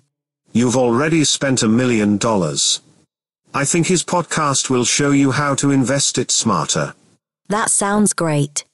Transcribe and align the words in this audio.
You've 0.51 0.75
already 0.75 1.23
spent 1.25 1.61
a 1.61 1.67
million 1.67 2.17
dollars. 2.17 2.81
I 3.53 3.65
think 3.65 3.85
his 3.85 4.03
podcast 4.03 4.71
will 4.71 4.83
show 4.83 5.11
you 5.11 5.29
how 5.29 5.53
to 5.55 5.69
invest 5.69 6.17
it 6.17 6.31
smarter. 6.31 6.95
That 7.49 7.69
sounds 7.69 8.13
great. 8.13 8.65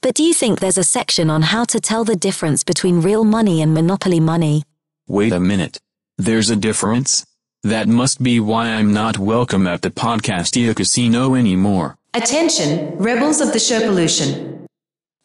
But 0.00 0.16
do 0.16 0.24
you 0.24 0.34
think 0.34 0.58
there's 0.58 0.78
a 0.78 0.82
section 0.82 1.30
on 1.30 1.42
how 1.42 1.66
to 1.66 1.78
tell 1.78 2.02
the 2.02 2.16
difference 2.16 2.64
between 2.64 3.00
real 3.00 3.22
money 3.22 3.62
and 3.62 3.72
monopoly 3.72 4.18
money? 4.18 4.64
Wait 5.06 5.32
a 5.32 5.38
minute. 5.38 5.78
There's 6.18 6.50
a 6.50 6.56
difference? 6.56 7.24
That 7.62 7.86
must 7.86 8.20
be 8.20 8.40
why 8.40 8.70
I'm 8.70 8.92
not 8.92 9.20
welcome 9.20 9.68
at 9.68 9.82
the 9.82 9.90
Podcastia 9.90 10.74
Casino 10.74 11.36
anymore. 11.36 11.96
Attention, 12.12 12.98
rebels 12.98 13.40
of 13.40 13.52
the 13.52 13.60
Sherpolution. 13.60 14.61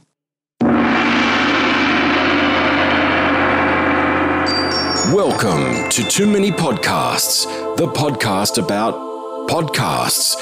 Welcome 5.14 5.92
to 5.92 6.04
Too 6.10 6.26
Many 6.26 6.50
Podcasts, 6.50 7.46
the 7.78 7.86
podcast 7.86 8.58
about 8.58 8.96
podcasts. 9.48 10.36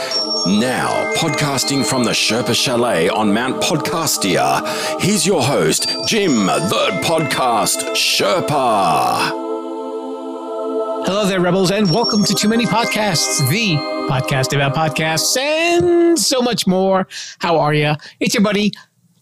Now, 0.48 1.14
podcasting 1.16 1.86
from 1.86 2.06
the 2.06 2.12
Sherpa 2.12 2.56
Chalet 2.56 3.10
on 3.10 3.34
Mount 3.34 3.62
Podcastia, 3.62 5.02
here's 5.02 5.28
your 5.28 5.44
host, 5.44 5.90
Jim, 6.08 6.46
the 6.46 7.02
podcast 7.04 7.92
Sherpa. 7.98 9.43
Hello 11.06 11.26
there, 11.26 11.42
Rebels, 11.42 11.70
and 11.70 11.92
welcome 11.92 12.24
to 12.24 12.34
Too 12.34 12.48
Many 12.48 12.66
Podcasts, 12.66 13.50
the 13.50 13.76
podcast 14.08 14.56
about 14.56 14.74
podcasts 14.74 15.36
and 15.38 16.18
so 16.18 16.42
much 16.42 16.66
more. 16.66 17.10
How 17.40 17.60
are 17.60 17.74
you? 17.74 17.96
It's 18.22 18.34
your 18.34 18.42
buddy, 18.42 18.72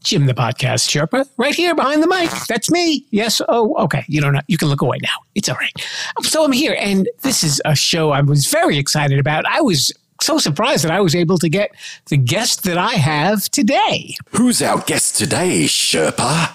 Jim 0.03 0.27
the 0.27 0.35
Podcast 0.35 0.87
Sherpa, 0.87 1.27
right 1.37 1.55
here 1.55 1.73
behind 1.73 2.03
the 2.03 2.07
mic. 2.07 2.29
That's 2.47 2.69
me. 2.69 3.07
Yes. 3.09 3.41
Oh, 3.49 3.73
okay. 3.83 4.05
You 4.07 4.21
don't 4.21 4.33
know. 4.33 4.41
You 4.47 4.59
can 4.59 4.67
look 4.67 4.83
away 4.83 4.99
now. 5.01 5.09
It's 5.33 5.49
all 5.49 5.55
right. 5.55 5.73
So 6.21 6.45
I'm 6.45 6.51
here, 6.51 6.77
and 6.79 7.09
this 7.23 7.43
is 7.43 7.59
a 7.65 7.75
show 7.75 8.11
I 8.11 8.21
was 8.21 8.45
very 8.45 8.77
excited 8.77 9.17
about. 9.17 9.47
I 9.47 9.61
was 9.61 9.91
so 10.21 10.37
surprised 10.37 10.83
that 10.83 10.91
I 10.91 11.01
was 11.01 11.15
able 11.15 11.39
to 11.39 11.49
get 11.49 11.71
the 12.09 12.17
guest 12.17 12.63
that 12.65 12.77
I 12.77 12.91
have 12.91 13.49
today. 13.49 14.15
Who's 14.29 14.61
our 14.61 14.81
guest 14.81 15.15
today, 15.15 15.63
Sherpa? 15.63 16.53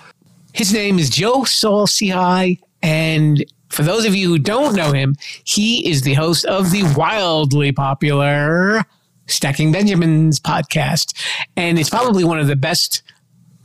His 0.52 0.72
name 0.72 1.00
is 1.00 1.10
Joe 1.10 1.42
Saul-Sehy, 1.42 2.60
and 2.80 3.44
for 3.68 3.82
those 3.82 4.04
of 4.04 4.14
you 4.14 4.28
who 4.28 4.38
don't 4.38 4.74
know 4.74 4.92
him, 4.92 5.16
he 5.44 5.88
is 5.88 6.02
the 6.02 6.14
host 6.14 6.44
of 6.46 6.70
the 6.70 6.82
wildly 6.96 7.72
popular 7.72 8.84
Stacking 9.26 9.72
Benjamins 9.72 10.40
podcast. 10.40 11.14
And 11.56 11.78
it's 11.78 11.90
probably 11.90 12.24
one 12.24 12.38
of 12.38 12.46
the 12.46 12.56
best 12.56 13.02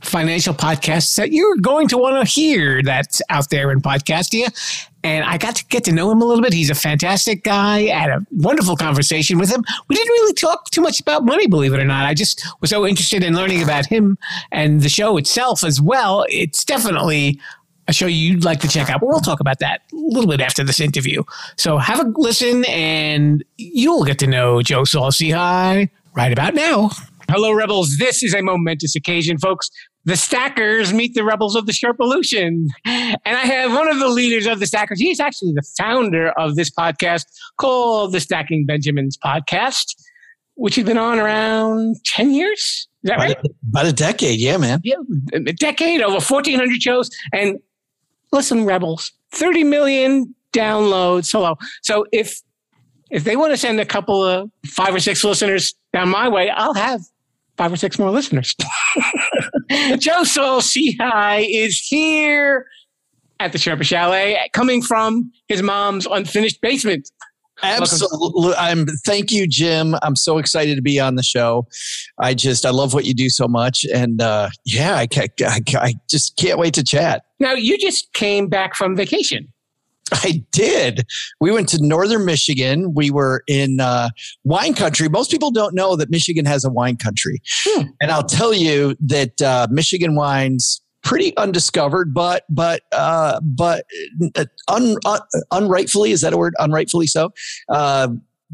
financial 0.00 0.52
podcasts 0.52 1.16
that 1.16 1.32
you're 1.32 1.56
going 1.56 1.88
to 1.88 1.96
want 1.96 2.16
to 2.16 2.30
hear 2.30 2.82
that's 2.82 3.22
out 3.30 3.50
there 3.50 3.70
in 3.70 3.80
Podcastia. 3.80 4.90
And 5.04 5.24
I 5.24 5.36
got 5.38 5.56
to 5.56 5.64
get 5.66 5.84
to 5.84 5.92
know 5.92 6.10
him 6.10 6.22
a 6.22 6.24
little 6.24 6.42
bit. 6.42 6.52
He's 6.52 6.70
a 6.70 6.74
fantastic 6.74 7.42
guy. 7.42 7.86
I 7.86 7.98
had 7.98 8.10
a 8.10 8.26
wonderful 8.30 8.76
conversation 8.76 9.38
with 9.38 9.52
him. 9.52 9.64
We 9.88 9.96
didn't 9.96 10.10
really 10.10 10.34
talk 10.34 10.70
too 10.70 10.80
much 10.80 11.00
about 11.00 11.24
money, 11.24 11.46
believe 11.46 11.74
it 11.74 11.80
or 11.80 11.84
not. 11.84 12.06
I 12.06 12.14
just 12.14 12.44
was 12.60 12.70
so 12.70 12.86
interested 12.86 13.24
in 13.24 13.34
learning 13.34 13.62
about 13.62 13.86
him 13.86 14.16
and 14.52 14.82
the 14.82 14.88
show 14.88 15.16
itself 15.16 15.64
as 15.64 15.80
well. 15.80 16.24
It's 16.28 16.64
definitely 16.64 17.40
a 17.88 17.92
show 17.92 18.06
you'd 18.06 18.44
like 18.44 18.60
to 18.60 18.68
check 18.68 18.90
out, 18.90 19.00
but 19.00 19.08
we'll 19.08 19.20
talk 19.20 19.40
about 19.40 19.58
that 19.58 19.82
a 19.92 19.96
little 19.96 20.30
bit 20.30 20.40
after 20.40 20.62
this 20.62 20.80
interview. 20.80 21.22
So 21.56 21.78
have 21.78 22.00
a 22.00 22.12
listen 22.16 22.64
and 22.66 23.44
you'll 23.56 24.04
get 24.04 24.18
to 24.20 24.26
know 24.26 24.62
Joe 24.62 24.84
Saul-Sehy 24.84 25.90
right 26.14 26.32
about 26.32 26.54
now. 26.54 26.90
Hello, 27.28 27.52
Rebels. 27.52 27.96
This 27.98 28.22
is 28.22 28.34
a 28.34 28.42
momentous 28.42 28.94
occasion, 28.94 29.38
folks. 29.38 29.70
The 30.04 30.16
Stackers 30.16 30.92
meet 30.92 31.14
the 31.14 31.24
Rebels 31.24 31.54
of 31.54 31.66
the 31.66 31.72
Sherpolution. 31.72 32.66
And 32.84 33.18
I 33.24 33.46
have 33.46 33.72
one 33.72 33.88
of 33.88 33.98
the 34.00 34.08
leaders 34.08 34.46
of 34.46 34.60
the 34.60 34.66
Stackers. 34.66 35.00
He's 35.00 35.20
actually 35.20 35.52
the 35.52 35.62
founder 35.78 36.32
of 36.32 36.56
this 36.56 36.70
podcast 36.70 37.24
called 37.58 38.12
the 38.12 38.20
Stacking 38.20 38.66
Benjamins 38.66 39.16
Podcast, 39.24 39.94
which 40.54 40.74
has 40.76 40.84
been 40.84 40.98
on 40.98 41.18
around 41.18 41.96
10 42.04 42.32
years. 42.32 42.88
Is 43.04 43.08
that 43.08 43.18
right? 43.18 43.32
About 43.32 43.44
a, 43.44 43.50
about 43.68 43.86
a 43.86 43.92
decade, 43.92 44.40
yeah, 44.40 44.56
man. 44.56 44.80
Yeah, 44.82 44.96
a 45.34 45.52
decade, 45.52 46.02
over 46.02 46.14
1,400 46.14 46.82
shows. 46.82 47.08
And 47.32 47.58
listen, 48.32 48.64
Rebels, 48.64 49.12
30 49.32 49.64
million 49.64 50.34
downloads. 50.52 51.30
Hello. 51.30 51.56
So 51.82 52.06
if 52.12 52.40
if 53.10 53.24
they 53.24 53.36
want 53.36 53.52
to 53.52 53.58
send 53.58 53.78
a 53.78 53.84
couple 53.84 54.24
of 54.24 54.50
five 54.66 54.94
or 54.94 55.00
six 55.00 55.22
listeners 55.22 55.74
down 55.92 56.08
my 56.08 56.28
way, 56.28 56.48
I'll 56.48 56.74
have 56.74 57.02
five 57.58 57.72
or 57.72 57.76
six 57.76 57.98
more 57.98 58.10
listeners. 58.10 58.54
Joe 59.98 60.24
Saul-Sehy 60.24 61.46
is 61.48 61.78
here 61.78 62.66
at 63.38 63.52
the 63.52 63.58
Sherpa 63.58 63.82
Chalet, 63.82 64.38
coming 64.52 64.80
from 64.80 65.30
his 65.48 65.62
mom's 65.62 66.06
unfinished 66.06 66.60
basement. 66.62 67.10
Absolutely. 67.62 68.54
I'm 68.54 68.86
thank 69.04 69.30
you, 69.30 69.46
Jim. 69.46 69.94
I'm 70.02 70.16
so 70.16 70.38
excited 70.38 70.74
to 70.76 70.82
be 70.82 70.98
on 70.98 71.14
the 71.14 71.22
show. 71.22 71.66
I 72.18 72.34
just 72.34 72.66
I 72.66 72.70
love 72.70 72.94
what 72.94 73.04
you 73.04 73.14
do 73.14 73.28
so 73.28 73.46
much, 73.46 73.84
and 73.94 74.20
uh, 74.20 74.48
yeah, 74.64 74.96
I, 74.96 75.06
I, 75.44 75.60
I 75.74 75.94
just 76.10 76.36
can't 76.36 76.58
wait 76.58 76.74
to 76.74 76.82
chat. 76.82 77.24
Now 77.42 77.54
you 77.54 77.76
just 77.76 78.12
came 78.12 78.46
back 78.46 78.76
from 78.76 78.94
vacation. 78.96 79.48
I 80.12 80.44
did. 80.52 81.06
We 81.40 81.50
went 81.50 81.68
to 81.70 81.78
northern 81.84 82.24
Michigan. 82.24 82.94
We 82.94 83.10
were 83.10 83.42
in 83.48 83.80
uh, 83.80 84.10
wine 84.44 84.74
country. 84.74 85.08
Most 85.08 85.30
people 85.30 85.50
don't 85.50 85.74
know 85.74 85.96
that 85.96 86.08
Michigan 86.08 86.44
has 86.44 86.64
a 86.64 86.70
wine 86.70 86.96
country. 86.96 87.42
Hmm. 87.64 87.82
And 88.00 88.12
I'll 88.12 88.22
tell 88.22 88.54
you 88.54 88.94
that 89.00 89.40
uh, 89.42 89.66
Michigan 89.70 90.14
wines 90.14 90.80
pretty 91.02 91.36
undiscovered, 91.36 92.14
but 92.14 92.44
but 92.48 92.82
uh, 92.92 93.40
but 93.42 93.86
uh, 94.36 94.44
un, 94.68 94.96
un, 95.04 95.20
unrightfully 95.50 96.12
is 96.12 96.20
that 96.20 96.32
a 96.32 96.36
word? 96.36 96.54
Unrightfully 96.60 97.08
so. 97.08 97.32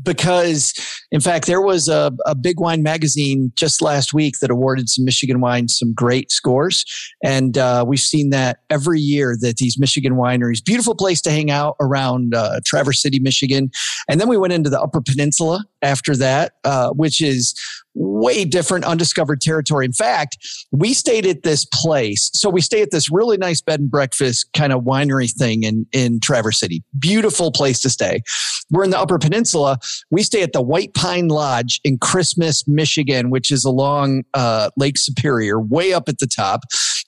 Because 0.02 0.72
in 1.10 1.20
fact 1.20 1.46
there 1.46 1.60
was 1.60 1.88
a, 1.88 2.12
a 2.26 2.34
big 2.34 2.60
wine 2.60 2.82
magazine 2.82 3.52
just 3.56 3.82
last 3.82 4.12
week 4.12 4.38
that 4.40 4.50
awarded 4.50 4.88
some 4.88 5.04
michigan 5.04 5.40
wines 5.40 5.76
some 5.78 5.92
great 5.94 6.30
scores. 6.30 6.84
And 7.24 7.58
uh, 7.58 7.84
we've 7.86 8.00
seen 8.00 8.30
that 8.30 8.60
every 8.70 9.00
year 9.00 9.36
that 9.40 9.56
these 9.56 9.78
michigan 9.78 10.14
wineries 10.14 10.64
beautiful 10.64 10.94
place 10.94 11.20
to 11.22 11.30
hang 11.30 11.50
out 11.50 11.76
around 11.80 12.34
uh, 12.34 12.60
traverse 12.64 13.02
city 13.02 13.18
michigan. 13.20 13.70
And 14.08 14.20
then 14.20 14.28
we 14.28 14.36
went 14.36 14.52
into 14.52 14.70
the 14.70 14.80
upper 14.80 15.00
peninsula 15.00 15.64
after 15.82 16.16
that 16.16 16.52
uh, 16.64 16.90
which 16.90 17.20
is 17.20 17.54
way 17.98 18.44
different 18.44 18.84
undiscovered 18.84 19.40
territory. 19.40 19.84
In 19.84 19.92
fact, 19.92 20.38
we 20.70 20.94
stayed 20.94 21.26
at 21.26 21.42
this 21.42 21.64
place. 21.64 22.30
So 22.32 22.48
we 22.48 22.60
stay 22.60 22.80
at 22.80 22.90
this 22.90 23.10
really 23.10 23.36
nice 23.36 23.60
bed 23.60 23.80
and 23.80 23.90
breakfast 23.90 24.48
kind 24.52 24.72
of 24.72 24.82
winery 24.82 25.30
thing 25.30 25.64
in, 25.64 25.86
in 25.92 26.20
Traverse 26.20 26.60
City. 26.60 26.82
Beautiful 26.98 27.50
place 27.50 27.80
to 27.82 27.90
stay. 27.90 28.22
We're 28.70 28.84
in 28.84 28.90
the 28.90 29.00
Upper 29.00 29.18
Peninsula. 29.18 29.78
We 30.10 30.22
stay 30.22 30.42
at 30.42 30.52
the 30.52 30.62
White 30.62 30.94
Pine 30.94 31.28
Lodge 31.28 31.80
in 31.84 31.98
Christmas, 31.98 32.66
Michigan, 32.68 33.30
which 33.30 33.50
is 33.50 33.64
along 33.64 34.24
uh, 34.34 34.70
Lake 34.76 34.98
Superior, 34.98 35.60
way 35.60 35.92
up 35.92 36.08
at 36.08 36.18
the 36.18 36.26
top. 36.26 36.64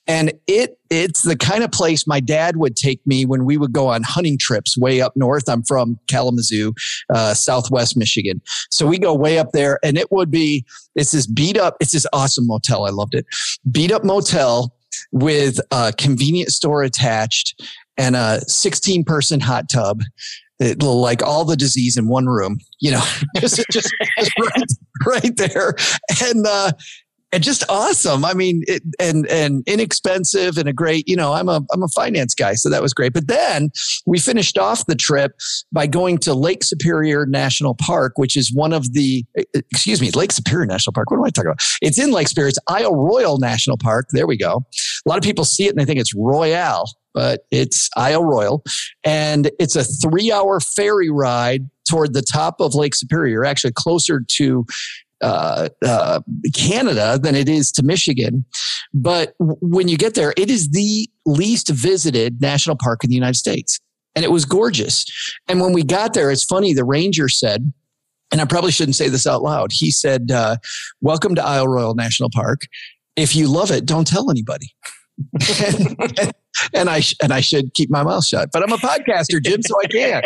And 0.07 0.33
it 0.47 0.79
it's 0.91 1.23
the 1.23 1.37
kind 1.37 1.63
of 1.63 1.71
place 1.71 2.07
my 2.07 2.21
dad 2.21 2.57
would 2.57 2.77
take 2.77 3.01
me 3.07 3.25
when 3.25 3.45
we 3.45 3.57
would 3.57 3.73
go 3.73 3.89
on 3.89 4.03
hunting 4.03 4.37
trips 4.39 4.77
way 4.77 5.01
up 5.01 5.13
north. 5.17 5.49
I'm 5.49 5.63
from 5.63 5.99
Kalamazoo, 6.09 6.73
uh, 7.15 7.35
Southwest 7.35 7.97
Michigan, 7.97 8.41
so 8.71 8.87
we 8.87 8.99
go 8.99 9.15
way 9.15 9.39
up 9.39 9.53
there, 9.53 9.79
and 9.83 9.97
it 9.97 10.11
would 10.11 10.31
be 10.31 10.65
it's 10.95 11.13
this 11.13 11.27
beat 11.27 11.57
up, 11.57 11.77
it's 11.81 11.93
this 11.93 12.07
awesome 12.13 12.47
motel. 12.47 12.87
I 12.87 12.91
loved 12.91 13.15
it, 13.15 13.27
beat 13.71 13.93
up 13.93 14.05
motel 14.05 14.75
with 15.13 15.61
a 15.71 15.93
convenience 15.97 16.57
store 16.57 16.83
attached 16.83 17.63
and 17.97 18.17
a 18.17 18.41
16 18.47 19.05
person 19.05 19.41
hot 19.41 19.69
tub 19.69 20.01
it, 20.61 20.83
like 20.83 21.23
all 21.23 21.45
the 21.45 21.57
disease 21.57 21.97
in 21.97 22.07
one 22.07 22.27
room, 22.27 22.59
you 22.81 22.91
know, 22.91 23.03
just, 23.37 23.65
just, 23.71 23.93
just 24.19 24.33
right, 24.39 24.65
right 25.07 25.37
there. 25.37 25.75
And, 26.23 26.47
uh, 26.47 26.73
and 27.33 27.43
just 27.43 27.65
awesome. 27.69 28.25
I 28.25 28.35
mean, 28.35 28.63
it, 28.67 28.83
and 28.99 29.27
and 29.29 29.63
inexpensive 29.67 30.59
and 30.59 30.69
a 30.69 30.73
great. 30.73 31.09
You 31.09 31.17
know, 31.17 31.33
I'm 31.33 31.49
a 31.49 31.63
I'm 31.73 31.83
a 31.83 31.89
finance 31.89 32.35
guy, 32.35 32.55
so 32.55 32.69
that 32.71 32.83
was 32.83 32.93
great. 32.93 33.13
But 33.13 33.29
then 33.29 33.71
we 34.07 34.19
finished 34.19 34.59
off 34.59 34.87
the 34.87 34.95
trip 34.95 35.33
by 35.73 35.87
going 35.87 36.19
to 36.19 36.35
Lake 36.35 36.65
Superior 36.65 37.27
National 37.27 37.75
Park, 37.75 38.15
which 38.17 38.37
is 38.37 38.53
one 38.53 38.73
of 38.73 38.93
the 38.93 39.25
excuse 39.55 40.01
me, 40.01 40.11
Lake 40.11 40.33
Superior 40.33 40.67
National 40.67 40.93
Park. 40.93 41.11
What 41.11 41.19
am 41.19 41.25
I 41.25 41.31
talking 41.31 41.51
about? 41.51 41.63
It's 41.83 41.99
in 41.99 42.11
Lake 42.11 42.29
Superior. 42.29 42.49
It's 42.49 42.59
Isle 42.69 42.97
Royale 42.97 43.39
National 43.39 43.77
Park. 43.77 44.07
There 44.13 44.27
we 44.27 44.37
go. 44.37 44.65
A 45.07 45.09
lot 45.09 45.19
of 45.19 45.25
people 45.25 45.45
see 45.45 45.67
it 45.67 45.71
and 45.71 45.79
they 45.79 45.85
think 45.85 46.01
it's 46.01 46.15
Royale, 46.15 46.85
but 47.15 47.47
it's 47.51 47.89
Isle 47.97 48.25
Royale, 48.25 48.63
and 49.05 49.51
it's 49.59 49.77
a 49.77 49.85
three 49.85 50.33
hour 50.33 50.61
ferry 50.61 51.11
ride 51.11 51.69
toward 51.89 52.15
the 52.15 52.23
top 52.23 52.61
of 52.61 52.75
Lake 52.75 52.95
Superior, 52.95 53.45
actually 53.45 53.73
closer 53.73 54.23
to 54.37 54.65
uh, 55.21 55.69
uh, 55.85 56.21
Canada 56.55 57.19
than 57.23 57.35
it 57.35 57.49
is 57.49 57.71
to 57.73 57.83
Michigan. 57.83 58.45
But 58.93 59.35
when 59.39 59.89
you 59.89 59.97
get 59.97 60.15
there, 60.15 60.35
it 60.37 60.51
is 60.51 60.71
the 60.71 61.09
least 61.27 61.69
visited 61.69 62.41
national 62.41 62.77
park 62.77 63.05
in 63.05 63.11
the 63.11 63.17
United 63.17 63.37
States. 63.37 63.79
And 64.17 64.25
it 64.25 64.31
was 64.31 64.45
gorgeous. 64.45 65.05
And 65.47 65.61
when 65.61 65.73
we 65.73 65.85
got 65.85 66.15
there, 66.15 66.31
it's 66.31 66.45
funny, 66.45 66.75
the 66.75 66.85
ranger 66.85 67.29
said, 67.29 67.73
and 68.33 68.41
I 68.41 68.45
probably 68.45 68.73
shouldn't 68.73 68.97
say 68.97 69.09
this 69.09 69.27
out 69.27 69.43
loud. 69.43 69.71
He 69.73 69.91
said, 69.91 70.31
uh, 70.31 70.57
Welcome 71.01 71.35
to 71.35 71.45
Isle 71.45 71.69
Royale 71.69 71.95
National 71.95 72.31
Park. 72.33 72.63
If 73.17 73.35
you 73.35 73.49
love 73.49 73.71
it, 73.71 73.87
don't 73.87 74.07
tell 74.07 74.31
anybody. 74.31 74.73
and, 76.75 76.91
I 76.91 77.03
and 77.23 77.33
I 77.33 77.41
should 77.41 77.75
keep 77.75 77.91
my 77.91 78.03
mouth 78.03 78.25
shut. 78.27 78.51
But 78.53 78.63
I'm 78.63 78.73
a 78.73 78.77
podcaster, 78.77 79.43
Jim, 79.43 79.63
so 79.63 79.75
I 79.83 79.87
can. 79.87 80.23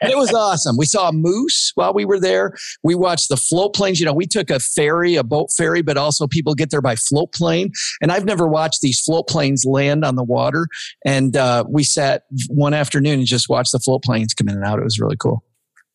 And 0.00 0.12
it 0.12 0.16
was 0.16 0.32
awesome. 0.32 0.76
We 0.76 0.86
saw 0.86 1.08
a 1.08 1.12
moose 1.12 1.72
while 1.74 1.94
we 1.94 2.04
were 2.04 2.20
there. 2.20 2.54
We 2.82 2.94
watched 2.94 3.28
the 3.28 3.36
float 3.36 3.74
planes. 3.74 4.00
You 4.00 4.06
know, 4.06 4.12
we 4.12 4.26
took 4.26 4.50
a 4.50 4.58
ferry, 4.58 5.16
a 5.16 5.24
boat 5.24 5.50
ferry, 5.56 5.82
but 5.82 5.96
also 5.96 6.26
people 6.26 6.54
get 6.54 6.70
there 6.70 6.82
by 6.82 6.96
float 6.96 7.32
plane. 7.32 7.70
And 8.00 8.12
I've 8.12 8.24
never 8.24 8.46
watched 8.46 8.80
these 8.80 9.00
float 9.00 9.28
planes 9.28 9.64
land 9.64 10.04
on 10.04 10.16
the 10.16 10.24
water. 10.24 10.66
And 11.04 11.36
uh, 11.36 11.64
we 11.68 11.82
sat 11.84 12.24
one 12.48 12.74
afternoon 12.74 13.20
and 13.20 13.26
just 13.26 13.48
watched 13.48 13.72
the 13.72 13.78
float 13.78 14.02
planes 14.02 14.34
come 14.34 14.48
in 14.48 14.56
and 14.56 14.64
out. 14.64 14.78
It 14.78 14.84
was 14.84 15.00
really 15.00 15.16
cool. 15.16 15.44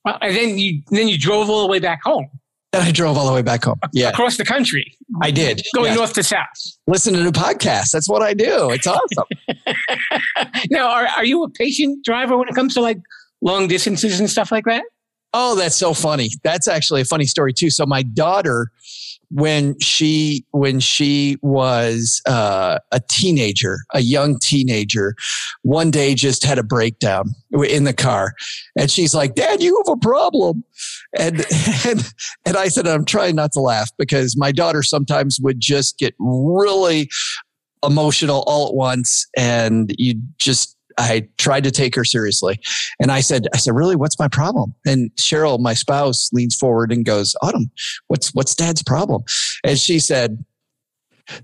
Well, 0.05 0.17
and 0.21 0.35
then 0.35 0.57
you 0.57 0.81
then 0.89 1.07
you 1.07 1.17
drove 1.17 1.49
all 1.49 1.61
the 1.61 1.67
way 1.67 1.79
back 1.79 1.99
home. 2.03 2.27
And 2.77 2.87
I 2.87 2.91
drove 2.91 3.17
all 3.17 3.25
the 3.25 3.33
way 3.33 3.41
back 3.41 3.63
home. 3.63 3.79
Yeah. 3.91 4.09
Across 4.09 4.37
the 4.37 4.45
country. 4.45 4.95
I 5.23 5.31
did. 5.31 5.65
Going 5.73 5.87
yes. 5.87 5.97
north 5.97 6.13
to 6.13 6.21
south. 6.21 6.45
Listen 6.85 7.13
to 7.15 7.23
the 7.23 7.31
podcast. 7.31 7.89
That's 7.91 8.07
what 8.07 8.21
I 8.21 8.35
do. 8.35 8.69
It's 8.69 8.85
awesome. 8.85 9.25
now, 10.69 10.87
are, 10.89 11.07
are 11.07 11.25
you 11.25 11.43
a 11.43 11.49
patient 11.49 12.05
driver 12.05 12.37
when 12.37 12.47
it 12.47 12.53
comes 12.53 12.75
to 12.75 12.81
like 12.81 12.99
long 13.41 13.67
distances 13.67 14.19
and 14.19 14.29
stuff 14.29 14.51
like 14.51 14.65
that? 14.65 14.83
Oh, 15.33 15.55
that's 15.55 15.75
so 15.75 15.95
funny. 15.95 16.29
That's 16.43 16.67
actually 16.67 17.01
a 17.01 17.05
funny 17.05 17.25
story 17.25 17.51
too. 17.51 17.71
So 17.71 17.87
my 17.87 18.03
daughter, 18.03 18.71
when 19.29 19.77
she 19.79 20.45
when 20.51 20.79
she 20.79 21.37
was 21.41 22.21
uh, 22.25 22.79
a 22.91 23.01
teenager, 23.09 23.79
a 23.93 23.99
young 23.99 24.39
teenager, 24.39 25.15
one 25.63 25.91
day 25.91 26.15
just 26.15 26.43
had 26.45 26.57
a 26.57 26.63
breakdown 26.63 27.29
in 27.67 27.83
the 27.83 27.93
car, 27.93 28.33
and 28.77 28.89
she's 28.89 29.13
like, 29.13 29.35
"Dad, 29.35 29.61
you 29.61 29.81
have 29.85 29.93
a 29.93 29.99
problem." 29.99 30.63
And 31.17 31.45
and 31.85 32.13
and 32.45 32.57
I 32.57 32.69
said, 32.69 32.87
"I'm 32.87 33.05
trying 33.05 33.35
not 33.35 33.51
to 33.53 33.59
laugh 33.59 33.91
because 33.97 34.37
my 34.37 34.51
daughter 34.51 34.83
sometimes 34.83 35.39
would 35.41 35.59
just 35.59 35.97
get 35.97 36.15
really 36.19 37.09
emotional 37.83 38.43
all 38.47 38.69
at 38.69 38.73
once, 38.73 39.27
and 39.35 39.93
you 39.97 40.21
just 40.37 40.76
I 40.97 41.27
tried 41.37 41.63
to 41.63 41.71
take 41.71 41.95
her 41.95 42.03
seriously. 42.03 42.59
And 42.99 43.11
I 43.11 43.21
said, 43.21 43.47
I 43.53 43.57
said, 43.57 43.75
really, 43.75 43.95
what's 43.95 44.17
my 44.17 44.27
problem? 44.27 44.73
And 44.85 45.11
Cheryl, 45.15 45.59
my 45.59 45.73
spouse, 45.73 46.29
leans 46.33 46.55
forward 46.55 46.91
and 46.91 47.05
goes, 47.05 47.35
Autumn, 47.41 47.69
what's 48.07 48.33
what's 48.33 48.55
dad's 48.55 48.83
problem? 48.83 49.23
And 49.63 49.77
she 49.77 49.99
said, 49.99 50.43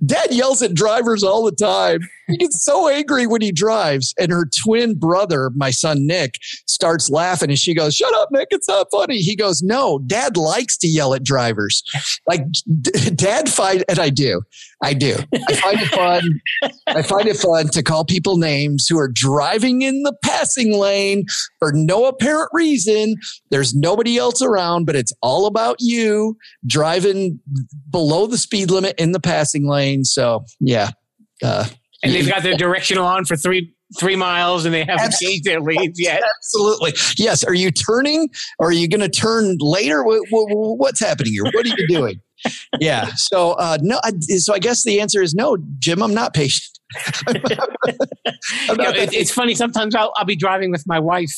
Dad 0.06 0.32
yells 0.32 0.62
at 0.62 0.74
drivers 0.74 1.24
all 1.24 1.44
the 1.44 1.52
time. 1.52 2.00
He 2.28 2.38
gets 2.38 2.64
so 2.64 2.88
angry 2.88 3.28
when 3.28 3.42
he 3.42 3.52
drives. 3.52 4.14
And 4.18 4.32
her 4.32 4.48
twin 4.64 4.98
brother, 4.98 5.52
my 5.56 5.72
son 5.72 6.08
Nick, 6.08 6.36
starts 6.68 7.10
laughing 7.10 7.50
and 7.50 7.60
she 7.60 7.74
goes, 7.74 7.96
Shut 7.96 8.16
up, 8.18 8.30
Nick. 8.32 8.48
It's 8.52 8.68
not 8.68 8.88
funny. 8.92 9.18
He 9.18 9.36
goes, 9.36 9.62
No, 9.62 10.00
dad 10.00 10.38
likes 10.38 10.78
to 10.78 10.88
yell 10.88 11.14
at 11.14 11.24
drivers. 11.24 11.84
Like, 12.28 12.46
d- 12.82 13.10
dad 13.16 13.50
find, 13.50 13.84
and 13.90 14.00
I 14.00 14.10
do. 14.10 14.42
I 14.84 14.94
do. 14.94 15.16
I 15.34 15.56
find 15.56 15.80
it 15.82 15.88
fun. 15.88 16.42
I 16.88 17.02
find 17.02 17.28
it 17.28 17.38
fun 17.38 17.70
to 17.70 17.82
call 17.82 18.04
people 18.04 18.38
names 18.38 18.86
who 18.88 19.00
are 19.00 19.08
driving 19.08 19.82
in 19.82 20.04
the 20.04 20.14
passing 20.24 20.78
lane 20.78 21.26
for 21.60 21.72
no 21.74 22.06
apparent 22.06 22.50
reason. 22.52 23.16
There's 23.50 23.74
nobody 23.74 24.18
else 24.18 24.42
around, 24.42 24.86
but 24.86 24.96
it's 24.96 25.14
all 25.22 25.46
about 25.46 25.78
you 25.80 26.38
driving 26.68 27.40
below 27.90 28.28
the 28.28 28.38
speed 28.38 28.72
limit 28.72 28.96
in 29.00 29.14
the 29.14 29.22
passing 29.22 29.68
lane. 29.68 30.04
So, 30.04 30.44
yeah. 30.60 30.90
Uh, 31.42 31.66
and 32.04 32.14
they've 32.14 32.28
got 32.28 32.44
their 32.44 32.58
directional 32.58 33.06
on 33.06 33.24
for 33.24 33.38
three 33.38 33.74
three 34.00 34.16
miles 34.16 34.66
and 34.66 34.74
they 34.74 34.84
haven't 34.84 35.14
changed 35.22 35.44
their 35.44 35.62
leads 35.62 36.00
yet. 36.00 36.22
Absolutely. 36.38 36.94
Yes. 37.18 37.44
Are 37.44 37.54
you 37.54 37.72
turning 37.72 38.30
or 38.60 38.70
are 38.70 38.74
you 38.74 38.88
going 38.88 39.02
to 39.02 39.10
turn 39.10 39.58
later? 39.60 40.04
What, 40.04 40.22
what, 40.32 40.48
what's 40.80 41.00
happening 41.00 41.34
here? 41.34 41.44
What 41.44 41.66
are 41.66 41.70
you 41.70 41.88
doing? 41.88 42.20
Yeah. 42.80 43.08
So, 43.16 43.52
uh, 43.54 43.78
no, 43.82 44.00
I, 44.04 44.12
so 44.20 44.54
I 44.54 44.60
guess 44.60 44.84
the 44.84 45.00
answer 45.02 45.22
is 45.22 45.34
no, 45.34 45.58
Jim, 45.80 46.02
I'm 46.02 46.14
not 46.14 46.34
patient. 46.34 46.80
I'm 47.28 47.42
not, 47.42 47.70
I'm 48.70 48.78
not 48.78 48.78
you 48.78 48.78
know, 48.78 48.90
it, 48.90 49.14
it's 49.14 49.32
funny. 49.32 49.56
Sometimes 49.56 49.96
I'll, 49.96 50.12
I'll 50.16 50.26
be 50.26 50.36
driving 50.36 50.72
with 50.72 50.84
my 50.86 51.00
wife 51.00 51.34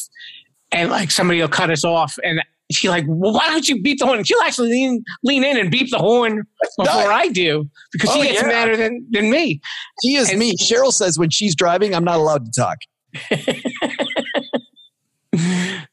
and 0.72 0.90
like 0.90 1.12
somebody 1.12 1.40
will 1.40 1.48
cut 1.48 1.70
us 1.70 1.84
off 1.84 2.18
and 2.24 2.42
she's 2.72 2.90
like, 2.90 3.06
well, 3.08 3.34
why 3.34 3.48
don't 3.48 3.68
you 3.68 3.82
beep 3.82 4.00
the 4.00 4.06
horn? 4.06 4.18
And 4.18 4.28
she'll 4.28 4.42
actually 4.42 4.70
lean, 4.70 5.04
lean 5.24 5.44
in 5.44 5.58
and 5.58 5.72
beep 5.72 5.92
the 5.92 6.00
horn 6.00 6.44
before 6.78 7.12
I 7.12 7.28
do 7.30 7.70
because 7.92 8.12
she 8.12 8.20
oh, 8.20 8.24
gets 8.24 8.42
yeah. 8.42 8.48
madder 8.48 8.78
than, 8.78 9.06
than 9.12 9.30
me. 9.30 9.62
She 10.04 10.16
is 10.16 10.30
and, 10.30 10.40
me. 10.40 10.56
Cheryl 10.58 10.92
says 10.92 11.18
when 11.20 11.30
she's 11.30 11.56
driving, 11.56 11.94
I'm 11.94 12.04
not 12.04 12.18
allowed 12.18 12.46
to 12.46 12.52
talk. 12.52 12.78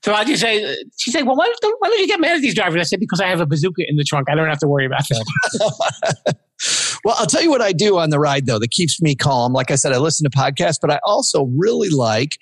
so 0.03 0.15
I 0.15 0.25
just 0.25 0.43
say, 0.43 0.77
she 0.97 1.11
said, 1.11 1.27
well, 1.27 1.37
why 1.37 1.53
don't, 1.61 1.77
why 1.81 1.89
don't 1.89 1.99
you 2.01 2.07
get 2.07 2.21
mad 2.21 2.37
at 2.37 2.43
these 2.43 2.55
drivers? 2.55 2.81
I 2.81 2.85
said, 2.85 3.01
because 3.01 3.21
I 3.21 3.27
have 3.27 3.41
a 3.41 3.47
bazooka 3.47 3.83
in 3.87 3.97
the 3.97 4.05
trunk. 4.05 4.29
I 4.31 4.35
don't 4.35 4.49
have 4.49 4.59
to 4.61 4.69
worry 4.69 4.87
about 4.87 5.03
that. 5.09 6.37
well, 7.05 7.15
I'll 7.19 7.27
tell 7.27 7.43
you 7.43 7.51
what 7.51 7.61
I 7.61 7.73
do 7.73 7.99
on 7.99 8.11
the 8.11 8.19
ride 8.19 8.47
though 8.47 8.59
that 8.59 8.71
keeps 8.71 9.01
me 9.01 9.15
calm. 9.15 9.53
Like 9.53 9.71
I 9.71 9.75
said, 9.75 9.93
I 9.93 9.99
listen 9.99 10.29
to 10.29 10.37
podcasts, 10.37 10.79
but 10.81 10.91
I 10.91 11.01
also 11.05 11.51
really 11.57 11.89
like 11.89 12.39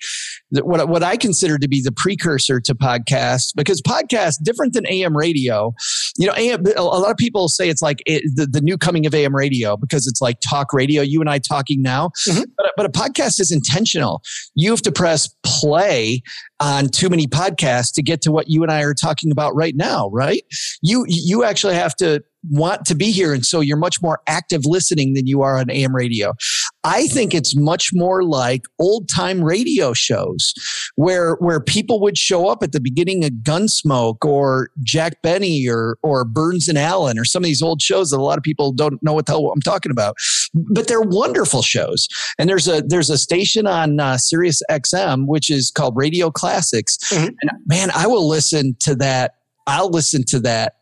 what 0.51 0.87
what 0.89 1.03
I 1.03 1.17
consider 1.17 1.57
to 1.57 1.67
be 1.67 1.81
the 1.81 1.91
precursor 1.91 2.59
to 2.59 2.75
podcasts 2.75 3.51
because 3.55 3.81
podcasts 3.81 4.35
different 4.43 4.73
than 4.73 4.85
AM 4.87 5.15
radio. 5.15 5.73
You 6.17 6.27
know, 6.27 6.33
AM, 6.35 6.65
a 6.75 6.83
lot 6.83 7.11
of 7.11 7.17
people 7.17 7.47
say 7.47 7.69
it's 7.69 7.81
like 7.81 8.03
it, 8.05 8.23
the, 8.35 8.45
the 8.45 8.61
new 8.61 8.77
coming 8.77 9.05
of 9.05 9.13
AM 9.13 9.35
radio 9.35 9.77
because 9.77 10.07
it's 10.07 10.21
like 10.21 10.37
talk 10.47 10.73
radio. 10.73 11.01
You 11.01 11.21
and 11.21 11.29
I 11.29 11.39
talking 11.39 11.81
now, 11.81 12.09
mm-hmm. 12.27 12.43
but 12.57 12.71
but 12.75 12.85
a 12.85 12.89
podcast 12.89 13.39
is 13.39 13.51
intentional. 13.51 14.21
You 14.55 14.71
have 14.71 14.81
to 14.83 14.91
press 14.91 15.33
play 15.43 16.21
on 16.59 16.89
too 16.89 17.09
many 17.09 17.27
podcasts 17.27 17.93
to 17.93 18.03
get 18.03 18.21
to 18.21 18.31
what 18.31 18.49
you 18.49 18.63
and 18.63 18.71
I 18.71 18.81
are 18.83 18.93
talking 18.93 19.31
about 19.31 19.55
right 19.55 19.75
now, 19.75 20.09
right? 20.09 20.43
You 20.81 21.05
you 21.07 21.43
actually 21.43 21.75
have 21.75 21.95
to 21.97 22.23
want 22.49 22.85
to 22.85 22.95
be 22.95 23.11
here. 23.11 23.33
And 23.33 23.45
so 23.45 23.59
you're 23.59 23.77
much 23.77 24.01
more 24.01 24.19
active 24.27 24.61
listening 24.65 25.13
than 25.13 25.27
you 25.27 25.41
are 25.41 25.57
on 25.57 25.69
AM 25.69 25.95
radio. 25.95 26.33
I 26.83 27.07
think 27.07 27.33
it's 27.33 27.55
much 27.55 27.91
more 27.93 28.23
like 28.23 28.63
old 28.79 29.07
time 29.07 29.43
radio 29.43 29.93
shows 29.93 30.53
where, 30.95 31.35
where 31.35 31.59
people 31.59 31.99
would 32.01 32.17
show 32.17 32.47
up 32.47 32.63
at 32.63 32.71
the 32.71 32.81
beginning 32.81 33.23
of 33.23 33.31
Gunsmoke 33.43 34.25
or 34.25 34.69
Jack 34.81 35.21
Benny 35.21 35.67
or, 35.67 35.97
or 36.01 36.25
Burns 36.25 36.67
and 36.67 36.77
Allen 36.77 37.19
or 37.19 37.25
some 37.25 37.43
of 37.43 37.45
these 37.45 37.61
old 37.61 37.81
shows 37.81 38.09
that 38.09 38.17
a 38.17 38.23
lot 38.23 38.37
of 38.37 38.43
people 38.43 38.71
don't 38.71 39.01
know 39.03 39.13
what 39.13 39.27
the 39.27 39.33
hell 39.33 39.51
I'm 39.51 39.61
talking 39.61 39.91
about, 39.91 40.15
but 40.53 40.87
they're 40.87 41.01
wonderful 41.01 41.61
shows. 41.61 42.07
And 42.39 42.49
there's 42.49 42.67
a, 42.67 42.81
there's 42.81 43.09
a 43.09 43.17
station 43.17 43.67
on 43.67 43.99
uh, 43.99 44.17
Sirius 44.17 44.61
XM, 44.69 45.27
which 45.27 45.51
is 45.51 45.71
called 45.71 45.95
Radio 45.95 46.31
Classics. 46.31 46.97
Mm-hmm. 47.09 47.25
And 47.25 47.51
man, 47.67 47.91
I 47.93 48.07
will 48.07 48.27
listen 48.27 48.75
to 48.81 48.95
that. 48.95 49.35
I'll 49.67 49.89
listen 49.89 50.23
to 50.29 50.39
that 50.39 50.75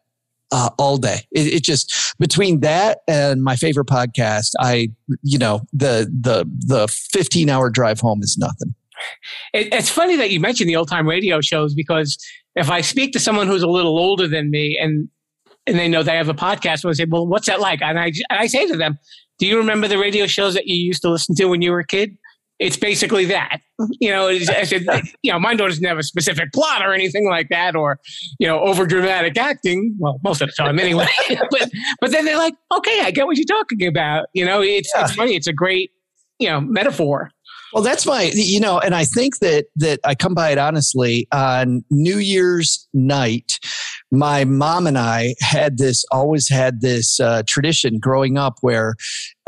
uh, 0.52 0.70
all 0.78 0.98
day. 0.98 1.20
It, 1.32 1.54
it, 1.54 1.64
just 1.64 2.16
between 2.20 2.62
that 2.62 3.00
and 3.08 3.44
my 3.44 3.56
favorite 3.56 3.88
podcast, 3.88 4.52
I 4.60 4.90
you 5.24 5.38
know 5.38 5.62
the 5.74 6.12
the 6.12 6.50
the 6.66 6.88
fifteen 6.88 7.50
hour 7.50 7.70
drive 7.70 8.00
home 8.00 8.22
is 8.22 8.38
nothing. 8.38 8.74
It, 9.54 9.74
it's 9.74 9.90
funny 9.90 10.16
that 10.18 10.32
you 10.32 10.40
mentioned 10.40 10.70
the 10.70 10.76
old 10.76 10.90
time 10.90 11.08
radio 11.08 11.42
shows 11.42 11.74
because 11.74 12.18
if 12.56 12.70
I 12.70 12.82
speak 12.82 13.14
to 13.14 13.20
someone 13.20 13.48
who's 13.48 13.64
a 13.64 13.68
little 13.68 13.98
older 13.98 14.28
than 14.28 14.52
me 14.52 14.78
and 14.78 15.08
and 15.70 15.78
they 15.78 15.88
know 15.88 16.04
they 16.04 16.18
have 16.18 16.30
a 16.30 16.34
podcast. 16.34 16.80
So 16.80 16.90
I 16.90 16.94
say, 16.94 17.06
well, 17.08 17.28
what's 17.28 17.48
that 17.48 17.60
like? 17.60 17.82
And 17.82 18.00
I, 18.00 18.06
and 18.06 18.40
I 18.40 18.48
say 18.48 18.66
to 18.68 18.76
them, 18.76 18.98
do 19.38 19.46
you 19.46 19.58
remember 19.58 19.88
the 19.88 19.98
radio 19.98 20.26
shows 20.28 20.54
that 20.56 20.68
you 20.68 20.76
used 20.76 21.02
to 21.04 21.10
listen 21.10 21.36
to 21.36 21.46
when 21.46 21.62
you 21.62 21.72
were 21.72 21.80
a 21.80 21.86
kid? 21.86 22.18
It's 22.60 22.76
basically 22.76 23.26
that, 23.26 23.60
you 24.00 24.12
know. 24.12 24.38
Said, 24.40 24.86
you 25.24 25.32
know, 25.32 25.40
mine 25.40 25.58
doesn't 25.58 25.84
have 25.86 25.98
a 25.98 26.04
specific 26.04 26.52
plot 26.54 26.86
or 26.86 26.94
anything 26.94 27.28
like 27.30 27.48
that, 27.50 27.76
or 27.76 28.00
you 28.38 28.48
know, 28.48 28.60
over 28.60 28.86
dramatic 28.86 29.38
acting. 29.38 29.96
Well, 29.98 30.20
most 30.24 30.42
of 30.42 30.50
the 30.50 30.54
time, 30.54 30.78
anyway. 30.78 31.08
but 31.52 31.70
but 32.02 32.12
then 32.12 32.26
they're 32.26 32.38
like, 32.38 32.56
okay, 32.76 33.02
I 33.02 33.12
get 33.12 33.28
what 33.28 33.38
you're 33.38 33.46
talking 33.46 33.88
about. 33.88 34.28
You 34.34 34.46
know, 34.46 34.62
it's 34.62 34.92
yeah. 34.94 35.04
it's 35.04 35.16
funny. 35.16 35.36
It's 35.36 35.48
a 35.48 35.54
great 35.54 35.92
you 36.40 36.50
know 36.50 36.60
metaphor. 36.60 37.32
Well, 37.74 37.84
that's 37.84 38.06
my, 38.06 38.32
you 38.34 38.60
know, 38.60 38.80
and 38.80 38.96
I 38.96 39.06
think 39.06 39.40
that 39.40 39.66
that 39.76 40.00
I 40.04 40.16
come 40.16 40.34
by 40.34 40.50
it 40.50 40.58
honestly 40.58 41.28
on 41.32 41.84
New 41.92 42.18
Year's 42.18 42.88
night. 42.94 43.60
My 44.12 44.44
mom 44.44 44.88
and 44.88 44.98
I 44.98 45.36
had 45.40 45.78
this, 45.78 46.04
always 46.12 46.50
had 46.50 46.82
this 46.82 47.20
uh, 47.20 47.44
tradition 47.48 48.00
growing 48.00 48.40
up 48.40 48.58
where 48.62 48.96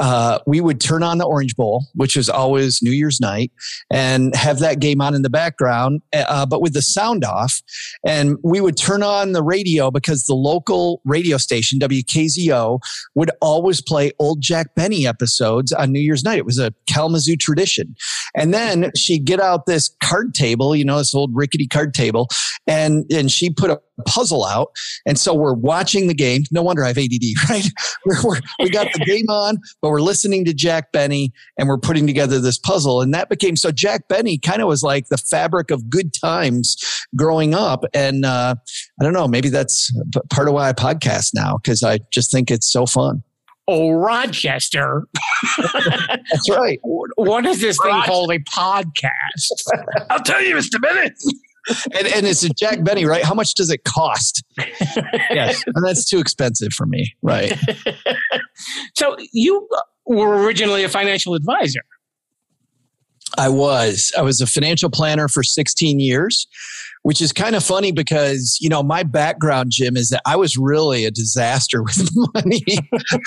uh, 0.02 0.40
we 0.48 0.60
would 0.60 0.82
turn 0.82 1.04
on 1.04 1.20
the 1.20 1.26
Orange 1.26 1.56
Bowl, 1.56 1.86
which 1.94 2.18
is 2.18 2.28
always 2.28 2.82
New 2.82 2.92
Year's 2.92 3.22
night, 3.22 3.52
and 3.92 4.36
have 4.36 4.58
that 4.58 4.80
game 4.80 5.00
on 5.00 5.14
in 5.14 5.22
the 5.22 5.30
background, 5.30 6.02
uh, 6.12 6.44
but 6.44 6.60
with 6.60 6.74
the 6.74 6.82
sound 6.82 7.24
off. 7.24 7.62
And 8.04 8.38
we 8.44 8.62
would 8.62 8.78
turn 8.78 9.04
on 9.04 9.34
the 9.34 9.44
radio 9.44 9.92
because 9.92 10.24
the 10.24 10.34
local 10.34 11.02
radio 11.06 11.38
station, 11.38 11.78
WKZO, 11.78 12.80
would 13.14 13.30
always 13.42 13.80
play 13.80 14.12
old 14.18 14.42
Jack 14.42 14.74
Benny 14.74 15.06
episodes 15.06 15.72
on 15.72 15.92
New 15.92 16.00
Year's 16.00 16.24
night. 16.24 16.40
It 16.40 16.46
was 16.46 16.58
a 16.58 16.74
Kalamazoo 16.88 17.36
tradition. 17.36 17.96
And 18.36 18.56
then 18.56 18.92
she'd 18.98 19.26
get 19.26 19.40
out 19.40 19.68
this 19.68 19.96
card 20.04 20.34
table, 20.34 20.76
you 20.76 20.84
know, 20.84 20.98
this 20.98 21.14
old 21.14 21.30
rickety 21.36 21.68
card 21.68 21.94
table, 21.94 22.28
and, 22.66 23.06
and 23.12 23.32
she 23.32 23.52
put 23.52 23.70
a 23.70 23.80
puzzle 24.08 24.46
out. 24.46 24.72
And 25.06 25.20
so 25.20 25.34
we're 25.34 25.54
watching 25.54 26.08
the 26.08 26.14
game. 26.14 26.44
No 26.52 26.62
wonder 26.62 26.84
I 26.84 26.88
have 26.88 26.98
ADD, 26.98 27.24
right? 27.50 27.68
We're, 28.06 28.22
we're, 28.24 28.40
we 28.60 28.70
got 28.72 28.92
the 28.94 29.06
game 29.06 29.30
on, 29.30 29.60
but 29.80 29.91
we're 29.92 30.02
listening 30.02 30.46
to 30.46 30.54
Jack 30.54 30.92
Benny 30.92 31.32
and 31.58 31.68
we're 31.68 31.78
putting 31.78 32.08
together 32.08 32.40
this 32.40 32.58
puzzle. 32.58 33.02
And 33.02 33.14
that 33.14 33.30
became 33.30 33.56
so 33.56 33.72
Jack 33.72 34.08
Benny 34.08 34.38
kind 34.38 34.62
of 34.62 34.68
was 34.68 34.84
like 34.84 35.10
the 35.10 35.18
fabric 35.18 35.70
of 35.70 35.90
good 35.90 36.14
times 36.14 36.78
growing 37.16 37.54
up. 37.54 37.84
And 37.94 38.26
uh, 38.26 38.56
I 39.00 39.04
don't 39.04 39.14
know, 39.14 39.28
maybe 39.28 39.50
that's 39.50 39.92
part 40.30 40.48
of 40.48 40.54
why 40.54 40.70
I 40.70 40.74
podcast 40.74 41.32
now 41.34 41.58
because 41.58 41.84
I 41.84 42.00
just 42.12 42.32
think 42.32 42.50
it's 42.50 42.72
so 42.72 42.86
fun. 42.86 43.24
Oh, 43.68 43.92
Rochester. 43.92 45.08
That's 45.58 46.50
right. 46.50 46.80
What 47.16 47.46
is 47.46 47.62
this 47.62 47.78
thing 47.82 48.02
called 48.02 48.32
a 48.32 48.40
podcast? 48.40 49.64
I'll 50.10 50.20
tell 50.20 50.42
you, 50.42 50.56
Mr. 50.56 50.82
Bennett 50.82 51.14
and, 51.98 52.08
and 52.08 52.26
it's 52.26 52.44
a 52.44 52.50
Jack 52.50 52.84
Benny, 52.84 53.06
right? 53.06 53.24
How 53.24 53.34
much 53.34 53.54
does 53.54 53.70
it 53.70 53.84
cost? 53.84 54.44
yes, 55.30 55.64
and 55.68 55.86
that's 55.86 56.06
too 56.06 56.20
expensive 56.20 56.74
for 56.74 56.86
me, 56.86 57.16
right? 57.22 57.54
So 58.96 59.16
you 59.32 59.68
were 60.06 60.44
originally 60.44 60.84
a 60.84 60.90
financial 60.90 61.36
advisor. 61.36 61.82
I 63.38 63.48
was. 63.48 64.12
I 64.18 64.22
was 64.22 64.42
a 64.42 64.48
financial 64.48 64.90
planner 64.90 65.28
for 65.28 65.42
16 65.42 66.00
years 66.00 66.48
which 67.04 67.22
is 67.22 67.34
kind 67.34 67.56
of 67.56 67.64
funny 67.64 67.92
because 67.92 68.58
you 68.62 68.70
know 68.70 68.84
my 68.84 69.04
background 69.04 69.72
jim 69.72 69.98
is 69.98 70.10
that 70.10 70.22
i 70.26 70.36
was 70.36 70.58
really 70.58 71.06
a 71.06 71.12
disaster 71.12 71.84
with 71.84 72.10
money 72.34 72.64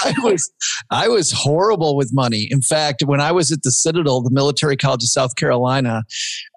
i 0.05 0.15
was 0.23 0.51
i 0.91 1.09
was 1.09 1.33
horrible 1.33 1.97
with 1.97 2.11
money 2.13 2.49
in 2.51 2.63
fact 2.63 3.03
when 3.05 3.21
i 3.21 3.33
was 3.33 3.51
at 3.53 3.63
the 3.63 3.71
citadel 3.71 4.23
the 4.23 4.31
military 4.31 4.77
college 4.77 5.03
of 5.03 5.09
south 5.09 5.37
carolina 5.37 6.03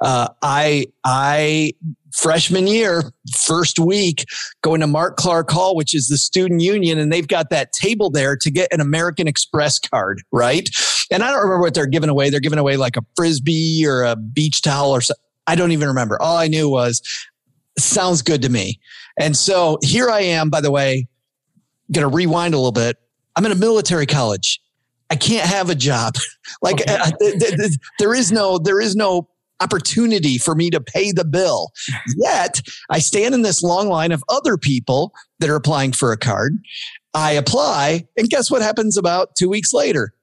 uh, 0.03 0.27
i 0.41 0.85
i 1.03 1.71
freshman 2.13 2.67
year, 2.67 3.11
first 3.35 3.79
week, 3.79 4.25
going 4.61 4.81
to 4.81 4.87
Mark 4.87 5.17
Clark 5.17 5.49
Hall, 5.49 5.75
which 5.75 5.95
is 5.95 6.07
the 6.07 6.17
student 6.17 6.61
union, 6.61 6.97
and 6.97 7.11
they've 7.11 7.27
got 7.27 7.49
that 7.49 7.71
table 7.73 8.09
there 8.09 8.35
to 8.37 8.51
get 8.51 8.71
an 8.71 8.81
American 8.81 9.27
Express 9.27 9.79
card, 9.79 10.21
right? 10.31 10.69
And 11.11 11.23
I 11.23 11.31
don't 11.31 11.41
remember 11.41 11.61
what 11.61 11.73
they're 11.73 11.87
giving 11.87 12.09
away. 12.09 12.29
They're 12.29 12.39
giving 12.39 12.59
away 12.59 12.77
like 12.77 12.97
a 12.97 13.05
frisbee 13.15 13.85
or 13.85 14.03
a 14.03 14.15
beach 14.15 14.61
towel 14.61 14.91
or 14.91 15.01
something. 15.01 15.23
I 15.47 15.55
don't 15.55 15.71
even 15.71 15.87
remember. 15.87 16.21
All 16.21 16.37
I 16.37 16.47
knew 16.47 16.69
was 16.69 17.01
sounds 17.79 18.21
good 18.21 18.41
to 18.41 18.49
me. 18.49 18.79
And 19.19 19.35
so 19.35 19.77
here 19.81 20.09
I 20.09 20.21
am, 20.21 20.49
by 20.49 20.61
the 20.61 20.71
way, 20.71 21.07
going 21.91 22.07
to 22.07 22.13
rewind 22.13 22.53
a 22.53 22.57
little 22.57 22.71
bit. 22.71 22.97
I'm 23.35 23.45
in 23.45 23.51
a 23.51 23.55
military 23.55 24.05
college. 24.05 24.59
I 25.09 25.15
can't 25.15 25.47
have 25.47 25.69
a 25.69 25.75
job. 25.75 26.15
like 26.61 26.81
okay. 26.81 26.95
uh, 26.95 27.11
th- 27.19 27.39
th- 27.39 27.55
th- 27.55 27.77
there 27.99 28.13
is 28.13 28.31
no, 28.31 28.57
there 28.57 28.81
is 28.81 28.95
no 28.95 29.29
opportunity 29.61 30.37
for 30.37 30.55
me 30.55 30.69
to 30.69 30.81
pay 30.81 31.11
the 31.11 31.25
bill. 31.25 31.71
Yet 32.17 32.61
I 32.89 32.99
stand 32.99 33.33
in 33.33 33.41
this 33.41 33.63
long 33.63 33.87
line 33.87 34.11
of 34.11 34.23
other 34.29 34.57
people 34.57 35.13
that 35.39 35.49
are 35.49 35.55
applying 35.55 35.91
for 35.91 36.11
a 36.11 36.17
card. 36.17 36.57
I 37.13 37.31
apply 37.31 38.07
and 38.17 38.29
guess 38.29 38.51
what 38.51 38.61
happens 38.61 38.97
about 38.97 39.35
two 39.35 39.49
weeks 39.49 39.73
later? 39.73 40.13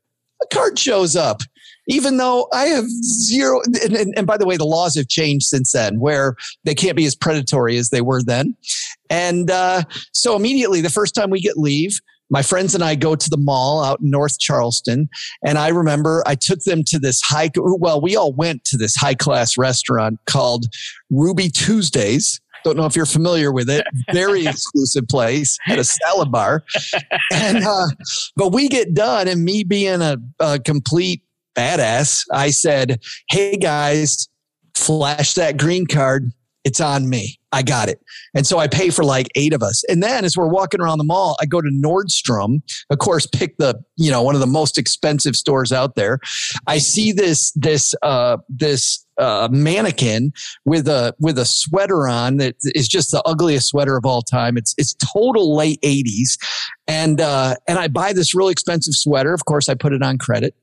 A 0.42 0.54
card 0.54 0.78
shows 0.78 1.16
up 1.16 1.40
even 1.86 2.16
though 2.16 2.48
I 2.52 2.66
have 2.66 2.86
zero. 2.88 3.60
And, 3.64 3.76
and, 3.94 4.14
and, 4.16 4.26
by 4.26 4.36
the 4.36 4.46
way, 4.46 4.56
the 4.56 4.64
laws 4.64 4.96
have 4.96 5.08
changed 5.08 5.46
since 5.46 5.72
then, 5.72 6.00
where 6.00 6.34
they 6.64 6.74
can't 6.74 6.96
be 6.96 7.04
as 7.04 7.14
predatory 7.14 7.76
as 7.76 7.90
they 7.90 8.00
were 8.00 8.22
then. 8.22 8.56
And 9.10 9.50
uh, 9.50 9.82
so 10.12 10.36
immediately, 10.36 10.80
the 10.80 10.90
first 10.90 11.14
time 11.14 11.30
we 11.30 11.40
get 11.40 11.56
leave, 11.56 12.00
my 12.30 12.42
friends 12.42 12.74
and 12.74 12.82
I 12.82 12.94
go 12.94 13.14
to 13.14 13.30
the 13.30 13.36
mall 13.36 13.82
out 13.82 14.00
in 14.00 14.10
North 14.10 14.38
Charleston. 14.38 15.08
And 15.44 15.58
I 15.58 15.68
remember 15.68 16.22
I 16.26 16.34
took 16.34 16.60
them 16.60 16.82
to 16.88 16.98
this 16.98 17.20
high, 17.22 17.50
well, 17.56 18.00
we 18.00 18.16
all 18.16 18.32
went 18.32 18.64
to 18.66 18.76
this 18.76 18.96
high 18.96 19.14
class 19.14 19.56
restaurant 19.56 20.18
called 20.26 20.66
Ruby 21.10 21.48
Tuesdays. 21.48 22.40
Don't 22.64 22.76
know 22.78 22.86
if 22.86 22.96
you're 22.96 23.04
familiar 23.04 23.52
with 23.52 23.68
it. 23.68 23.86
Very 24.12 24.46
exclusive 24.46 25.04
place 25.08 25.58
at 25.68 25.78
a 25.78 25.84
salad 25.84 26.32
bar. 26.32 26.64
And, 27.32 27.62
uh, 27.64 27.86
but 28.36 28.52
we 28.52 28.68
get 28.68 28.94
done 28.94 29.28
and 29.28 29.44
me 29.44 29.64
being 29.64 30.00
a, 30.00 30.16
a 30.40 30.58
complete 30.58 31.22
badass, 31.54 32.24
I 32.32 32.50
said, 32.50 33.00
Hey 33.28 33.56
guys, 33.56 34.28
flash 34.74 35.34
that 35.34 35.56
green 35.56 35.86
card. 35.86 36.32
It's 36.64 36.80
on 36.80 37.08
me. 37.08 37.38
I 37.52 37.62
got 37.62 37.88
it. 37.88 38.00
And 38.34 38.46
so 38.46 38.58
I 38.58 38.66
pay 38.66 38.90
for 38.90 39.04
like 39.04 39.28
eight 39.36 39.52
of 39.52 39.62
us. 39.62 39.84
And 39.84 40.02
then 40.02 40.24
as 40.24 40.36
we're 40.36 40.48
walking 40.48 40.80
around 40.80 40.98
the 40.98 41.04
mall, 41.04 41.36
I 41.40 41.46
go 41.46 41.60
to 41.60 41.68
Nordstrom, 41.68 42.62
of 42.90 42.98
course, 42.98 43.26
pick 43.26 43.56
the, 43.58 43.80
you 43.96 44.10
know, 44.10 44.22
one 44.22 44.34
of 44.34 44.40
the 44.40 44.46
most 44.46 44.76
expensive 44.76 45.36
stores 45.36 45.70
out 45.70 45.94
there. 45.94 46.18
I 46.66 46.78
see 46.78 47.12
this, 47.12 47.52
this, 47.52 47.94
uh, 48.02 48.38
this, 48.48 49.06
uh, 49.16 49.48
mannequin 49.52 50.32
with 50.64 50.88
a 50.88 51.14
with 51.20 51.38
a 51.38 51.44
sweater 51.44 52.08
on 52.08 52.38
that 52.38 52.56
is 52.74 52.88
just 52.88 53.12
the 53.12 53.22
ugliest 53.24 53.68
sweater 53.68 53.96
of 53.96 54.04
all 54.04 54.22
time. 54.22 54.56
It's 54.56 54.74
it's 54.76 54.94
total 54.94 55.54
late 55.56 55.78
eighties, 55.84 56.36
and 56.88 57.20
uh, 57.20 57.54
and 57.68 57.78
I 57.78 57.86
buy 57.86 58.12
this 58.12 58.34
really 58.34 58.50
expensive 58.50 58.94
sweater. 58.94 59.32
Of 59.32 59.44
course, 59.44 59.68
I 59.68 59.74
put 59.74 59.92
it 59.92 60.02
on 60.02 60.18
credit, 60.18 60.56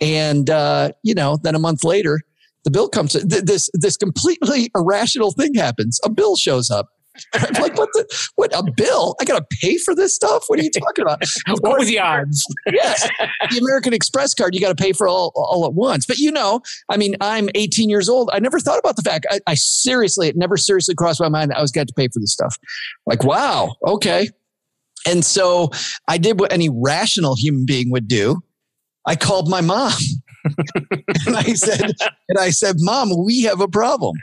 and 0.00 0.50
uh, 0.50 0.90
you 1.04 1.14
know, 1.14 1.38
then 1.44 1.54
a 1.54 1.60
month 1.60 1.84
later, 1.84 2.18
the 2.64 2.70
bill 2.70 2.88
comes. 2.88 3.12
This 3.12 3.70
this 3.74 3.96
completely 3.96 4.70
irrational 4.74 5.32
thing 5.32 5.54
happens. 5.54 6.00
A 6.04 6.10
bill 6.10 6.36
shows 6.36 6.70
up. 6.70 6.88
I'm 7.34 7.62
like, 7.62 7.76
what 7.76 7.90
the, 7.92 8.28
what 8.36 8.52
a 8.54 8.64
bill? 8.76 9.16
I 9.20 9.24
got 9.24 9.38
to 9.38 9.56
pay 9.60 9.76
for 9.76 9.94
this 9.94 10.14
stuff? 10.14 10.44
What 10.46 10.58
are 10.58 10.62
you 10.62 10.70
talking 10.70 11.02
about? 11.02 11.22
what 11.60 11.78
were 11.78 11.84
the 11.84 11.98
odds? 11.98 12.44
yes. 12.72 13.08
The 13.50 13.58
American 13.58 13.92
Express 13.92 14.34
card, 14.34 14.54
you 14.54 14.60
got 14.60 14.76
to 14.76 14.82
pay 14.82 14.92
for 14.92 15.06
all, 15.06 15.32
all 15.34 15.66
at 15.66 15.74
once. 15.74 16.06
But 16.06 16.18
you 16.18 16.32
know, 16.32 16.60
I 16.88 16.96
mean, 16.96 17.16
I'm 17.20 17.48
18 17.54 17.90
years 17.90 18.08
old. 18.08 18.30
I 18.32 18.38
never 18.38 18.58
thought 18.58 18.78
about 18.78 18.96
the 18.96 19.02
fact. 19.02 19.26
I, 19.30 19.40
I 19.46 19.54
seriously, 19.54 20.28
it 20.28 20.36
never 20.36 20.56
seriously 20.56 20.94
crossed 20.94 21.20
my 21.20 21.28
mind. 21.28 21.52
I 21.52 21.60
was 21.60 21.70
going 21.70 21.86
to 21.86 21.94
pay 21.94 22.08
for 22.08 22.18
this 22.18 22.32
stuff. 22.32 22.56
Like, 23.06 23.24
wow. 23.24 23.74
Okay. 23.86 24.28
And 25.06 25.24
so 25.24 25.70
I 26.08 26.18
did 26.18 26.40
what 26.40 26.52
any 26.52 26.70
rational 26.70 27.34
human 27.36 27.66
being 27.66 27.90
would 27.90 28.08
do. 28.08 28.40
I 29.06 29.16
called 29.16 29.48
my 29.50 29.60
mom. 29.60 29.92
and 31.26 31.36
I 31.36 31.54
said, 31.54 31.92
and 32.28 32.38
I 32.38 32.50
said, 32.50 32.76
Mom, 32.78 33.10
we 33.24 33.42
have 33.42 33.60
a 33.60 33.68
problem. 33.68 34.16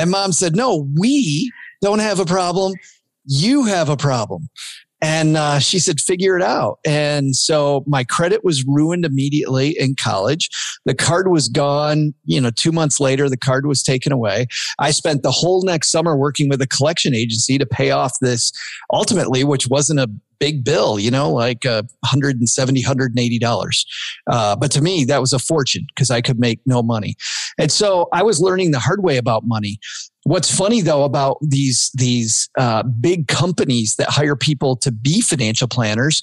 And 0.00 0.10
mom 0.10 0.32
said, 0.32 0.56
No, 0.56 0.88
we 0.98 1.50
don't 1.82 1.98
have 2.00 2.20
a 2.20 2.24
problem. 2.24 2.74
You 3.24 3.64
have 3.64 3.88
a 3.88 3.96
problem. 3.96 4.48
And 5.00 5.36
uh, 5.36 5.60
she 5.60 5.78
said, 5.78 6.00
figure 6.00 6.36
it 6.36 6.42
out. 6.42 6.80
And 6.84 7.36
so 7.36 7.84
my 7.86 8.02
credit 8.02 8.42
was 8.42 8.64
ruined 8.66 9.04
immediately 9.04 9.76
in 9.78 9.94
college. 9.94 10.48
The 10.86 10.94
card 10.94 11.28
was 11.28 11.48
gone. 11.48 12.14
You 12.24 12.40
know, 12.40 12.50
two 12.50 12.72
months 12.72 12.98
later, 12.98 13.28
the 13.28 13.36
card 13.36 13.66
was 13.66 13.82
taken 13.82 14.10
away. 14.10 14.46
I 14.80 14.90
spent 14.90 15.22
the 15.22 15.30
whole 15.30 15.62
next 15.62 15.92
summer 15.92 16.16
working 16.16 16.48
with 16.48 16.60
a 16.60 16.66
collection 16.66 17.14
agency 17.14 17.58
to 17.58 17.66
pay 17.66 17.92
off 17.92 18.12
this 18.20 18.52
ultimately, 18.92 19.44
which 19.44 19.68
wasn't 19.68 20.00
a 20.00 20.10
big 20.38 20.64
bill, 20.64 20.98
you 20.98 21.10
know, 21.10 21.30
like 21.30 21.66
uh, 21.66 21.82
170 22.00 22.82
$180. 22.82 23.86
Uh, 24.30 24.56
but 24.56 24.70
to 24.72 24.80
me, 24.80 25.04
that 25.04 25.20
was 25.20 25.32
a 25.32 25.38
fortune 25.38 25.86
because 25.94 26.10
I 26.10 26.20
could 26.20 26.38
make 26.38 26.60
no 26.66 26.82
money. 26.82 27.16
And 27.58 27.70
so 27.70 28.08
I 28.12 28.22
was 28.22 28.40
learning 28.40 28.70
the 28.70 28.78
hard 28.78 29.02
way 29.02 29.16
about 29.16 29.44
money. 29.44 29.78
What's 30.24 30.54
funny 30.54 30.82
though 30.82 31.04
about 31.04 31.38
these 31.40 31.90
these 31.94 32.50
uh, 32.58 32.82
big 32.82 33.28
companies 33.28 33.94
that 33.96 34.10
hire 34.10 34.36
people 34.36 34.76
to 34.76 34.92
be 34.92 35.22
financial 35.22 35.68
planners, 35.68 36.20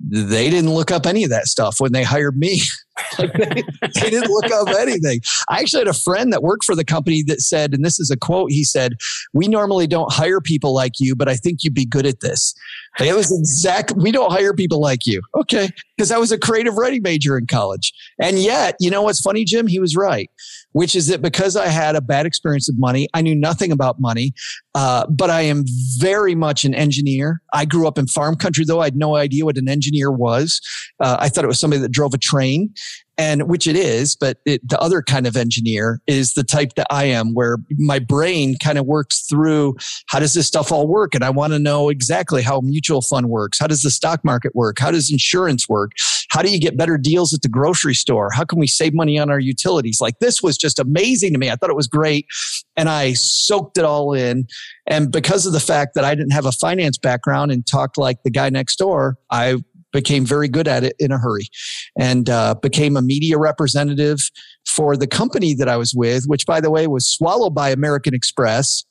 they 0.00 0.48
didn't 0.48 0.72
look 0.72 0.90
up 0.90 1.04
any 1.04 1.22
of 1.24 1.30
that 1.30 1.46
stuff 1.46 1.78
when 1.78 1.92
they 1.92 2.02
hired 2.02 2.38
me. 2.38 2.62
they, 3.18 3.62
they 3.94 4.10
didn't 4.10 4.30
look 4.30 4.50
up 4.50 4.68
anything. 4.78 5.20
I 5.50 5.58
actually 5.60 5.80
had 5.80 5.88
a 5.88 5.92
friend 5.92 6.32
that 6.32 6.42
worked 6.42 6.64
for 6.64 6.74
the 6.74 6.84
company 6.84 7.22
that 7.24 7.40
said, 7.40 7.74
and 7.74 7.84
this 7.84 8.00
is 8.00 8.10
a 8.10 8.16
quote, 8.16 8.50
he 8.50 8.64
said, 8.64 8.94
We 9.34 9.48
normally 9.48 9.86
don't 9.86 10.12
hire 10.12 10.40
people 10.40 10.74
like 10.74 10.92
you, 10.98 11.14
but 11.14 11.28
I 11.28 11.36
think 11.36 11.58
you'd 11.62 11.74
be 11.74 11.86
good 11.86 12.06
at 12.06 12.20
this. 12.20 12.54
It 13.00 13.14
was 13.16 13.32
exact. 13.36 13.94
We 13.96 14.12
don't 14.12 14.30
hire 14.30 14.52
people 14.52 14.80
like 14.80 15.06
you. 15.06 15.22
Okay. 15.34 15.70
Because 15.96 16.12
I 16.12 16.18
was 16.18 16.30
a 16.30 16.38
creative 16.38 16.74
writing 16.74 17.02
major 17.02 17.38
in 17.38 17.46
college. 17.46 17.92
And 18.20 18.38
yet, 18.38 18.76
you 18.80 18.90
know 18.90 19.02
what's 19.02 19.20
funny, 19.20 19.44
Jim? 19.44 19.66
He 19.66 19.78
was 19.78 19.96
right, 19.96 20.30
which 20.72 20.94
is 20.94 21.06
that 21.06 21.22
because 21.22 21.56
I 21.56 21.68
had 21.68 21.96
a 21.96 22.00
bad 22.00 22.26
experience 22.26 22.68
with 22.68 22.78
money, 22.78 23.08
I 23.14 23.22
knew 23.22 23.34
nothing 23.34 23.72
about 23.72 24.00
money, 24.00 24.34
uh, 24.74 25.06
but 25.06 25.30
I 25.30 25.42
am 25.42 25.64
very 25.98 26.34
much 26.34 26.64
an 26.64 26.74
engineer. 26.74 27.40
I 27.54 27.64
grew 27.64 27.86
up 27.86 27.98
in 27.98 28.06
farm 28.08 28.36
country, 28.36 28.64
though 28.66 28.80
I 28.80 28.84
had 28.84 28.96
no 28.96 29.16
idea 29.16 29.44
what 29.46 29.56
an 29.56 29.68
engineer 29.68 30.10
was. 30.10 30.60
Uh, 31.00 31.16
I 31.18 31.28
thought 31.28 31.44
it 31.44 31.48
was 31.48 31.58
somebody 31.58 31.80
that 31.80 31.92
drove 31.92 32.12
a 32.12 32.18
train 32.18 32.74
and 33.18 33.48
which 33.48 33.66
it 33.66 33.76
is, 33.76 34.16
but 34.16 34.38
it, 34.46 34.66
the 34.68 34.80
other 34.80 35.02
kind 35.02 35.26
of 35.26 35.36
engineer 35.36 36.00
is 36.06 36.34
the 36.34 36.42
type 36.42 36.74
that 36.74 36.86
I 36.90 37.04
am, 37.04 37.34
where 37.34 37.58
my 37.78 37.98
brain 37.98 38.56
kind 38.62 38.78
of 38.78 38.86
works 38.86 39.26
through 39.28 39.76
how 40.08 40.18
does 40.18 40.34
this 40.34 40.46
stuff 40.46 40.72
all 40.72 40.86
work, 40.86 41.14
and 41.14 41.22
I 41.22 41.30
want 41.30 41.52
to 41.52 41.58
know 41.58 41.88
exactly 41.88 42.42
how 42.42 42.60
mutual 42.60 43.02
fund 43.02 43.28
works. 43.28 43.58
How 43.58 43.66
does 43.66 43.82
the 43.82 43.90
stock 43.90 44.24
market 44.24 44.54
work? 44.54 44.78
How 44.78 44.90
does 44.90 45.12
insurance 45.12 45.68
work? 45.68 45.92
How 46.30 46.42
do 46.42 46.50
you 46.50 46.58
get 46.58 46.76
better 46.76 46.96
deals 46.96 47.34
at 47.34 47.42
the 47.42 47.48
grocery 47.48 47.94
store? 47.94 48.30
How 48.32 48.44
can 48.44 48.58
we 48.58 48.66
save 48.66 48.94
money 48.94 49.18
on 49.18 49.30
our 49.30 49.40
utilities? 49.40 50.00
Like 50.00 50.18
this 50.20 50.42
was 50.42 50.56
just 50.56 50.78
amazing 50.78 51.32
to 51.32 51.38
me. 51.38 51.50
I 51.50 51.56
thought 51.56 51.70
it 51.70 51.76
was 51.76 51.88
great, 51.88 52.26
and 52.76 52.88
I 52.88 53.12
soaked 53.12 53.78
it 53.78 53.84
all 53.84 54.14
in. 54.14 54.46
And 54.86 55.12
because 55.12 55.46
of 55.46 55.52
the 55.52 55.60
fact 55.60 55.94
that 55.94 56.04
I 56.04 56.14
didn't 56.14 56.32
have 56.32 56.46
a 56.46 56.52
finance 56.52 56.98
background 56.98 57.52
and 57.52 57.66
talked 57.66 57.98
like 57.98 58.22
the 58.24 58.30
guy 58.30 58.50
next 58.50 58.76
door, 58.76 59.16
I 59.30 59.58
became 59.92 60.24
very 60.24 60.48
good 60.48 60.68
at 60.68 60.84
it 60.84 60.94
in 60.98 61.12
a 61.12 61.18
hurry 61.18 61.46
and 61.98 62.28
uh, 62.28 62.54
became 62.54 62.96
a 62.96 63.02
media 63.02 63.38
representative 63.38 64.18
for 64.66 64.96
the 64.96 65.06
company 65.06 65.54
that 65.54 65.68
I 65.68 65.76
was 65.76 65.94
with, 65.94 66.24
which, 66.26 66.46
by 66.46 66.60
the 66.60 66.70
way, 66.70 66.86
was 66.86 67.06
swallowed 67.06 67.54
by 67.54 67.70
American 67.70 68.14
Express. 68.14 68.84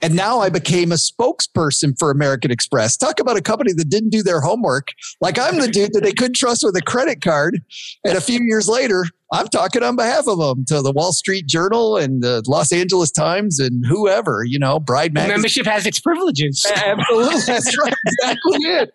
And 0.00 0.16
now 0.16 0.40
I 0.40 0.48
became 0.48 0.90
a 0.90 0.96
spokesperson 0.96 1.96
for 1.98 2.10
American 2.10 2.50
Express. 2.50 2.96
Talk 2.96 3.20
about 3.20 3.36
a 3.36 3.42
company 3.42 3.72
that 3.74 3.88
didn't 3.88 4.10
do 4.10 4.22
their 4.22 4.40
homework. 4.40 4.88
Like 5.20 5.38
I'm 5.38 5.60
the 5.60 5.68
dude 5.68 5.92
that 5.92 6.02
they 6.02 6.12
couldn't 6.12 6.36
trust 6.36 6.62
with 6.64 6.76
a 6.76 6.82
credit 6.82 7.20
card. 7.20 7.60
And 8.04 8.16
a 8.16 8.20
few 8.20 8.40
years 8.42 8.68
later, 8.68 9.04
I'm 9.32 9.48
talking 9.48 9.82
on 9.82 9.96
behalf 9.96 10.26
of 10.26 10.38
them 10.38 10.64
to 10.68 10.82
the 10.82 10.92
Wall 10.92 11.12
Street 11.12 11.46
Journal 11.46 11.96
and 11.96 12.22
the 12.22 12.42
Los 12.46 12.72
Angeles 12.72 13.10
Times 13.10 13.60
and 13.60 13.84
whoever, 13.86 14.44
you 14.44 14.58
know, 14.58 14.80
Bride 14.80 15.14
Magazine. 15.14 15.34
Membership 15.34 15.66
has 15.66 15.86
its 15.86 16.00
privileges. 16.00 16.66
Absolutely. 16.74 17.40
That's 17.46 17.78
right. 17.78 17.94
Exactly 18.06 18.58
it. 18.68 18.94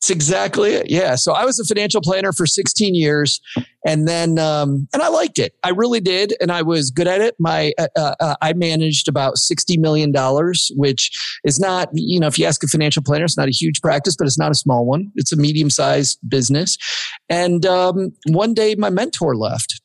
It's 0.00 0.10
exactly 0.10 0.74
it. 0.74 0.88
Yeah. 0.88 1.16
So 1.16 1.32
I 1.32 1.44
was 1.44 1.58
a 1.58 1.64
financial 1.64 2.00
planner 2.00 2.32
for 2.32 2.46
16 2.46 2.94
years, 2.94 3.40
and 3.84 4.06
then 4.06 4.38
um, 4.38 4.86
and 4.92 5.02
I 5.02 5.08
liked 5.08 5.40
it. 5.40 5.54
I 5.64 5.70
really 5.70 5.98
did, 5.98 6.34
and 6.40 6.52
I 6.52 6.62
was 6.62 6.92
good 6.92 7.08
at 7.08 7.20
it. 7.20 7.34
My 7.40 7.72
uh, 7.78 7.88
uh, 7.96 8.14
uh, 8.20 8.36
I 8.40 8.52
managed 8.52 9.08
about 9.08 9.38
60 9.38 9.76
million 9.78 10.12
dollars, 10.12 10.70
which 10.76 11.10
is 11.42 11.58
not 11.58 11.88
you 11.92 12.20
know 12.20 12.28
if 12.28 12.38
you 12.38 12.46
ask 12.46 12.62
a 12.62 12.68
financial 12.68 13.02
planner, 13.02 13.24
it's 13.24 13.36
not 13.36 13.48
a 13.48 13.52
huge 13.52 13.80
practice, 13.80 14.14
but 14.16 14.28
it's 14.28 14.38
not 14.38 14.52
a 14.52 14.54
small 14.54 14.86
one. 14.86 15.10
It's 15.16 15.32
a 15.32 15.36
medium 15.36 15.68
sized 15.68 16.20
business. 16.28 16.78
And 17.28 17.66
um, 17.66 18.12
one 18.28 18.54
day, 18.54 18.76
my 18.76 18.90
mentor 18.90 19.34
left, 19.34 19.82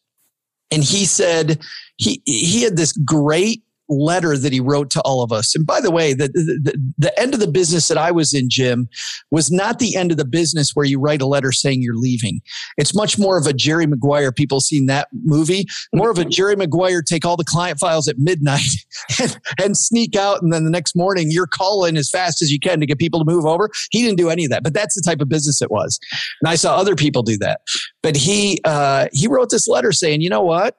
and 0.69 0.83
he 0.83 1.05
said 1.05 1.59
he 1.97 2.21
he 2.25 2.61
had 2.61 2.77
this 2.77 2.91
great 2.91 3.63
letter 3.89 4.37
that 4.37 4.53
he 4.53 4.59
wrote 4.59 4.89
to 4.91 5.01
all 5.01 5.23
of 5.23 5.31
us. 5.31 5.55
And 5.55 5.65
by 5.65 5.81
the 5.81 5.91
way, 5.91 6.13
the, 6.13 6.27
the, 6.29 6.93
the, 6.97 7.19
end 7.19 7.33
of 7.33 7.39
the 7.39 7.47
business 7.47 7.87
that 7.87 7.97
I 7.97 8.11
was 8.11 8.33
in, 8.33 8.49
Jim, 8.49 8.87
was 9.31 9.51
not 9.51 9.79
the 9.79 9.95
end 9.95 10.11
of 10.11 10.17
the 10.17 10.25
business 10.25 10.71
where 10.73 10.85
you 10.85 10.99
write 10.99 11.21
a 11.21 11.25
letter 11.25 11.51
saying 11.51 11.81
you're 11.81 11.95
leaving. 11.95 12.41
It's 12.77 12.95
much 12.95 13.19
more 13.19 13.37
of 13.37 13.45
a 13.45 13.53
Jerry 13.53 13.85
Maguire. 13.85 14.31
People 14.31 14.59
seen 14.59 14.85
that 14.87 15.09
movie, 15.11 15.65
more 15.93 16.09
of 16.09 16.17
a 16.17 16.25
Jerry 16.25 16.55
Maguire 16.55 17.01
take 17.01 17.25
all 17.25 17.35
the 17.35 17.43
client 17.43 17.79
files 17.79 18.07
at 18.07 18.17
midnight 18.17 18.61
and, 19.21 19.37
and 19.61 19.77
sneak 19.77 20.15
out. 20.15 20.41
And 20.41 20.53
then 20.53 20.63
the 20.63 20.71
next 20.71 20.95
morning 20.95 21.27
you're 21.29 21.47
calling 21.47 21.97
as 21.97 22.09
fast 22.09 22.41
as 22.41 22.51
you 22.51 22.59
can 22.59 22.79
to 22.79 22.85
get 22.85 22.99
people 22.99 23.19
to 23.19 23.29
move 23.29 23.45
over. 23.45 23.69
He 23.91 24.01
didn't 24.01 24.17
do 24.17 24.29
any 24.29 24.45
of 24.45 24.51
that, 24.51 24.63
but 24.63 24.73
that's 24.73 24.95
the 24.95 25.03
type 25.05 25.21
of 25.21 25.29
business 25.29 25.61
it 25.61 25.71
was. 25.71 25.99
And 26.41 26.49
I 26.49 26.55
saw 26.55 26.75
other 26.75 26.95
people 26.95 27.21
do 27.21 27.37
that. 27.39 27.61
But 28.01 28.15
he, 28.15 28.59
uh, 28.65 29.07
he 29.11 29.27
wrote 29.27 29.49
this 29.49 29.67
letter 29.67 29.91
saying, 29.91 30.21
you 30.21 30.29
know 30.29 30.43
what? 30.43 30.77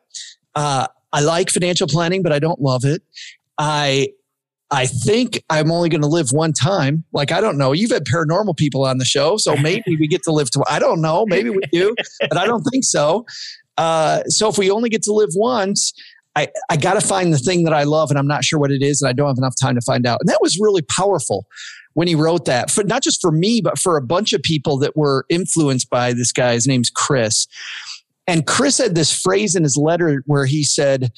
Uh, 0.55 0.87
I 1.15 1.21
like 1.21 1.49
financial 1.49 1.87
planning, 1.87 2.23
but 2.23 2.33
I 2.33 2.39
don't 2.39 2.61
love 2.61 2.85
it. 2.85 3.03
I 3.57 4.09
I 4.71 4.87
think 4.87 5.43
I'm 5.49 5.71
only 5.71 5.89
going 5.89 6.01
to 6.01 6.09
live 6.09 6.33
one 6.33 6.53
time. 6.53 7.05
Like, 7.13 7.31
I 7.31 7.41
don't 7.41 7.57
know. 7.57 7.73
You've 7.73 7.93
had 7.93 8.05
paranormal 8.05 8.57
people 8.57 8.85
on 8.85 8.99
the 8.99 9.05
show, 9.05 9.37
so 9.37 9.57
maybe 9.57 9.97
we 10.01 10.09
get 10.09 10.25
to 10.25 10.33
live 10.33 10.49
I 10.69 10.79
don't 10.79 11.01
know. 11.01 11.25
Maybe 11.27 11.51
we 11.51 11.61
do, 11.73 11.95
but 12.21 12.37
I 12.37 12.47
don't 12.47 12.63
think 12.73 12.83
so. 12.83 13.25
Uh, 13.79 14.23
so 14.25 14.49
if 14.49 14.59
we 14.59 14.71
only 14.71 14.89
get 14.89 15.03
to 15.05 15.13
live 15.13 15.31
once, 15.35 15.93
I, 16.37 16.49
I 16.69 16.77
got 16.77 16.95
to 16.95 17.01
find 17.01 17.33
the 17.33 17.39
thing 17.39 17.63
that 17.65 17.73
I 17.73 17.85
love, 17.85 18.11
and 18.11 18.19
I'm 18.19 18.27
not 18.27 18.45
sure 18.45 18.59
what 18.59 18.73
it 18.73 18.83
is, 18.83 19.01
and 19.01 19.09
I 19.09 19.13
don't 19.13 19.29
have 19.29 19.39
enough 19.39 19.55
time 19.61 19.77
to 19.77 19.81
find 19.81 20.07
out. 20.07 20.19
And 20.21 20.29
that 20.29 20.39
was 20.41 20.59
really 20.59 20.83
powerful 20.83 21.47
when 21.93 22.09
he 22.09 22.17
wrote 22.17 22.45
that, 22.47 22.71
for 22.73 22.83
not 22.83 23.03
just 23.03 23.21
for 23.21 23.31
me, 23.31 23.61
but 23.63 23.79
for 23.79 23.97
a 23.97 24.03
bunch 24.03 24.33
of 24.33 24.43
people 24.43 24.77
that 24.79 24.97
were 24.97 25.27
influenced 25.29 25.89
by 25.91 26.13
this 26.13 26.33
guy. 26.33 26.55
His 26.55 26.67
name's 26.67 26.91
Chris. 26.91 27.47
And 28.27 28.47
Chris 28.47 28.79
had 28.79 28.95
this 28.95 29.13
phrase 29.13 29.55
in 29.55 29.63
his 29.63 29.77
letter 29.77 30.23
where 30.27 30.47
he 30.47 30.63
said, 30.63 31.13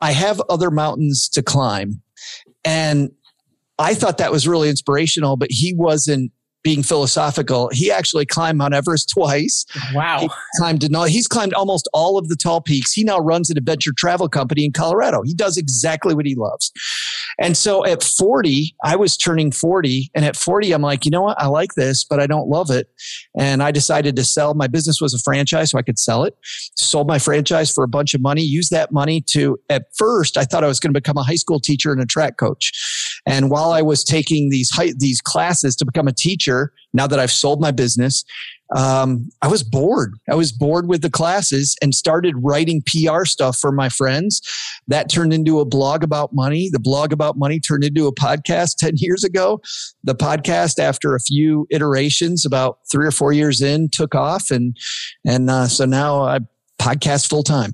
I 0.00 0.12
have 0.12 0.40
other 0.48 0.70
mountains 0.70 1.28
to 1.30 1.42
climb. 1.42 2.00
And 2.64 3.10
I 3.78 3.94
thought 3.94 4.18
that 4.18 4.32
was 4.32 4.48
really 4.48 4.70
inspirational, 4.70 5.36
but 5.36 5.50
he 5.50 5.74
wasn't 5.74 6.32
being 6.62 6.82
philosophical. 6.82 7.70
He 7.72 7.90
actually 7.90 8.26
climbed 8.26 8.58
Mount 8.58 8.74
Everest 8.74 9.10
twice. 9.14 9.64
Wow. 9.94 10.20
He 10.20 10.28
climbed 10.58 10.82
he's 11.08 11.26
climbed 11.26 11.54
almost 11.54 11.88
all 11.92 12.18
of 12.18 12.28
the 12.28 12.36
tall 12.36 12.60
peaks. 12.60 12.92
He 12.92 13.04
now 13.04 13.18
runs 13.18 13.50
an 13.50 13.58
adventure 13.58 13.92
travel 13.96 14.28
company 14.28 14.64
in 14.64 14.72
Colorado. 14.72 15.22
He 15.22 15.34
does 15.34 15.56
exactly 15.56 16.14
what 16.14 16.26
he 16.26 16.34
loves. 16.34 16.72
And 17.38 17.56
so 17.56 17.84
at 17.86 18.02
40, 18.02 18.74
I 18.84 18.96
was 18.96 19.16
turning 19.16 19.50
40. 19.50 20.10
And 20.14 20.24
at 20.24 20.36
40, 20.36 20.72
I'm 20.72 20.82
like, 20.82 21.04
you 21.04 21.10
know 21.10 21.22
what? 21.22 21.40
I 21.40 21.46
like 21.46 21.74
this, 21.74 22.04
but 22.04 22.20
I 22.20 22.26
don't 22.26 22.48
love 22.48 22.70
it. 22.70 22.88
And 23.38 23.62
I 23.62 23.70
decided 23.70 24.16
to 24.16 24.24
sell. 24.24 24.54
My 24.54 24.66
business 24.66 25.00
was 25.00 25.14
a 25.14 25.18
franchise, 25.18 25.70
so 25.70 25.78
I 25.78 25.82
could 25.82 25.98
sell 25.98 26.24
it. 26.24 26.36
Sold 26.76 27.06
my 27.06 27.18
franchise 27.18 27.72
for 27.72 27.84
a 27.84 27.88
bunch 27.88 28.14
of 28.14 28.20
money. 28.20 28.42
Used 28.42 28.70
that 28.72 28.92
money 28.92 29.22
to, 29.28 29.58
at 29.70 29.84
first, 29.96 30.36
I 30.36 30.44
thought 30.44 30.64
I 30.64 30.66
was 30.66 30.80
going 30.80 30.92
to 30.92 31.00
become 31.00 31.16
a 31.16 31.22
high 31.22 31.36
school 31.36 31.60
teacher 31.60 31.92
and 31.92 32.00
a 32.00 32.06
track 32.06 32.36
coach. 32.36 32.72
And 33.26 33.50
while 33.50 33.72
I 33.72 33.82
was 33.82 34.04
taking 34.04 34.50
these 34.50 34.70
these 34.96 35.20
classes 35.20 35.76
to 35.76 35.84
become 35.84 36.08
a 36.08 36.12
teacher, 36.12 36.72
now 36.92 37.06
that 37.06 37.18
I've 37.18 37.30
sold 37.30 37.60
my 37.60 37.70
business, 37.70 38.24
um, 38.74 39.30
I 39.42 39.48
was 39.48 39.62
bored. 39.62 40.14
I 40.30 40.34
was 40.34 40.52
bored 40.52 40.88
with 40.88 41.02
the 41.02 41.10
classes 41.10 41.76
and 41.82 41.94
started 41.94 42.34
writing 42.38 42.82
PR 42.86 43.24
stuff 43.24 43.58
for 43.58 43.72
my 43.72 43.88
friends. 43.88 44.40
That 44.86 45.10
turned 45.10 45.32
into 45.32 45.60
a 45.60 45.64
blog 45.64 46.04
about 46.04 46.32
money. 46.32 46.68
The 46.70 46.80
blog 46.80 47.12
about 47.12 47.36
money 47.36 47.58
turned 47.60 47.84
into 47.84 48.06
a 48.06 48.14
podcast 48.14 48.76
10 48.78 48.94
years 48.96 49.24
ago. 49.24 49.60
The 50.04 50.14
podcast, 50.14 50.78
after 50.78 51.14
a 51.14 51.20
few 51.20 51.66
iterations, 51.70 52.44
about 52.44 52.78
three 52.90 53.06
or 53.06 53.10
four 53.10 53.32
years 53.32 53.60
in, 53.60 53.88
took 53.92 54.14
off. 54.14 54.50
And, 54.50 54.76
and 55.26 55.50
uh, 55.50 55.66
so 55.66 55.84
now 55.84 56.22
I 56.22 56.40
podcast 56.80 57.28
full 57.28 57.42
time. 57.42 57.72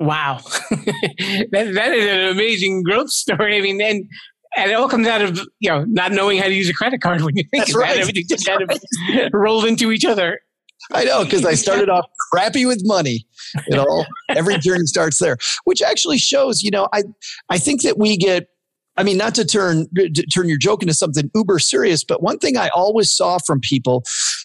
Wow. 0.00 0.40
that, 0.70 1.70
that 1.74 1.92
is 1.92 2.06
an 2.06 2.20
amazing 2.30 2.82
growth 2.82 3.10
story. 3.10 3.56
I 3.56 3.60
mean, 3.60 3.80
and 3.80 4.08
and 4.56 4.70
it 4.70 4.74
all 4.74 4.88
comes 4.88 5.06
out 5.06 5.22
of 5.22 5.38
you 5.60 5.70
know 5.70 5.84
not 5.84 6.12
knowing 6.12 6.38
how 6.38 6.44
to 6.46 6.54
use 6.54 6.68
a 6.68 6.74
credit 6.74 7.00
card 7.00 7.22
when 7.22 7.36
you 7.36 7.44
think 7.50 7.64
That's 7.64 7.74
about 7.74 7.82
right. 7.82 7.96
it. 7.96 8.00
Everything 8.00 8.24
just 8.28 8.46
kind 8.46 8.62
of 8.62 8.70
rolled 9.32 9.64
into 9.64 9.92
each 9.92 10.04
other. 10.04 10.40
I 10.92 11.04
know 11.04 11.24
because 11.24 11.44
I 11.44 11.54
started 11.54 11.88
off 11.88 12.06
crappy 12.32 12.66
with 12.66 12.82
money. 12.84 13.26
You 13.68 13.76
know, 13.76 14.04
every 14.28 14.58
journey 14.58 14.86
starts 14.86 15.18
there, 15.18 15.36
which 15.64 15.80
actually 15.80 16.18
shows. 16.18 16.62
You 16.62 16.70
know, 16.70 16.88
I 16.92 17.04
I 17.48 17.58
think 17.58 17.82
that 17.82 17.98
we 17.98 18.16
get. 18.16 18.48
I 18.96 19.02
mean, 19.02 19.16
not 19.16 19.34
to 19.36 19.44
turn 19.44 19.88
to 19.96 20.26
turn 20.26 20.48
your 20.48 20.58
joke 20.58 20.82
into 20.82 20.94
something 20.94 21.30
uber 21.34 21.58
serious, 21.58 22.04
but 22.04 22.22
one 22.22 22.38
thing 22.38 22.56
I 22.56 22.68
always 22.68 23.10
saw 23.10 23.38
from 23.38 23.60
people 23.60 24.04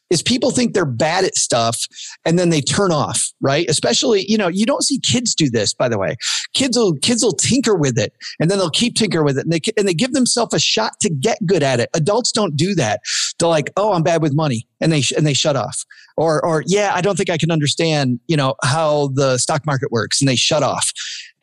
is 0.09 0.23
people 0.23 0.51
think 0.51 0.73
they're 0.73 0.85
bad 0.85 1.23
at 1.23 1.35
stuff 1.35 1.85
and 2.25 2.39
then 2.39 2.49
they 2.49 2.61
turn 2.61 2.91
off, 2.91 3.31
right? 3.41 3.69
Especially, 3.69 4.25
you 4.27 4.37
know, 4.37 4.47
you 4.47 4.65
don't 4.65 4.83
see 4.83 4.99
kids 4.99 5.35
do 5.35 5.49
this, 5.49 5.73
by 5.73 5.87
the 5.87 5.97
way. 5.97 6.15
Kids 6.53 6.77
will 6.77 6.93
kids 7.01 7.23
will 7.23 7.33
tinker 7.33 7.75
with 7.75 7.97
it 7.97 8.13
and 8.39 8.49
then 8.49 8.57
they'll 8.57 8.69
keep 8.69 8.95
tinker 8.95 9.23
with 9.23 9.37
it 9.37 9.45
and 9.45 9.51
they 9.51 9.61
and 9.77 9.87
they 9.87 9.93
give 9.93 10.13
themselves 10.13 10.53
a 10.53 10.59
shot 10.59 10.93
to 11.01 11.09
get 11.09 11.37
good 11.45 11.63
at 11.63 11.79
it. 11.79 11.89
Adults 11.93 12.31
don't 12.31 12.55
do 12.55 12.75
that. 12.75 13.01
They're 13.39 13.49
like, 13.49 13.71
"Oh, 13.77 13.93
I'm 13.93 14.03
bad 14.03 14.21
with 14.21 14.35
money." 14.35 14.67
And 14.81 14.91
they 14.91 15.03
and 15.15 15.25
they 15.25 15.33
shut 15.33 15.55
off. 15.55 15.83
Or 16.17 16.43
or 16.45 16.63
yeah, 16.65 16.91
I 16.93 17.01
don't 17.01 17.15
think 17.15 17.29
I 17.29 17.37
can 17.37 17.51
understand, 17.51 18.19
you 18.27 18.35
know, 18.35 18.55
how 18.63 19.09
the 19.13 19.37
stock 19.37 19.65
market 19.65 19.91
works 19.91 20.21
and 20.21 20.27
they 20.27 20.35
shut 20.35 20.63
off. 20.63 20.91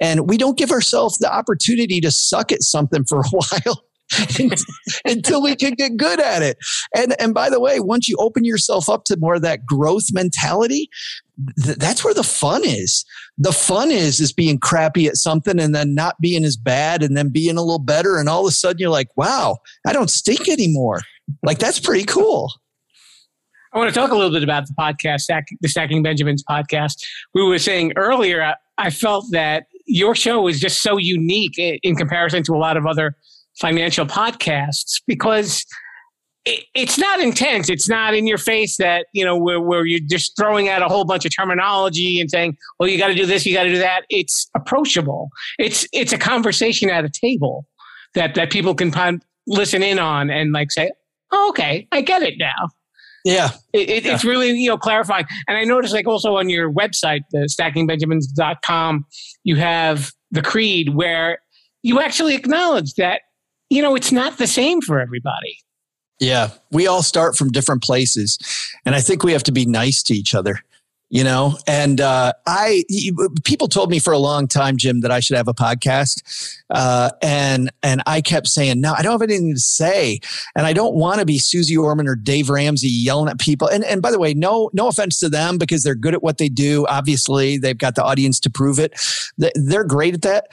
And 0.01 0.29
we 0.29 0.37
don't 0.37 0.59
give 0.59 0.71
ourselves 0.71 1.17
the 1.19 1.33
opportunity 1.33 2.01
to 2.01 2.11
suck 2.11 2.53
at 2.53 2.63
something 2.63 3.05
for 3.05 3.21
a 3.21 3.25
while 3.31 3.86
until 5.05 5.43
we 5.43 5.57
can 5.57 5.75
get 5.75 5.97
good 5.97 6.21
at 6.21 6.43
it. 6.43 6.59
And 6.95 7.15
and 7.21 7.35
by 7.35 7.51
the 7.51 7.61
way, 7.61 7.81
once 7.81 8.09
you 8.09 8.17
open 8.19 8.45
yourself 8.45 8.89
up 8.89 9.05
to 9.05 9.17
more 9.19 9.35
of 9.35 9.43
that 9.43 9.67
growth 9.67 10.07
mentality, 10.13 10.89
th- 11.63 11.79
that's 11.79 12.05
where 12.05 12.15
the 12.15 12.23
fun 12.23 12.63
is. 12.65 13.05
The 13.39 13.53
fun 13.53 13.91
is 13.91 14.21
is 14.21 14.33
being 14.33 14.59
crappy 14.59 15.07
at 15.07 15.17
something 15.17 15.59
and 15.59 15.75
then 15.75 15.95
not 15.95 16.17
being 16.21 16.45
as 16.45 16.57
bad 16.57 17.03
and 17.03 17.17
then 17.17 17.31
being 17.31 17.57
a 17.57 17.63
little 17.63 17.79
better 17.79 18.17
and 18.17 18.29
all 18.29 18.47
of 18.47 18.49
a 18.49 18.53
sudden 18.53 18.79
you're 18.79 18.91
like, 18.91 19.09
"Wow, 19.17 19.59
I 19.87 19.93
don't 19.93 20.11
stink 20.11 20.49
anymore." 20.49 21.01
Like 21.43 21.59
that's 21.59 21.81
pretty 21.81 22.05
cool. 22.05 22.53
I 23.73 23.79
want 23.79 23.93
to 23.93 24.01
talk 24.01 24.11
a 24.11 24.15
little 24.15 24.31
bit 24.33 24.43
about 24.43 24.67
the 24.67 24.73
podcast, 24.73 25.25
the 25.61 25.69
Stacking 25.69 26.03
Benjamins 26.03 26.43
podcast. 26.49 26.95
We 27.35 27.43
were 27.47 27.59
saying 27.59 27.93
earlier, 27.97 28.55
I, 28.79 28.89
felt 28.89 29.27
that 29.33 29.65
your 29.87 30.15
show 30.15 30.49
is 30.49 30.61
just 30.61 30.83
so 30.83 30.97
unique 30.97 31.59
in 31.59 31.95
comparison 31.95 32.43
to 32.45 32.55
a 32.55 32.57
lot 32.57 32.79
of 32.79 32.87
other 32.87 33.17
financial 33.61 34.07
podcasts 34.07 35.01
because 35.07 35.65
it, 36.45 36.65
it's 36.75 36.99
not 36.99 37.21
intense. 37.21 37.69
It's 37.69 37.89
not 37.89 38.15
in 38.15 38.27
your 38.27 38.39
face 38.39 38.77
that, 38.79 39.07
you 39.13 39.25
know, 39.25 39.37
where, 39.37 39.61
where 39.61 39.85
you're 39.85 40.01
just 40.01 40.37
throwing 40.37 40.69
out 40.69 40.83
a 40.83 40.89
whole 40.89 41.05
bunch 41.05 41.25
of 41.25 41.35
terminology 41.35 42.21
and 42.21 42.31
saying, 42.31 42.57
well, 42.79 42.89
you 42.89 42.99
got 42.99 43.09
to 43.09 43.15
do 43.15 43.27
this, 43.27 43.45
you 43.45 43.53
got 43.53 43.65
to 43.65 43.73
do 43.73 43.79
that. 43.79 44.05
It's 44.09 44.49
approachable. 44.55 45.29
It's, 45.59 45.87
it's 45.93 46.13
a 46.13 46.19
conversation 46.19 46.89
at 46.91 47.05
a 47.05 47.11
table 47.11 47.67
that, 48.15 48.35
that 48.35 48.51
people 48.51 48.75
can 48.75 48.91
pon- 48.91 49.23
listen 49.47 49.83
in 49.83 49.99
on 49.99 50.31
and 50.31 50.53
like 50.53 50.71
say, 50.71 50.91
oh, 51.33 51.49
okay, 51.51 51.89
I 51.93 52.01
get 52.01 52.23
it 52.23 52.35
now. 52.39 52.69
Yeah. 53.25 53.51
It, 53.73 53.91
it, 53.91 54.05
Yeah. 54.05 54.15
It's 54.15 54.25
really, 54.25 54.51
you 54.53 54.69
know, 54.69 54.79
clarifying. 54.79 55.27
And 55.49 55.57
I 55.57 55.65
noticed 55.65 55.93
like 55.93 56.07
also 56.07 56.37
on 56.37 56.49
your 56.49 56.73
website, 56.73 57.23
the 57.33 57.49
stackingbenjamins.com, 57.51 59.05
you 59.43 59.57
have 59.57 60.13
the 60.31 60.43
creed 60.43 60.95
where 60.95 61.41
you 61.83 62.01
actually 62.01 62.37
acknowledge 62.37 62.95
that, 62.95 63.23
you 63.71 63.83
know, 63.83 63.95
it's 63.95 64.13
not 64.13 64.39
the 64.39 64.47
same 64.47 64.81
for 64.81 65.01
everybody. 65.01 65.59
Yeah, 66.19 66.51
we 66.71 66.87
all 66.87 67.03
start 67.03 67.37
from 67.37 67.51
different 67.51 67.83
places, 67.83 68.39
and 68.87 68.95
I 68.95 69.01
think 69.01 69.23
we 69.23 69.33
have 69.33 69.43
to 69.45 69.53
be 69.53 69.67
nice 69.67 70.03
to 70.05 70.15
each 70.15 70.35
other. 70.35 70.61
You 71.09 71.23
know, 71.23 71.57
and 71.69 72.01
uh, 72.01 72.33
I 72.49 72.83
people 73.45 73.69
told 73.69 73.91
me 73.93 74.01
for 74.01 74.13
a 74.13 74.19
long 74.19 74.49
time, 74.49 74.77
Jim, 74.77 75.03
that 75.03 75.13
I 75.13 75.21
should 75.21 75.37
have 75.37 75.47
a 75.47 75.55
podcast, 75.55 76.59
uh, 76.71 77.11
and 77.23 77.71
and 77.85 78.03
I 78.07 78.21
kept 78.21 78.49
saying 78.49 78.81
no, 78.81 78.93
I 78.93 79.03
don't 79.03 79.13
have 79.13 79.23
anything 79.23 79.55
to 79.55 79.61
say, 79.61 80.19
and 80.57 80.67
I 80.67 80.73
don't 80.73 80.97
want 80.97 81.21
to 81.21 81.25
be 81.27 81.39
Suze 81.39 81.71
Orman 81.77 82.09
or 82.09 82.17
Dave 82.17 82.51
Ramsey 82.51 82.89
yelling 82.89 83.29
at 83.29 83.39
people. 83.39 83.69
And 83.69 83.85
and 83.85 84.03
by 84.03 84.11
the 84.11 84.19
way, 84.19 84.35
no 84.35 84.69
no 84.73 84.89
offense 84.89 85.21
to 85.21 85.29
them 85.29 85.59
because 85.59 85.85
they're 85.85 85.95
good 85.95 86.15
at 86.15 86.25
what 86.25 86.39
they 86.39 86.49
do. 86.49 86.85
Obviously, 86.89 87.57
they've 87.57 87.79
got 87.79 87.95
the 87.95 88.03
audience 88.03 88.41
to 88.41 88.51
prove 88.51 88.81
it. 88.81 88.93
They- 89.39 89.53
They're 89.55 89.85
great 89.85 90.15
at 90.15 90.23
that. 90.23 90.49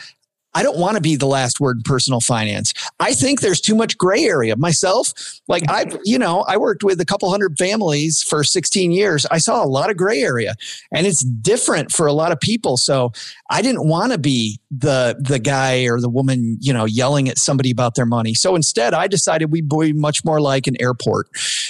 I 0.55 0.63
don't 0.63 0.77
want 0.77 0.95
to 0.95 1.01
be 1.01 1.15
the 1.15 1.25
last 1.25 1.59
word 1.59 1.77
in 1.77 1.83
personal 1.83 2.19
finance. 2.19 2.73
I 2.99 3.13
think 3.13 3.41
there's 3.41 3.61
too 3.61 3.75
much 3.75 3.97
gray 3.97 4.23
area. 4.25 4.55
Myself, 4.55 5.13
like 5.47 5.63
I, 5.69 5.85
you 6.03 6.19
know, 6.19 6.41
I 6.47 6.57
worked 6.57 6.83
with 6.83 6.99
a 7.01 7.05
couple 7.05 7.29
hundred 7.29 7.57
families 7.57 8.21
for 8.21 8.43
16 8.43 8.91
years. 8.91 9.25
I 9.31 9.37
saw 9.37 9.63
a 9.63 9.67
lot 9.67 9.89
of 9.89 9.97
gray 9.97 10.21
area, 10.21 10.55
and 10.91 11.07
it's 11.07 11.23
different 11.23 11.91
for 11.91 12.05
a 12.05 12.13
lot 12.13 12.31
of 12.31 12.39
people. 12.39 12.77
So 12.77 13.11
I 13.49 13.61
didn't 13.61 13.87
want 13.87 14.11
to 14.11 14.17
be 14.17 14.59
the 14.71 15.15
the 15.19 15.39
guy 15.39 15.85
or 15.85 15.99
the 15.99 16.09
woman, 16.09 16.57
you 16.61 16.73
know, 16.73 16.85
yelling 16.85 17.29
at 17.29 17.37
somebody 17.37 17.71
about 17.71 17.95
their 17.95 18.05
money. 18.05 18.33
So 18.33 18.55
instead, 18.55 18.93
I 18.93 19.07
decided 19.07 19.51
we'd 19.51 19.69
be 19.69 19.93
much 19.93 20.23
more 20.23 20.41
like 20.41 20.67
an 20.67 20.75
airport, 20.79 21.27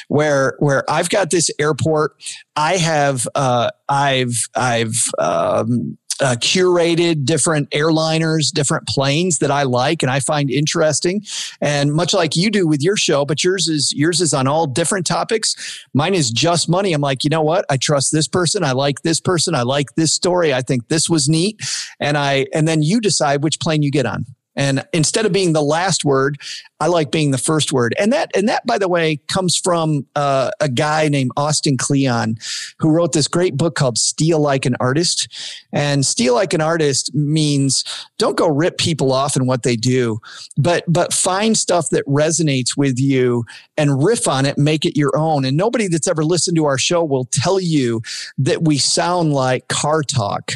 where 0.08 0.56
where 0.60 0.89
I've 0.89 1.10
got 1.10 1.30
this 1.30 1.50
airport. 1.60 2.15
I 2.56 2.78
have 2.78 3.28
uh, 3.36 3.72
I've 3.89 4.48
I've 4.56 5.06
um, 5.19 5.98
uh, 6.21 6.36
curated 6.39 7.26
different 7.26 7.69
airliners, 7.71 8.52
different 8.52 8.88
planes 8.88 9.39
that 9.39 9.52
I 9.52 9.63
like 9.63 10.04
and 10.04 10.12
I 10.12 10.19
find 10.19 10.49
interesting, 10.49 11.23
and 11.62 11.93
much 11.93 12.13
like 12.13 12.36
you 12.36 12.49
do 12.49 12.67
with 12.67 12.82
your 12.82 12.97
show, 12.97 13.26
but 13.26 13.43
yours 13.43 13.67
is 13.67 13.93
yours 13.93 14.21
is 14.21 14.34
on 14.34 14.47
all 14.47 14.67
different 14.67 15.06
topics. 15.06 15.56
Mine 15.93 16.13
is 16.13 16.30
just 16.30 16.69
money. 16.69 16.93
I'm 16.93 17.02
like, 17.02 17.23
you 17.23 17.30
know 17.30 17.41
what? 17.41 17.65
I 17.69 17.78
trust 17.78 18.12
this 18.12 18.28
person. 18.28 18.63
I 18.63 18.73
like 18.73 19.02
this 19.02 19.19
person. 19.19 19.56
I 19.56 19.63
like 19.63 19.95
this 19.95 20.13
story. 20.13 20.54
I 20.54 20.62
think 20.62 20.88
this 20.88 21.10
was 21.10 21.28
neat, 21.28 21.60
and 21.99 22.17
I 22.17 22.45
and 22.54 22.67
then 22.67 22.84
you 22.84 23.02
decide 23.02 23.43
which 23.43 23.60
plane 23.60 23.82
you 23.82 23.91
get 23.91 24.06
on. 24.06 24.26
And 24.56 24.86
instead 24.94 25.26
of 25.26 25.32
being 25.32 25.54
the 25.54 25.62
last 25.62 26.06
word, 26.06 26.38
I 26.80 26.88
like 26.88 27.12
being 27.12 27.32
the 27.32 27.38
first 27.38 27.72
word. 27.72 27.96
And 27.98 28.12
that, 28.12 28.30
and 28.36 28.48
that, 28.50 28.66
by 28.66 28.78
the 28.78 28.89
way, 28.89 29.22
comes 29.28 29.56
from 29.56 30.06
uh, 30.16 30.52
a 30.60 30.68
guy 30.68 31.08
named 31.08 31.32
Austin 31.38 31.78
Kleon, 31.78 32.36
who 32.80 32.89
wrote 32.89 33.13
this 33.13 33.28
great 33.28 33.56
book 33.56 33.76
called 33.76 33.98
"Steal 33.98 34.39
Like 34.39 34.66
an 34.66 34.76
Artist." 34.80 35.28
And 35.72 36.06
"Steal 36.06 36.34
Like 36.34 36.54
an 36.54 36.62
Artist" 36.62 37.13
means 37.16 37.84
don't 38.18 38.38
go 38.38 38.48
rip 38.48 38.78
people 38.78 39.12
off 39.12 39.36
in 39.36 39.46
what 39.46 39.63
they 39.63 39.76
do, 39.76 40.20
but 40.58 40.84
but 40.88 41.13
find 41.13 41.58
stuff 41.58 41.89
that 41.89 42.06
resonates 42.06 42.76
with 42.76 43.00
you 43.00 43.46
and 43.78 44.04
riff 44.04 44.28
on 44.28 44.46
it, 44.46 44.58
make 44.58 44.86
it 44.86 44.98
your 44.98 45.18
own. 45.18 45.46
And 45.46 45.56
nobody 45.58 45.88
that's 45.88 46.08
ever 46.08 46.24
listened 46.24 46.58
to 46.58 46.66
our 46.66 46.78
show 46.78 47.04
will 47.04 47.26
tell 47.32 47.60
you 47.60 48.02
that 48.38 48.63
we 48.63 48.78
sound 48.78 49.34
like 49.34 49.68
car 49.68 50.04
talk. 50.04 50.54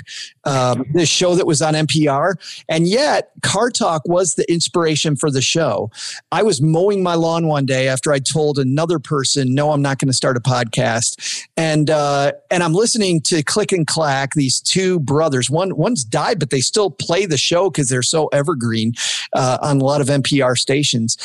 Um, 0.48 0.86
this 0.94 1.10
show 1.10 1.36
that 1.36 1.46
was 1.46 1.62
on 1.62 1.74
NPR, 1.74 2.36
and 2.70 2.88
yet 2.88 3.32
car 3.44 3.70
talk 3.70 4.02
was 4.06 4.36
the 4.36 4.50
inspiration 4.50 5.18
for 5.18 5.30
the 5.30 5.42
show. 5.42 5.92
I 6.32 6.42
was 6.42 6.62
mowing 6.62 7.04
my 7.04 7.16
lawn 7.16 7.48
one 7.48 7.66
day 7.66 7.90
after 7.90 8.14
I 8.14 8.20
told 8.20 8.58
another 8.58 8.98
person, 8.98 9.54
"No, 9.54 9.72
I'm 9.72 9.82
not 9.82 10.00
going 10.00 10.08
to 10.08 10.14
start 10.14 10.38
a 10.38 10.40
podcast," 10.40 11.46
and 11.58 11.90
uh, 11.90 12.32
and 12.50 12.64
I'm 12.64 12.74
listening 12.74 13.20
to 13.24 13.44
Click 13.44 13.74
and 13.74 13.86
Clack. 13.86 14.36
These 14.36 14.62
two 14.62 15.02
brothers, 15.02 15.50
one 15.50 15.76
one's 15.76 16.06
died, 16.06 16.40
but 16.40 16.50
they 16.50 16.62
still 16.62 16.92
play 16.92 17.26
the 17.26 17.38
show 17.38 17.70
because 17.70 17.90
they're 17.90 18.02
so 18.02 18.28
evergreen 18.28 18.94
uh, 19.34 19.58
on 19.62 19.82
a 19.82 19.84
lot 19.84 20.00
of 20.00 20.08
NPR 20.08 20.58
stations. 20.58 21.18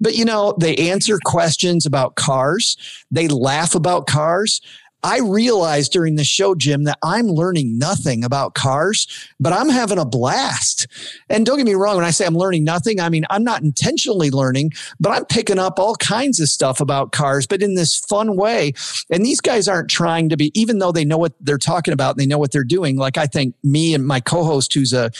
But 0.00 0.16
you 0.16 0.24
know, 0.24 0.54
they 0.58 0.74
answer 0.76 1.18
questions 1.22 1.84
about 1.84 2.14
cars. 2.16 2.78
They 3.10 3.28
laugh 3.28 3.74
about 3.74 4.06
cars. 4.06 4.62
I 5.02 5.20
realized 5.20 5.92
during 5.92 6.16
the 6.16 6.24
show, 6.24 6.54
Jim, 6.54 6.84
that 6.84 6.98
I'm 7.02 7.26
learning 7.26 7.78
nothing 7.78 8.24
about 8.24 8.54
cars, 8.54 9.06
but 9.38 9.52
I'm 9.52 9.68
having 9.68 9.98
a 9.98 10.04
blast. 10.04 10.86
And 11.28 11.46
don't 11.46 11.56
get 11.56 11.66
me 11.66 11.74
wrong, 11.74 11.96
when 11.96 12.04
I 12.04 12.10
say 12.10 12.26
I'm 12.26 12.34
learning 12.34 12.64
nothing, 12.64 13.00
I 13.00 13.08
mean, 13.08 13.24
I'm 13.30 13.44
not 13.44 13.62
intentionally 13.62 14.30
learning, 14.30 14.72
but 14.98 15.10
I'm 15.10 15.24
picking 15.24 15.58
up 15.58 15.78
all 15.78 15.96
kinds 15.96 16.40
of 16.40 16.48
stuff 16.48 16.80
about 16.80 17.12
cars, 17.12 17.46
but 17.46 17.62
in 17.62 17.74
this 17.74 17.98
fun 17.98 18.36
way. 18.36 18.72
And 19.10 19.24
these 19.24 19.40
guys 19.40 19.68
aren't 19.68 19.90
trying 19.90 20.28
to 20.28 20.36
be, 20.36 20.50
even 20.58 20.78
though 20.78 20.92
they 20.92 21.04
know 21.04 21.18
what 21.18 21.32
they're 21.40 21.58
talking 21.58 21.92
about 21.92 22.12
and 22.12 22.20
they 22.20 22.26
know 22.26 22.38
what 22.38 22.52
they're 22.52 22.64
doing. 22.64 22.96
Like 22.96 23.16
I 23.16 23.26
think 23.26 23.54
me 23.62 23.94
and 23.94 24.06
my 24.06 24.20
co 24.20 24.44
host, 24.44 24.74
who's 24.74 24.92
a, 24.92 25.10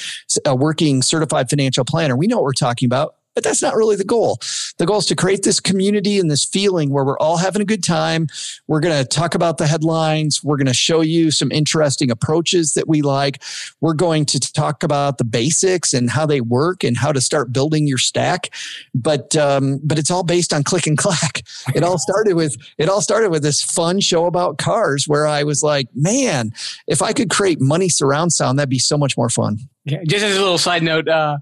a 0.45 0.55
working 0.55 1.03
certified 1.03 1.49
financial 1.49 1.85
planner, 1.85 2.17
we 2.17 2.27
know 2.27 2.37
what 2.37 2.45
we're 2.45 2.53
talking 2.53 2.87
about. 2.87 3.17
But 3.35 3.45
that's 3.45 3.63
not 3.63 3.77
really 3.77 3.97
the 3.97 4.05
goal. 4.05 4.39
The 4.79 4.87
goal 4.87 4.99
is 4.99 5.07
to 5.07 5.17
create 5.17 5.45
this 5.45 5.61
community 5.61 6.19
and 6.19 6.31
this 6.31 6.45
feeling 6.45 6.91
where 6.91 7.05
we're 7.05 7.19
all 7.19 7.37
having 7.37 7.63
a 7.63 7.65
good 7.65 7.85
time. 7.85 8.27
We're 8.67 8.81
going 8.81 8.97
to 8.97 9.05
talk 9.07 9.35
about 9.35 9.59
the 9.59 9.67
headlines. 9.67 10.43
We're 10.43 10.57
going 10.57 10.67
to 10.67 10.75
show 10.75 11.01
you 11.01 11.31
some 11.31 11.53
interesting 11.53 12.11
approaches 12.11 12.75
that 12.75 12.89
we 12.89 13.03
like. 13.03 13.43
We're 13.81 13.95
going 13.95 14.27
to 14.27 14.41
talk 14.41 14.83
about 14.83 15.19
the 15.19 15.25
basics 15.25 15.95
and 15.95 16.11
how 16.11 16.27
they 16.27 16.41
work 16.41 16.83
and 16.83 16.97
how 16.97 17.13
to 17.13 17.21
start 17.21 17.53
building 17.53 17.87
your 17.87 17.99
stack. 17.99 18.51
But 18.95 19.37
um, 19.37 19.81
but 19.85 19.99
it's 19.99 20.11
all 20.11 20.25
based 20.25 20.53
on 20.53 20.65
click 20.65 20.87
and 20.87 20.99
clack. 20.99 21.43
It 21.75 21.85
all 21.85 21.99
started 21.99 22.35
with 22.35 22.57
it 22.79 22.89
all 22.89 23.01
started 23.01 23.31
with 23.31 23.43
this 23.43 23.63
fun 23.63 24.01
show 24.01 24.27
about 24.27 24.59
cars 24.59 25.07
where 25.07 25.27
I 25.27 25.45
was 25.45 25.63
like, 25.63 25.87
man, 25.95 26.53
if 26.87 27.01
I 27.01 27.13
could 27.13 27.31
create 27.31 27.61
money 27.61 27.89
surround 27.89 28.33
sound, 28.33 28.59
that'd 28.59 28.69
be 28.69 28.79
so 28.79 28.99
much 28.99 29.17
more 29.17 29.29
fun. 29.29 29.59
Yeah, 29.85 30.03
just 30.05 30.25
as 30.25 30.37
a 30.37 30.41
little 30.41 30.59
side 30.59 30.83
note, 30.83 31.09
uh, 31.09 31.39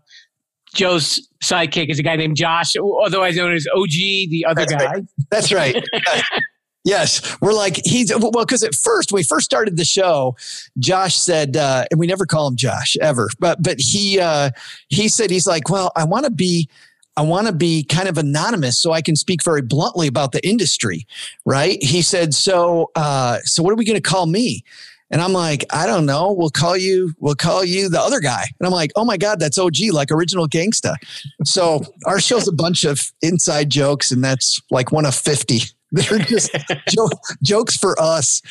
Joe's 0.75 1.29
sidekick 1.43 1.89
is 1.89 1.99
a 1.99 2.03
guy 2.03 2.17
named 2.17 2.37
Josh, 2.37 2.75
otherwise 3.03 3.37
known 3.37 3.55
as 3.55 3.67
OG, 3.75 3.91
the 3.91 4.45
other 4.49 4.67
That's 4.67 4.73
guy. 4.73 4.85
right. 4.85 5.05
That's 5.31 5.53
right. 5.53 5.85
Yes, 6.85 7.37
we're 7.43 7.53
like 7.53 7.81
he's 7.85 8.11
well 8.17 8.31
because 8.31 8.63
at 8.63 8.75
first 8.75 9.13
when 9.13 9.19
we 9.19 9.23
first 9.23 9.45
started 9.45 9.77
the 9.77 9.85
show, 9.85 10.37
Josh 10.79 11.17
said, 11.17 11.55
uh, 11.55 11.85
and 11.91 12.01
we 12.01 12.07
never 12.07 12.25
call 12.25 12.49
him 12.49 12.57
Josh 12.57 12.97
ever, 13.03 13.29
but 13.39 13.63
but 13.63 13.79
he 13.79 14.19
uh, 14.19 14.51
he 14.89 15.09
said 15.09 15.29
he's 15.29 15.47
like, 15.47 15.69
well, 15.69 15.93
I 15.97 16.05
want 16.05 16.25
to 16.25 16.31
be. 16.31 16.69
I 17.17 17.23
want 17.23 17.49
to 17.49 17.53
be 17.53 17.83
kind 17.83 18.09
of 18.09 18.17
anonymous 18.17 18.79
so 18.79 18.93
I 18.93 19.03
can 19.03 19.17
speak 19.17 19.43
very 19.43 19.61
bluntly 19.61 20.07
about 20.07 20.31
the 20.31 20.47
industry, 20.49 21.05
right? 21.45 21.83
He 21.83 22.01
said, 22.01 22.33
"So, 22.33 22.93
uh, 22.95 23.41
so 23.43 23.61
what 23.61 23.73
are 23.73 23.77
we 23.77 23.85
going 23.85 24.01
to 24.01 24.09
call 24.09 24.27
me?" 24.27 24.63
And 25.11 25.21
I'm 25.23 25.33
like, 25.33 25.65
I 25.73 25.87
don't 25.87 26.05
know. 26.07 26.33
We'll 26.33 26.51
call 26.51 26.77
you. 26.77 27.13
We'll 27.19 27.35
call 27.35 27.65
you 27.65 27.89
the 27.89 28.01
other 28.01 28.21
guy. 28.21 28.43
And 28.61 28.67
I'm 28.67 28.73
like, 28.73 28.91
oh 28.97 29.05
my 29.05 29.17
god, 29.17 29.41
that's 29.41 29.57
OG, 29.59 29.77
like 29.93 30.11
original 30.11 30.47
gangsta. 30.49 30.95
So 31.45 31.83
our 32.07 32.21
show's 32.21 32.47
a 32.49 32.53
bunch 32.53 32.85
of 32.85 33.11
inside 33.23 33.71
jokes, 33.71 34.11
and 34.11 34.23
that's 34.23 34.61
like 34.71 34.93
one 34.93 35.07
of 35.07 35.15
fifty. 35.15 35.61
They're 35.93 36.19
just 36.19 36.51
jo- 36.91 37.09
jokes 37.43 37.77
for 37.79 37.99
us. 37.99 38.43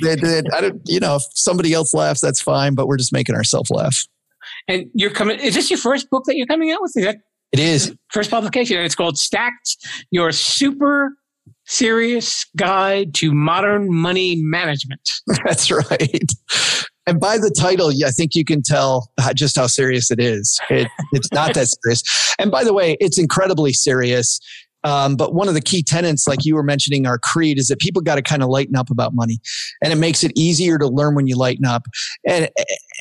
That, 0.00 0.20
that 0.22 0.50
I 0.56 0.62
don't, 0.62 0.80
you 0.86 0.98
know, 0.98 1.16
if 1.16 1.24
somebody 1.34 1.74
else 1.74 1.92
laughs, 1.92 2.22
that's 2.22 2.40
fine. 2.40 2.74
But 2.74 2.86
we're 2.86 2.96
just 2.96 3.12
making 3.12 3.34
ourselves 3.34 3.70
laugh. 3.70 4.06
And 4.68 4.86
you're 4.94 5.10
coming. 5.10 5.38
Is 5.38 5.54
this 5.54 5.70
your 5.70 5.78
first 5.78 6.08
book 6.08 6.24
that 6.24 6.36
you're 6.36 6.46
coming 6.46 6.70
out 6.72 6.80
with? 6.80 6.92
Is 6.96 7.04
that 7.04 7.18
It 7.52 7.58
is. 7.58 7.94
first 8.10 8.30
publication? 8.30 8.78
And 8.78 8.86
it's 8.86 8.94
called 8.94 9.18
Stacked: 9.18 9.76
Your 10.10 10.32
Super 10.32 11.10
Serious 11.66 12.46
Guide 12.56 13.14
to 13.14 13.32
Modern 13.32 13.92
Money 13.92 14.36
Management. 14.36 15.00
That's 15.44 15.70
right. 15.70 16.32
And 17.06 17.20
by 17.20 17.38
the 17.38 17.50
title, 17.50 17.92
I 18.04 18.10
think 18.10 18.34
you 18.34 18.44
can 18.44 18.62
tell 18.62 19.10
just 19.34 19.56
how 19.56 19.68
serious 19.68 20.10
it 20.10 20.18
is. 20.18 20.58
It, 20.70 20.88
it's 21.12 21.30
not 21.32 21.54
that 21.54 21.68
serious. 21.68 22.02
And 22.38 22.50
by 22.50 22.64
the 22.64 22.72
way, 22.72 22.96
it's 23.00 23.18
incredibly 23.18 23.72
serious. 23.72 24.40
Um, 24.86 25.16
but 25.16 25.34
one 25.34 25.48
of 25.48 25.54
the 25.54 25.60
key 25.60 25.82
tenets, 25.82 26.28
like 26.28 26.44
you 26.44 26.54
were 26.54 26.62
mentioning, 26.62 27.06
our 27.06 27.18
creed 27.18 27.58
is 27.58 27.68
that 27.68 27.80
people 27.80 28.02
got 28.02 28.16
to 28.16 28.22
kind 28.22 28.42
of 28.42 28.48
lighten 28.48 28.76
up 28.76 28.88
about 28.88 29.14
money, 29.14 29.40
and 29.82 29.92
it 29.92 29.96
makes 29.96 30.22
it 30.22 30.30
easier 30.36 30.78
to 30.78 30.86
learn 30.86 31.16
when 31.16 31.26
you 31.26 31.36
lighten 31.36 31.64
up. 31.64 31.82
And 32.24 32.48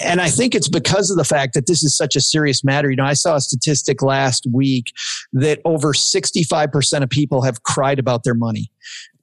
and 0.04 0.22
I 0.22 0.30
think 0.30 0.56
it's 0.56 0.70
because 0.70 1.10
of 1.10 1.18
the 1.18 1.24
fact 1.24 1.54
that 1.54 1.68
this 1.68 1.84
is 1.84 1.96
such 1.96 2.16
a 2.16 2.22
serious 2.22 2.64
matter. 2.64 2.90
You 2.90 2.98
know, 2.98 3.06
I 3.06 3.14
saw 3.14 3.36
a 3.36 3.42
statistic 3.42 4.02
last 4.02 4.48
week 4.52 4.92
that 5.34 5.62
over 5.66 5.94
65% 5.94 7.04
of 7.04 7.10
people 7.10 7.42
have 7.44 7.64
cried 7.64 8.00
about 8.00 8.24
their 8.24 8.34
money 8.34 8.72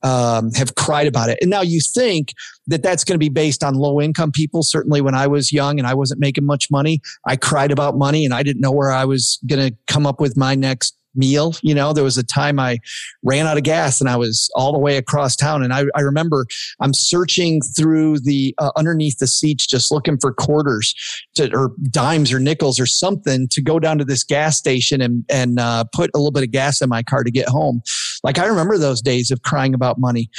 um, 0.03 0.53
have 0.55 0.75
cried 0.75 1.07
about 1.07 1.29
it. 1.29 1.39
And 1.41 1.51
now 1.51 1.63
you 1.63 1.81
think 1.81 2.35
that 2.67 2.83
that's 2.83 3.05
going 3.05 3.15
to 3.15 3.19
be 3.19 3.29
based 3.29 3.63
on 3.63 3.75
low 3.75 4.01
income 4.01 4.33
people. 4.33 4.63
Certainly, 4.63 5.01
when 5.01 5.15
I 5.15 5.27
was 5.27 5.53
young 5.53 5.79
and 5.79 5.87
I 5.87 5.95
wasn't 5.95 6.21
making 6.21 6.45
much 6.45 6.71
money, 6.71 7.01
I 7.27 7.37
cried 7.37 7.71
about 7.71 7.97
money 7.97 8.25
and 8.25 8.35
I 8.35 8.43
didn't 8.43 8.61
know 8.61 8.73
where 8.73 8.91
I 8.91 9.05
was 9.05 9.39
going 9.47 9.71
to 9.71 9.77
come 9.87 10.07
up 10.07 10.21
with 10.21 10.37
my 10.37 10.55
next 10.55 10.97
meal. 11.15 11.55
You 11.63 11.75
know, 11.75 11.93
there 11.93 12.05
was 12.05 12.19
a 12.19 12.23
time 12.23 12.59
I 12.59 12.79
ran 13.23 13.47
out 13.47 13.57
of 13.57 13.63
gas 13.63 14.01
and 14.01 14.09
I 14.09 14.17
was 14.17 14.51
all 14.55 14.73
the 14.73 14.79
way 14.79 14.97
across 14.97 15.37
town. 15.37 15.63
And 15.63 15.73
I, 15.73 15.85
I 15.95 16.01
remember 16.01 16.47
I'm 16.81 16.95
searching 16.95 17.61
through 17.61 18.21
the 18.21 18.55
uh, 18.59 18.71
underneath 18.77 19.19
the 19.19 19.27
seats, 19.27 19.67
just 19.67 19.91
looking 19.93 20.19
for 20.19 20.33
quarters 20.33 20.95
to, 21.35 21.53
or 21.55 21.73
dimes 21.91 22.33
or 22.33 22.41
nickels 22.41 22.81
or 22.81 22.87
something 22.87 23.49
to 23.49 23.63
go 23.63 23.79
down 23.79 23.99
to 23.99 24.05
this 24.05 24.25
gas 24.25 24.57
station 24.59 25.01
and, 25.01 25.25
and 25.29 25.59
uh, 25.59 25.85
put 25.93 26.11
a 26.15 26.19
little 26.19 26.33
bit 26.33 26.43
of 26.43 26.51
gas 26.51 26.81
in 26.81 26.89
my 26.89 27.03
car 27.03 27.25
to 27.25 27.31
get 27.31 27.49
home. 27.49 27.83
Like 28.23 28.39
I 28.39 28.47
remember 28.47 28.79
those 28.79 29.03
days 29.03 29.31
of 29.31 29.43
crying 29.43 29.75
about 29.75 29.99
money. 29.99 30.31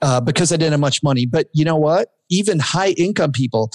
Uh, 0.00 0.20
because 0.20 0.50
I 0.50 0.56
didn't 0.56 0.72
have 0.72 0.80
much 0.80 1.00
money. 1.04 1.26
But 1.26 1.46
you 1.52 1.64
know 1.64 1.76
what? 1.76 2.08
Even 2.28 2.58
high 2.58 2.90
income 2.98 3.30
people, 3.30 3.70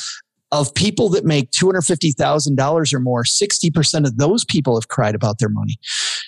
of 0.51 0.73
people 0.73 1.09
that 1.09 1.25
make 1.25 1.51
$250,000 1.51 2.93
or 2.93 2.99
more, 2.99 3.23
60% 3.23 4.05
of 4.05 4.17
those 4.17 4.45
people 4.45 4.75
have 4.75 4.87
cried 4.87 5.15
about 5.15 5.39
their 5.39 5.49
money. 5.49 5.77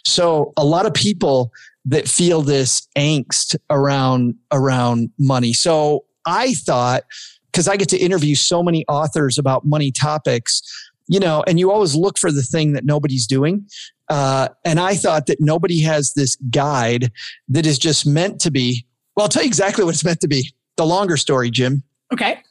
So 0.05 0.53
a 0.58 0.65
lot 0.65 0.86
of 0.86 0.93
people 0.93 1.51
that 1.86 2.08
feel 2.08 2.41
this 2.41 2.88
angst 2.97 3.55
around, 3.69 4.36
around 4.51 5.10
money. 5.17 5.53
So 5.53 6.05
I 6.25 6.53
thought, 6.53 7.03
because 7.51 7.67
I 7.67 7.77
get 7.77 7.89
to 7.89 7.97
interview 7.97 8.36
so 8.36 8.62
many 8.62 8.86
authors 8.88 9.38
about 9.38 9.65
money 9.65 9.91
topics, 9.91 10.62
you 11.08 11.19
know, 11.19 11.43
and 11.47 11.60
you 11.60 11.71
always 11.71 11.95
look 11.95 12.19
for 12.19 12.32
the 12.32 12.43
thing 12.43 12.73
that 12.73 12.86
nobody's 12.86 13.25
doing. 13.25 13.67
Uh, 14.10 14.49
and 14.65 14.79
I 14.79 14.95
thought 14.95 15.27
that 15.27 15.39
nobody 15.39 15.82
has 15.82 16.13
this 16.13 16.36
guide 16.51 17.12
that 17.47 17.65
is 17.65 17.79
just 17.79 18.05
meant 18.05 18.39
to 18.41 18.51
be. 18.51 18.86
Well, 19.15 19.23
I'll 19.23 19.29
tell 19.29 19.43
you 19.43 19.47
exactly 19.47 19.84
what 19.84 19.93
it's 19.93 20.05
meant 20.05 20.19
to 20.21 20.27
be. 20.27 20.53
The 20.77 20.86
longer 20.86 21.17
story, 21.17 21.49
Jim. 21.51 21.84
Okay. 22.13 22.41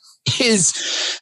Is 0.40 0.68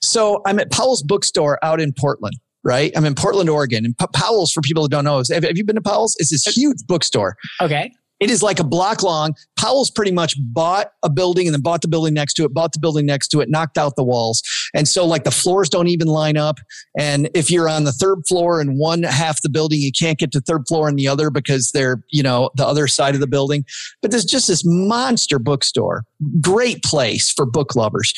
so 0.00 0.42
I'm 0.46 0.58
at 0.58 0.70
Powell's 0.70 1.02
bookstore 1.02 1.58
out 1.62 1.80
in 1.80 1.92
Portland 1.98 2.34
right? 2.66 2.90
I'm 2.96 3.04
in 3.04 3.14
Portland, 3.14 3.48
Oregon. 3.48 3.84
And 3.84 3.96
Powell's, 4.12 4.50
for 4.50 4.60
people 4.60 4.82
who 4.82 4.88
don't 4.88 5.04
know, 5.04 5.22
have, 5.30 5.44
have 5.44 5.56
you 5.56 5.64
been 5.64 5.76
to 5.76 5.80
Powell's? 5.80 6.16
It's 6.18 6.30
this 6.30 6.44
huge 6.52 6.78
bookstore. 6.88 7.36
Okay. 7.62 7.92
It 8.20 8.30
is 8.30 8.42
like 8.42 8.58
a 8.58 8.64
block 8.64 9.02
long. 9.02 9.34
Powell's 9.58 9.90
pretty 9.90 10.12
much 10.12 10.36
bought 10.38 10.92
a 11.02 11.10
building 11.10 11.46
and 11.46 11.54
then 11.54 11.60
bought 11.60 11.82
the 11.82 11.88
building 11.88 12.14
next 12.14 12.34
to 12.34 12.44
it, 12.44 12.54
bought 12.54 12.72
the 12.72 12.78
building 12.78 13.06
next 13.06 13.28
to 13.28 13.40
it, 13.40 13.50
knocked 13.50 13.76
out 13.76 13.96
the 13.96 14.04
walls. 14.04 14.42
And 14.74 14.88
so 14.88 15.06
like 15.06 15.24
the 15.24 15.30
floors 15.30 15.68
don't 15.68 15.88
even 15.88 16.08
line 16.08 16.36
up. 16.36 16.58
And 16.98 17.28
if 17.34 17.50
you're 17.50 17.68
on 17.68 17.84
the 17.84 17.92
third 17.92 18.26
floor 18.26 18.60
in 18.60 18.78
one 18.78 19.02
half 19.02 19.42
the 19.42 19.50
building, 19.50 19.80
you 19.80 19.92
can't 19.92 20.18
get 20.18 20.32
to 20.32 20.40
third 20.40 20.66
floor 20.66 20.88
in 20.88 20.96
the 20.96 21.08
other 21.08 21.30
because 21.30 21.70
they're, 21.72 22.02
you 22.10 22.22
know, 22.22 22.50
the 22.54 22.66
other 22.66 22.86
side 22.86 23.14
of 23.14 23.20
the 23.20 23.26
building. 23.26 23.64
But 24.00 24.10
there's 24.10 24.24
just 24.24 24.48
this 24.48 24.62
monster 24.64 25.38
bookstore. 25.38 26.04
Great 26.40 26.82
place 26.82 27.30
for 27.30 27.44
book 27.44 27.76
lovers. 27.76 28.14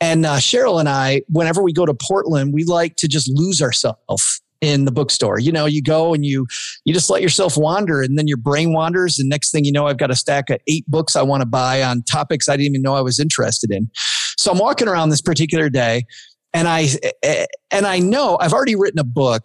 And 0.00 0.26
uh, 0.26 0.36
Cheryl 0.36 0.80
and 0.80 0.88
I, 0.88 1.22
whenever 1.28 1.62
we 1.62 1.72
go 1.72 1.86
to 1.86 1.94
Portland, 1.94 2.52
we 2.52 2.64
like 2.64 2.96
to 2.96 3.08
just 3.08 3.30
lose 3.32 3.62
ourselves 3.62 4.42
in 4.60 4.84
the 4.84 4.92
bookstore. 4.92 5.38
You 5.38 5.52
know, 5.52 5.66
you 5.66 5.82
go 5.82 6.14
and 6.14 6.24
you 6.24 6.46
you 6.84 6.94
just 6.94 7.10
let 7.10 7.22
yourself 7.22 7.56
wander 7.56 8.02
and 8.02 8.18
then 8.18 8.28
your 8.28 8.36
brain 8.36 8.72
wanders 8.72 9.18
and 9.18 9.28
next 9.28 9.50
thing 9.50 9.64
you 9.64 9.72
know 9.72 9.86
I've 9.86 9.98
got 9.98 10.10
a 10.10 10.16
stack 10.16 10.50
of 10.50 10.58
8 10.66 10.84
books 10.88 11.16
I 11.16 11.22
want 11.22 11.42
to 11.42 11.46
buy 11.46 11.82
on 11.82 12.02
topics 12.02 12.48
I 12.48 12.56
didn't 12.56 12.72
even 12.72 12.82
know 12.82 12.94
I 12.94 13.02
was 13.02 13.18
interested 13.18 13.70
in. 13.70 13.90
So 14.36 14.52
I'm 14.52 14.58
walking 14.58 14.88
around 14.88 15.10
this 15.10 15.22
particular 15.22 15.68
day 15.68 16.04
and 16.52 16.68
I 16.68 16.88
and 17.70 17.86
I 17.86 17.98
know 17.98 18.38
I've 18.40 18.52
already 18.52 18.76
written 18.76 18.98
a 18.98 19.04
book 19.04 19.44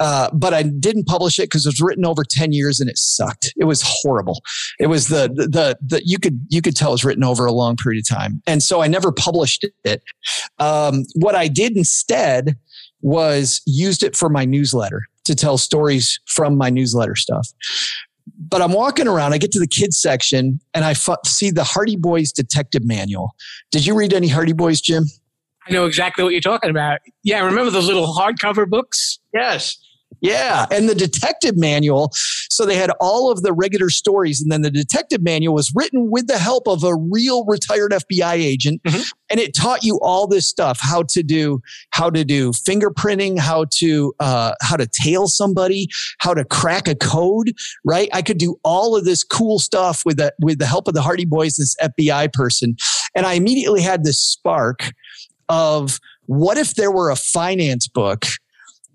uh, 0.00 0.30
but 0.32 0.54
I 0.54 0.62
didn't 0.62 1.06
publish 1.06 1.38
it 1.38 1.44
because 1.44 1.66
it 1.66 1.68
was 1.68 1.80
written 1.80 2.06
over 2.06 2.24
10 2.24 2.52
years 2.52 2.80
and 2.80 2.88
it 2.88 2.96
sucked. 2.96 3.52
It 3.58 3.64
was 3.64 3.82
horrible. 3.84 4.40
It 4.78 4.86
was 4.86 5.08
the, 5.08 5.28
the, 5.28 5.76
the, 5.86 6.02
you 6.04 6.18
could, 6.18 6.40
you 6.48 6.62
could 6.62 6.74
tell 6.74 6.88
it 6.88 6.92
was 6.92 7.04
written 7.04 7.22
over 7.22 7.44
a 7.44 7.52
long 7.52 7.76
period 7.76 8.02
of 8.02 8.08
time. 8.08 8.42
And 8.46 8.62
so 8.62 8.80
I 8.80 8.88
never 8.88 9.12
published 9.12 9.66
it. 9.84 10.02
Um, 10.58 11.04
what 11.16 11.34
I 11.34 11.48
did 11.48 11.76
instead 11.76 12.56
was 13.02 13.62
used 13.66 14.02
it 14.02 14.16
for 14.16 14.28
my 14.28 14.44
newsletter 14.44 15.06
to 15.24 15.34
tell 15.34 15.58
stories 15.58 16.18
from 16.26 16.56
my 16.56 16.70
newsletter 16.70 17.16
stuff. 17.16 17.48
But 18.38 18.62
I'm 18.62 18.72
walking 18.72 19.06
around, 19.06 19.32
I 19.32 19.38
get 19.38 19.52
to 19.52 19.60
the 19.60 19.66
kids 19.66 20.00
section 20.00 20.60
and 20.72 20.84
I 20.84 20.92
f- 20.92 21.18
see 21.26 21.50
the 21.50 21.64
Hardy 21.64 21.96
Boys 21.96 22.32
detective 22.32 22.84
manual. 22.84 23.34
Did 23.70 23.86
you 23.86 23.94
read 23.94 24.12
any 24.12 24.28
Hardy 24.28 24.52
Boys, 24.52 24.80
Jim? 24.80 25.04
I 25.68 25.72
know 25.72 25.84
exactly 25.84 26.24
what 26.24 26.32
you're 26.32 26.40
talking 26.40 26.70
about. 26.70 27.00
Yeah, 27.22 27.44
remember 27.44 27.70
those 27.70 27.86
little 27.86 28.14
hardcover 28.14 28.68
books? 28.68 29.18
Yes. 29.34 29.78
Yeah. 30.20 30.66
And 30.70 30.88
the 30.88 30.94
detective 30.94 31.56
manual. 31.56 32.10
So 32.50 32.66
they 32.66 32.76
had 32.76 32.90
all 33.00 33.30
of 33.30 33.42
the 33.42 33.52
regular 33.52 33.90
stories. 33.90 34.40
And 34.40 34.52
then 34.52 34.62
the 34.62 34.70
detective 34.70 35.22
manual 35.22 35.54
was 35.54 35.72
written 35.74 36.10
with 36.10 36.26
the 36.26 36.38
help 36.38 36.68
of 36.68 36.84
a 36.84 36.94
real 36.94 37.44
retired 37.46 37.92
FBI 37.92 38.34
agent. 38.34 38.82
Mm-hmm. 38.82 39.02
And 39.30 39.40
it 39.40 39.54
taught 39.54 39.84
you 39.84 39.98
all 40.02 40.26
this 40.26 40.48
stuff, 40.48 40.78
how 40.80 41.04
to 41.04 41.22
do, 41.22 41.62
how 41.90 42.10
to 42.10 42.24
do 42.24 42.50
fingerprinting, 42.50 43.38
how 43.38 43.66
to, 43.76 44.12
uh, 44.20 44.54
how 44.60 44.76
to 44.76 44.88
tail 45.02 45.28
somebody, 45.28 45.88
how 46.18 46.34
to 46.34 46.44
crack 46.44 46.88
a 46.88 46.94
code, 46.94 47.52
right? 47.84 48.08
I 48.12 48.22
could 48.22 48.38
do 48.38 48.58
all 48.64 48.96
of 48.96 49.04
this 49.04 49.22
cool 49.22 49.58
stuff 49.58 50.02
with 50.04 50.16
the, 50.16 50.34
with 50.42 50.58
the 50.58 50.66
help 50.66 50.88
of 50.88 50.94
the 50.94 51.02
Hardy 51.02 51.24
Boys, 51.24 51.56
this 51.56 51.76
FBI 51.82 52.32
person. 52.32 52.76
And 53.14 53.24
I 53.24 53.34
immediately 53.34 53.82
had 53.82 54.04
this 54.04 54.20
spark 54.20 54.90
of 55.48 55.98
what 56.26 56.58
if 56.58 56.74
there 56.74 56.90
were 56.90 57.10
a 57.10 57.16
finance 57.16 57.88
book 57.88 58.24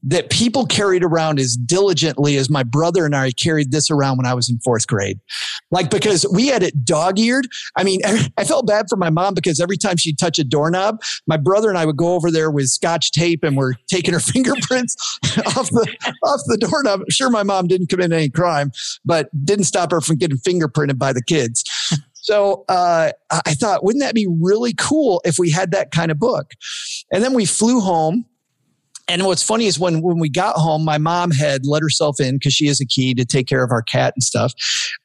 that 0.05 0.29
people 0.29 0.65
carried 0.65 1.03
around 1.03 1.39
as 1.39 1.57
diligently 1.57 2.37
as 2.37 2.49
my 2.49 2.61
brother 2.63 3.05
and 3.05 3.15
I 3.15 3.31
carried 3.31 3.71
this 3.71 3.89
around 3.89 4.17
when 4.17 4.27
I 4.27 4.35
was 4.35 4.49
in 4.49 4.59
fourth 4.59 4.85
grade. 4.85 5.19
Like, 5.71 5.89
because 5.89 6.25
we 6.31 6.47
had 6.47 6.61
it 6.61 6.85
dog 6.85 7.19
eared. 7.19 7.47
I 7.75 7.83
mean, 7.83 8.01
I 8.37 8.43
felt 8.43 8.67
bad 8.67 8.85
for 8.87 8.97
my 8.97 9.09
mom 9.09 9.33
because 9.33 9.59
every 9.59 9.77
time 9.77 9.97
she'd 9.97 10.19
touch 10.19 10.37
a 10.37 10.43
doorknob, 10.43 11.01
my 11.25 11.37
brother 11.37 11.69
and 11.69 11.77
I 11.77 11.85
would 11.85 11.97
go 11.97 12.13
over 12.13 12.29
there 12.29 12.51
with 12.51 12.67
scotch 12.67 13.11
tape 13.11 13.43
and 13.43 13.57
we're 13.57 13.73
taking 13.87 14.13
her 14.13 14.19
fingerprints 14.35 14.95
off 15.47 15.69
the, 15.69 16.13
off 16.23 16.41
the 16.45 16.57
doorknob. 16.57 17.01
Sure, 17.09 17.31
my 17.31 17.43
mom 17.43 17.67
didn't 17.67 17.89
commit 17.89 18.11
any 18.11 18.29
crime, 18.29 18.71
but 19.03 19.29
didn't 19.43 19.65
stop 19.65 19.91
her 19.91 20.01
from 20.01 20.17
getting 20.17 20.37
fingerprinted 20.37 20.99
by 20.99 21.13
the 21.13 21.23
kids. 21.23 21.63
So 22.13 22.65
uh, 22.69 23.11
I 23.31 23.53
thought, 23.53 23.83
wouldn't 23.83 24.01
that 24.01 24.15
be 24.15 24.27
really 24.27 24.73
cool 24.73 25.21
if 25.25 25.37
we 25.37 25.51
had 25.51 25.71
that 25.71 25.91
kind 25.91 26.09
of 26.09 26.17
book? 26.17 26.51
And 27.11 27.23
then 27.23 27.33
we 27.33 27.45
flew 27.45 27.79
home 27.79 28.25
and 29.07 29.25
what's 29.25 29.43
funny 29.43 29.65
is 29.65 29.79
when 29.79 30.01
when 30.01 30.19
we 30.19 30.29
got 30.29 30.55
home, 30.55 30.83
my 30.83 30.97
mom 30.97 31.31
had 31.31 31.65
let 31.65 31.81
herself 31.81 32.19
in 32.19 32.35
because 32.35 32.53
she 32.53 32.67
has 32.67 32.81
a 32.81 32.85
key 32.85 33.13
to 33.13 33.25
take 33.25 33.47
care 33.47 33.63
of 33.63 33.71
our 33.71 33.81
cat 33.81 34.13
and 34.15 34.23
stuff. 34.23 34.53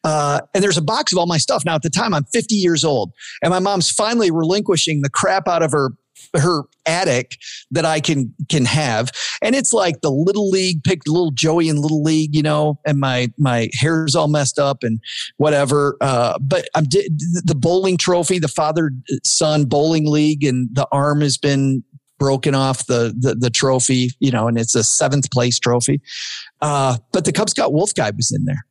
Uh, 0.05 0.41
and 0.55 0.65
there's 0.65 0.79
a 0.79 0.83
box 0.83 1.13
of 1.13 1.19
all 1.19 1.27
my 1.27 1.39
stuff. 1.39 1.65
Now 1.65 1.75
at 1.75 1.83
the 1.83 1.91
time, 1.91 2.15
I'm 2.15 2.25
50 2.25 2.55
years 2.55 2.85
old, 2.85 3.13
and 3.43 3.51
my 3.51 3.59
mom's 3.59 3.91
finally 3.91 4.31
relinquishing 4.31 5.03
the 5.03 5.11
crap 5.11 5.49
out 5.49 5.63
of 5.63 5.73
her 5.73 5.91
her 6.37 6.63
attic 6.87 7.37
that 7.71 7.85
I 7.85 8.01
can 8.01 8.35
can 8.49 8.65
have. 8.65 9.11
And 9.43 9.55
it's 9.55 9.73
like 9.73 10.01
the 10.01 10.11
little 10.11 10.49
league 10.49 10.83
picked 10.85 11.09
little 11.09 11.31
Joey 11.31 11.69
in 11.69 11.81
little 11.81 12.03
league, 12.03 12.35
you 12.35 12.43
know, 12.43 12.79
and 12.87 12.99
my 12.99 13.29
my 13.39 13.69
hair's 13.75 14.15
all 14.15 14.29
messed 14.29 14.59
up 14.59 14.83
and 14.83 15.01
whatever. 15.37 15.97
Uh, 16.01 16.39
but 16.41 16.69
I'm 16.75 16.85
the 16.85 17.57
bowling 17.57 17.97
trophy, 17.97 18.39
the 18.39 18.49
father 18.49 18.91
son 19.25 19.65
bowling 19.65 20.07
league, 20.11 20.45
and 20.45 20.69
the 20.73 20.87
arm 20.93 21.21
has 21.21 21.37
been 21.37 21.85
broken 22.21 22.55
off 22.55 22.87
the, 22.87 23.13
the, 23.19 23.35
the 23.35 23.51
trophy, 23.51 24.11
you 24.21 24.31
know, 24.31 24.47
and 24.47 24.57
it's 24.57 24.77
a 24.77 24.85
seventh 24.85 25.29
place 25.33 25.59
trophy. 25.59 26.01
Uh, 26.61 26.99
but 27.13 27.25
the 27.25 27.33
Cub 27.33 27.51
Scout 27.51 27.73
Wolf 27.73 27.93
Guide 27.95 28.15
was 28.17 28.31
in 28.31 28.45
there. 28.45 28.65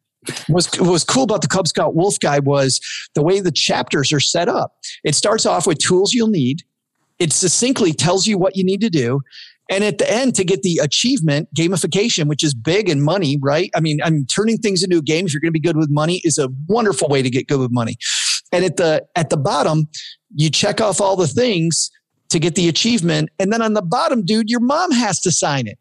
What 0.47 0.77
was, 0.77 0.79
was 0.79 1.03
cool 1.03 1.23
about 1.23 1.41
the 1.41 1.47
Cub 1.47 1.67
Scout 1.67 1.95
Wolf 1.95 2.19
Guide 2.19 2.45
was 2.45 2.79
the 3.15 3.23
way 3.23 3.39
the 3.41 3.51
chapters 3.51 4.13
are 4.13 4.19
set 4.19 4.47
up. 4.47 4.75
It 5.03 5.15
starts 5.15 5.45
off 5.45 5.65
with 5.65 5.79
tools 5.79 6.13
you'll 6.13 6.27
need. 6.27 6.62
It 7.17 7.33
succinctly 7.33 7.91
tells 7.91 8.27
you 8.27 8.38
what 8.38 8.55
you 8.55 8.63
need 8.63 8.81
to 8.81 8.89
do. 8.89 9.21
And 9.71 9.83
at 9.83 9.97
the 9.97 10.12
end, 10.12 10.35
to 10.35 10.43
get 10.43 10.62
the 10.62 10.79
achievement 10.81 11.47
gamification, 11.55 12.27
which 12.27 12.43
is 12.43 12.53
big 12.53 12.89
and 12.89 13.03
money, 13.03 13.38
right? 13.41 13.69
I 13.75 13.81
mean, 13.81 13.99
I'm 14.03 14.25
turning 14.25 14.57
things 14.57 14.83
into 14.83 14.97
a 14.97 15.01
game. 15.01 15.25
If 15.25 15.33
you're 15.33 15.41
going 15.41 15.53
to 15.53 15.59
be 15.59 15.59
good 15.59 15.77
with 15.77 15.91
money, 15.91 16.21
is 16.23 16.38
a 16.38 16.49
wonderful 16.67 17.07
way 17.07 17.21
to 17.21 17.29
get 17.29 17.47
good 17.47 17.59
with 17.59 17.71
money. 17.71 17.95
And 18.51 18.65
at 18.65 18.77
the 18.77 19.05
at 19.15 19.29
the 19.29 19.38
bottom, 19.38 19.88
you 20.35 20.49
check 20.49 20.81
off 20.81 20.99
all 20.99 21.15
the 21.15 21.27
things 21.27 21.91
to 22.29 22.39
get 22.39 22.55
the 22.55 22.67
achievement. 22.69 23.29
And 23.39 23.51
then 23.51 23.61
on 23.61 23.73
the 23.73 23.81
bottom, 23.81 24.23
dude, 24.25 24.49
your 24.49 24.59
mom 24.59 24.91
has 24.91 25.19
to 25.21 25.31
sign 25.31 25.67
it. 25.67 25.77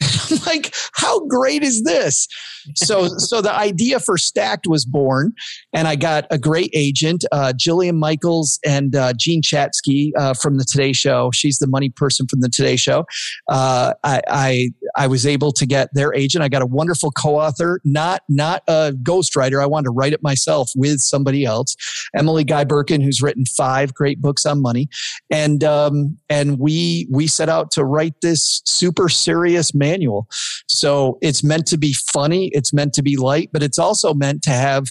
Like, 0.46 0.74
how 0.94 1.26
great 1.26 1.62
is 1.62 1.82
this? 1.82 2.26
So 2.74 3.08
so 3.18 3.40
the 3.40 3.54
idea 3.54 4.00
for 4.00 4.16
Stacked 4.18 4.66
was 4.66 4.84
born, 4.84 5.32
and 5.72 5.88
I 5.88 5.96
got 5.96 6.26
a 6.30 6.38
great 6.38 6.70
agent, 6.74 7.24
uh, 7.32 7.52
Jillian 7.56 7.98
Michaels 7.98 8.58
and 8.66 8.94
uh, 8.94 9.12
Jean 9.16 9.42
Chatzky 9.42 10.10
uh, 10.16 10.34
from 10.34 10.58
the 10.58 10.64
Today 10.64 10.92
Show. 10.92 11.30
She's 11.32 11.58
the 11.58 11.66
money 11.66 11.90
person 11.90 12.26
from 12.26 12.40
the 12.40 12.48
Today 12.48 12.76
Show. 12.76 13.04
Uh, 13.48 13.94
I, 14.04 14.22
I 14.28 14.70
I 14.96 15.06
was 15.06 15.26
able 15.26 15.52
to 15.52 15.66
get 15.66 15.88
their 15.94 16.14
agent. 16.14 16.44
I 16.44 16.48
got 16.48 16.62
a 16.62 16.66
wonderful 16.66 17.10
co-author, 17.12 17.80
not 17.84 18.22
not 18.28 18.62
a 18.68 18.92
ghostwriter. 19.02 19.62
I 19.62 19.66
wanted 19.66 19.86
to 19.86 19.92
write 19.92 20.12
it 20.12 20.22
myself 20.22 20.70
with 20.76 21.00
somebody 21.00 21.44
else, 21.44 21.76
Emily 22.14 22.44
Guy 22.44 22.64
Birken, 22.64 23.02
who's 23.02 23.22
written 23.22 23.44
five 23.46 23.94
great 23.94 24.20
books 24.20 24.46
on 24.46 24.60
money, 24.60 24.88
and 25.30 25.64
um, 25.64 26.16
and 26.28 26.58
we 26.58 27.08
we 27.10 27.26
set 27.26 27.48
out 27.48 27.70
to 27.72 27.84
write 27.84 28.14
this 28.22 28.62
super 28.64 29.08
serious 29.08 29.74
manual. 29.74 30.26
So 30.68 31.18
it's 31.22 31.42
meant 31.42 31.66
to 31.66 31.78
be 31.78 31.94
funny, 32.12 32.50
it's 32.54 32.72
meant 32.72 32.92
to 32.94 33.02
be 33.02 33.16
light, 33.16 33.50
but 33.52 33.62
it's 33.62 33.78
also 33.78 34.14
meant 34.14 34.42
to 34.44 34.50
have 34.50 34.86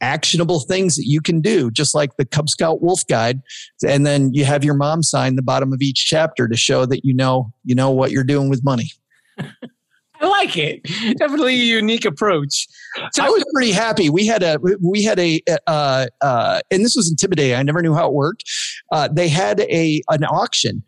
actionable 0.00 0.60
things 0.60 0.96
that 0.96 1.06
you 1.06 1.20
can 1.20 1.40
do, 1.40 1.70
just 1.70 1.94
like 1.94 2.16
the 2.16 2.24
Cub 2.24 2.48
Scout 2.48 2.82
Wolf 2.82 3.06
Guide. 3.06 3.40
And 3.86 4.06
then 4.06 4.34
you 4.34 4.44
have 4.44 4.64
your 4.64 4.74
mom 4.74 5.02
sign 5.02 5.36
the 5.36 5.42
bottom 5.42 5.72
of 5.72 5.80
each 5.80 6.04
chapter 6.06 6.46
to 6.46 6.56
show 6.56 6.84
that 6.86 7.04
you 7.04 7.14
know 7.14 7.52
you 7.64 7.74
know 7.74 7.90
what 7.90 8.10
you're 8.10 8.24
doing 8.24 8.48
with 8.48 8.64
money. 8.64 8.92
I 10.20 10.28
like 10.28 10.56
it. 10.56 10.82
Definitely 11.18 11.54
a 11.54 11.64
unique 11.64 12.04
approach. 12.04 12.66
So 13.12 13.24
I 13.24 13.28
was 13.28 13.44
pretty 13.52 13.72
happy. 13.72 14.08
We 14.08 14.26
had 14.26 14.42
a 14.42 14.58
we 14.80 15.02
had 15.02 15.18
a 15.18 15.40
uh, 15.66 16.06
uh, 16.20 16.60
and 16.70 16.84
this 16.84 16.94
was 16.96 17.10
intimidating. 17.10 17.56
I 17.56 17.62
never 17.62 17.82
knew 17.82 17.94
how 17.94 18.08
it 18.08 18.14
worked. 18.14 18.44
Uh, 18.92 19.08
they 19.08 19.28
had 19.28 19.60
a 19.60 20.00
an 20.08 20.24
auction, 20.24 20.82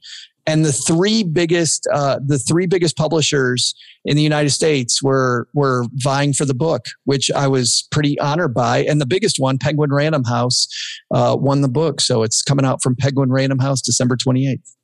and 0.47 0.65
the 0.65 0.73
three 0.73 1.25
biggest 1.25 1.87
uh, 1.93 2.19
the 2.25 2.39
three 2.39 2.67
biggest 2.67 2.97
publishers 2.97 3.75
in 4.05 4.17
the 4.17 4.23
United 4.23 4.51
States 4.51 5.03
were 5.03 5.49
were 5.55 5.85
vying 5.95 6.33
for 6.33 6.45
the 6.45 6.55
book, 6.55 6.87
which 7.05 7.31
I 7.31 7.49
was 7.49 7.87
pretty 7.91 8.19
honored 8.21 8.55
by. 8.55 8.85
And 8.85 9.01
the 9.01 9.07
biggest 9.07 9.39
one, 9.39 9.59
Penguin 9.59 9.93
Random 9.93 10.25
House, 10.25 10.69
uh, 11.13 11.37
won 11.39 11.61
the 11.63 11.69
book. 11.69 12.01
So 12.01 12.23
it's 12.23 12.43
coming 12.43 12.65
out 12.65 12.83
from 12.83 12.95
Penguin 12.97 13.31
Random 13.31 13.59
House 13.59 13.81
December 13.81 14.17
twenty 14.17 14.51
eighth. 14.51 14.75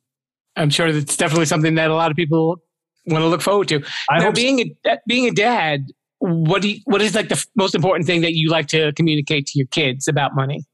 I'm 0.56 0.70
sure 0.70 0.92
that's 0.92 1.16
definitely 1.16 1.46
something 1.46 1.76
that 1.76 1.90
a 1.90 1.94
lot 1.94 2.10
of 2.10 2.16
people 2.16 2.56
want 3.06 3.22
to 3.22 3.28
look 3.28 3.40
forward 3.40 3.68
to. 3.68 3.82
I 4.10 4.18
now, 4.18 4.26
hope 4.26 4.34
being 4.34 4.60
a 4.60 4.98
being 5.06 5.26
a 5.26 5.32
dad, 5.32 5.86
what 6.18 6.62
do 6.62 6.70
you, 6.70 6.80
what 6.84 7.00
is 7.00 7.14
like 7.14 7.28
the 7.28 7.36
f- 7.36 7.46
most 7.56 7.74
important 7.74 8.06
thing 8.06 8.20
that 8.20 8.34
you 8.34 8.50
like 8.50 8.66
to 8.68 8.92
communicate 8.92 9.46
to 9.46 9.58
your 9.58 9.66
kids 9.68 10.08
about 10.08 10.34
money? 10.34 10.64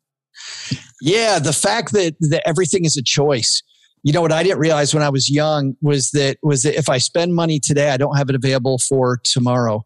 Yeah, 1.01 1.39
the 1.39 1.53
fact 1.53 1.93
that 1.93 2.17
that 2.21 2.43
everything 2.47 2.85
is 2.85 2.97
a 2.97 3.03
choice. 3.03 3.63
You 4.03 4.13
know 4.13 4.21
what 4.21 4.33
I 4.33 4.43
didn't 4.43 4.59
realize 4.59 4.95
when 4.95 5.03
I 5.03 5.09
was 5.09 5.29
young 5.29 5.77
was 5.83 6.11
that 6.13 6.39
was 6.43 6.63
that 6.63 6.77
if 6.77 6.89
I 6.89 6.99
spend 6.99 7.35
money 7.35 7.59
today, 7.61 7.91
I 7.91 7.97
don't 7.97 8.17
have 8.17 8.29
it 8.29 8.35
available 8.35 8.79
for 8.79 9.21
tomorrow, 9.25 9.85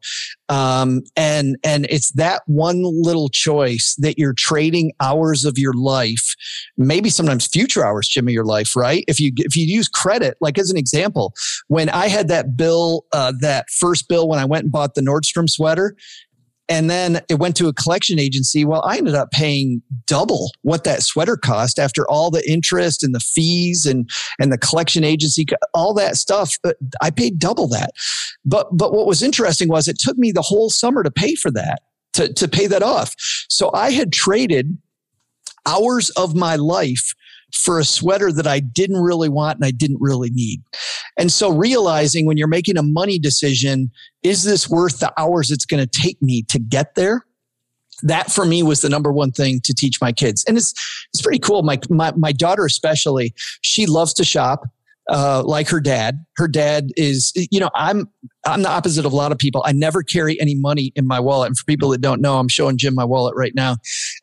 um, 0.49 1.03
and 1.17 1.57
and 1.65 1.87
it's 1.89 2.13
that 2.13 2.43
one 2.47 2.83
little 2.83 3.29
choice 3.29 3.97
that 3.99 4.19
you're 4.19 4.35
trading 4.35 4.93
hours 5.01 5.45
of 5.45 5.59
your 5.59 5.75
life, 5.75 6.35
maybe 6.77 7.11
sometimes 7.11 7.47
future 7.47 7.85
hours, 7.85 8.09
Jim, 8.09 8.29
of 8.29 8.35
your 8.35 8.45
life, 8.45 8.77
right? 8.77 9.05
If 9.09 9.19
you 9.19 9.33
if 9.37 9.57
you 9.57 9.65
use 9.65 9.89
credit, 9.89 10.37
like 10.41 10.59
as 10.59 10.71
an 10.71 10.77
example, 10.77 11.35
when 11.69 11.89
I 11.89 12.09
had 12.09 12.29
that 12.29 12.57
bill, 12.57 13.07
uh, 13.13 13.33
that 13.41 13.71
first 13.71 14.09
bill 14.09 14.29
when 14.29 14.39
I 14.39 14.45
went 14.45 14.65
and 14.65 14.73
bought 14.73 14.95
the 14.95 15.01
Nordstrom 15.01 15.49
sweater, 15.49 15.97
and 16.73 16.89
then 16.89 17.21
it 17.29 17.39
went 17.39 17.55
to 17.57 17.69
a 17.69 17.75
collection 17.75 18.19
agency. 18.19 18.65
Well, 18.65 18.83
I 18.83 18.97
ended 18.97 19.15
up 19.15 19.31
paying 19.31 19.83
double 20.07 20.53
what 20.63 20.85
that 20.85 21.03
sweater 21.03 21.37
cost 21.37 21.79
after 21.79 22.09
all 22.09 22.31
the 22.31 22.43
interest 22.51 23.05
and 23.05 23.15
the 23.15 23.21
fees 23.21 23.85
and 23.85 24.09
and 24.41 24.51
the 24.51 24.57
collection 24.57 25.05
agency, 25.05 25.45
all 25.75 25.93
that 25.93 26.17
stuff. 26.17 26.57
I 27.03 27.11
paid 27.11 27.39
double 27.39 27.69
that. 27.69 27.91
But 28.47 28.75
but 28.75 28.95
what 28.95 29.07
was 29.07 29.23
interesting 29.23 29.69
was 29.69 29.87
it 29.87 29.99
took 29.99 30.17
me 30.17 30.33
the 30.33 30.41
whole 30.41 30.71
summer 30.71 31.03
to 31.03 31.11
pay 31.11 31.35
for 31.35 31.51
that 31.51 31.83
to 32.15 32.33
to 32.33 32.49
pay 32.49 32.67
that 32.69 32.83
off. 32.83 33.15
So 33.51 33.71
I 33.75 33.91
had 33.91 34.11
traded 34.11 34.79
hours 35.67 36.09
of 36.11 36.35
my 36.35 36.57
life 36.57 37.13
for 37.53 37.79
a 37.79 37.85
sweater 37.85 38.33
that 38.33 38.47
I 38.47 38.61
didn't 38.61 39.01
really 39.01 39.29
want 39.29 39.57
and 39.57 39.65
I 39.65 39.71
didn't 39.71 40.01
really 40.01 40.31
need. 40.31 40.63
And 41.19 41.31
so 41.31 41.51
realizing 41.51 42.27
when 42.27 42.37
you're 42.37 42.49
making 42.49 42.79
a 42.79 42.83
money 42.83 43.19
decision, 43.19 43.91
is 44.23 44.45
this 44.45 44.69
worth 44.69 45.01
the 45.01 45.13
hours 45.21 45.51
it's 45.51 45.67
going 45.67 45.87
to 45.87 46.01
take 46.01 46.21
me 46.23 46.43
to 46.49 46.59
get 46.59 46.95
there? 46.95 47.27
That 48.03 48.33
for 48.33 48.45
me 48.45 48.63
was 48.63 48.81
the 48.81 48.89
number 48.89 49.13
one 49.13 49.31
thing 49.31 49.61
to 49.65 49.75
teach 49.75 50.01
my 50.01 50.13
kids. 50.13 50.45
And 50.49 50.57
it's, 50.57 50.73
it's 51.13 51.23
pretty 51.23 51.39
cool. 51.39 51.63
My, 51.63 51.79
my, 51.89 52.13
my 52.17 52.33
daughter, 52.33 52.65
especially, 52.65 53.35
she 53.61 53.87
loves 53.87 54.13
to 54.15 54.25
shop. 54.25 54.65
Uh, 55.11 55.43
like 55.45 55.69
her 55.69 55.81
dad, 55.81 56.25
her 56.37 56.47
dad 56.47 56.91
is, 56.97 57.33
you 57.51 57.59
know, 57.59 57.71
I'm, 57.75 58.09
I'm 58.47 58.63
the 58.63 58.71
opposite 58.71 59.05
of 59.05 59.13
a 59.13 59.17
lot 59.17 59.33
of 59.33 59.39
people. 59.39 59.63
I 59.67 59.73
never 59.73 60.03
carry 60.03 60.41
any 60.41 60.55
money 60.55 60.93
in 60.95 61.09
my 61.09 61.19
wallet. 61.19 61.49
And 61.49 61.59
for 61.59 61.65
people 61.65 61.91
that 61.91 62.01
don't 62.01 62.21
know, 62.21 62.39
I'm 62.39 62.49
showing 62.49 62.79
Jim 62.79 62.95
my 62.95 63.05
wallet 63.05 63.35
right 63.37 63.53
now. 63.55 63.77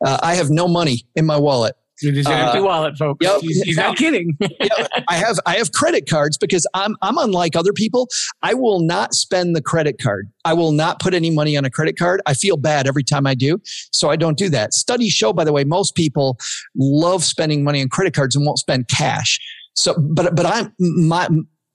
Uh, 0.04 0.18
I 0.22 0.34
have 0.34 0.48
no 0.48 0.66
money 0.66 1.06
in 1.14 1.26
my 1.26 1.38
wallet. 1.38 1.76
It 2.02 2.16
is 2.16 2.26
an 2.26 2.32
Uh, 2.32 2.46
empty 2.46 2.60
wallet, 2.60 2.96
folks. 2.96 3.24
yep. 3.24 3.40
He's, 3.40 3.60
he's 3.62 3.76
not 3.76 3.96
kidding. 3.98 4.36
Yeah, 4.40 4.86
I 5.08 5.14
have 5.16 5.38
I 5.46 5.56
have 5.56 5.72
credit 5.72 6.08
cards 6.08 6.38
because 6.38 6.66
I'm 6.74 6.96
I'm 7.02 7.18
unlike 7.18 7.56
other 7.56 7.72
people. 7.72 8.08
I 8.42 8.54
will 8.54 8.80
not 8.80 9.14
spend 9.14 9.54
the 9.54 9.62
credit 9.62 9.96
card. 10.00 10.30
I 10.44 10.54
will 10.54 10.72
not 10.72 11.00
put 11.00 11.14
any 11.14 11.30
money 11.30 11.56
on 11.56 11.64
a 11.64 11.70
credit 11.70 11.98
card. 11.98 12.20
I 12.26 12.34
feel 12.34 12.56
bad 12.56 12.86
every 12.86 13.04
time 13.04 13.26
I 13.26 13.34
do, 13.34 13.60
so 13.92 14.10
I 14.10 14.16
don't 14.16 14.38
do 14.38 14.48
that. 14.50 14.72
Studies 14.72 15.12
show, 15.12 15.32
by 15.32 15.44
the 15.44 15.52
way, 15.52 15.64
most 15.64 15.94
people 15.94 16.38
love 16.76 17.24
spending 17.24 17.62
money 17.64 17.82
on 17.82 17.88
credit 17.88 18.14
cards 18.14 18.34
and 18.36 18.44
won't 18.46 18.58
spend 18.58 18.88
cash. 18.88 19.38
So, 19.74 19.94
but 19.98 20.34
but 20.34 20.46
I'm 20.46 20.72
my 20.78 21.28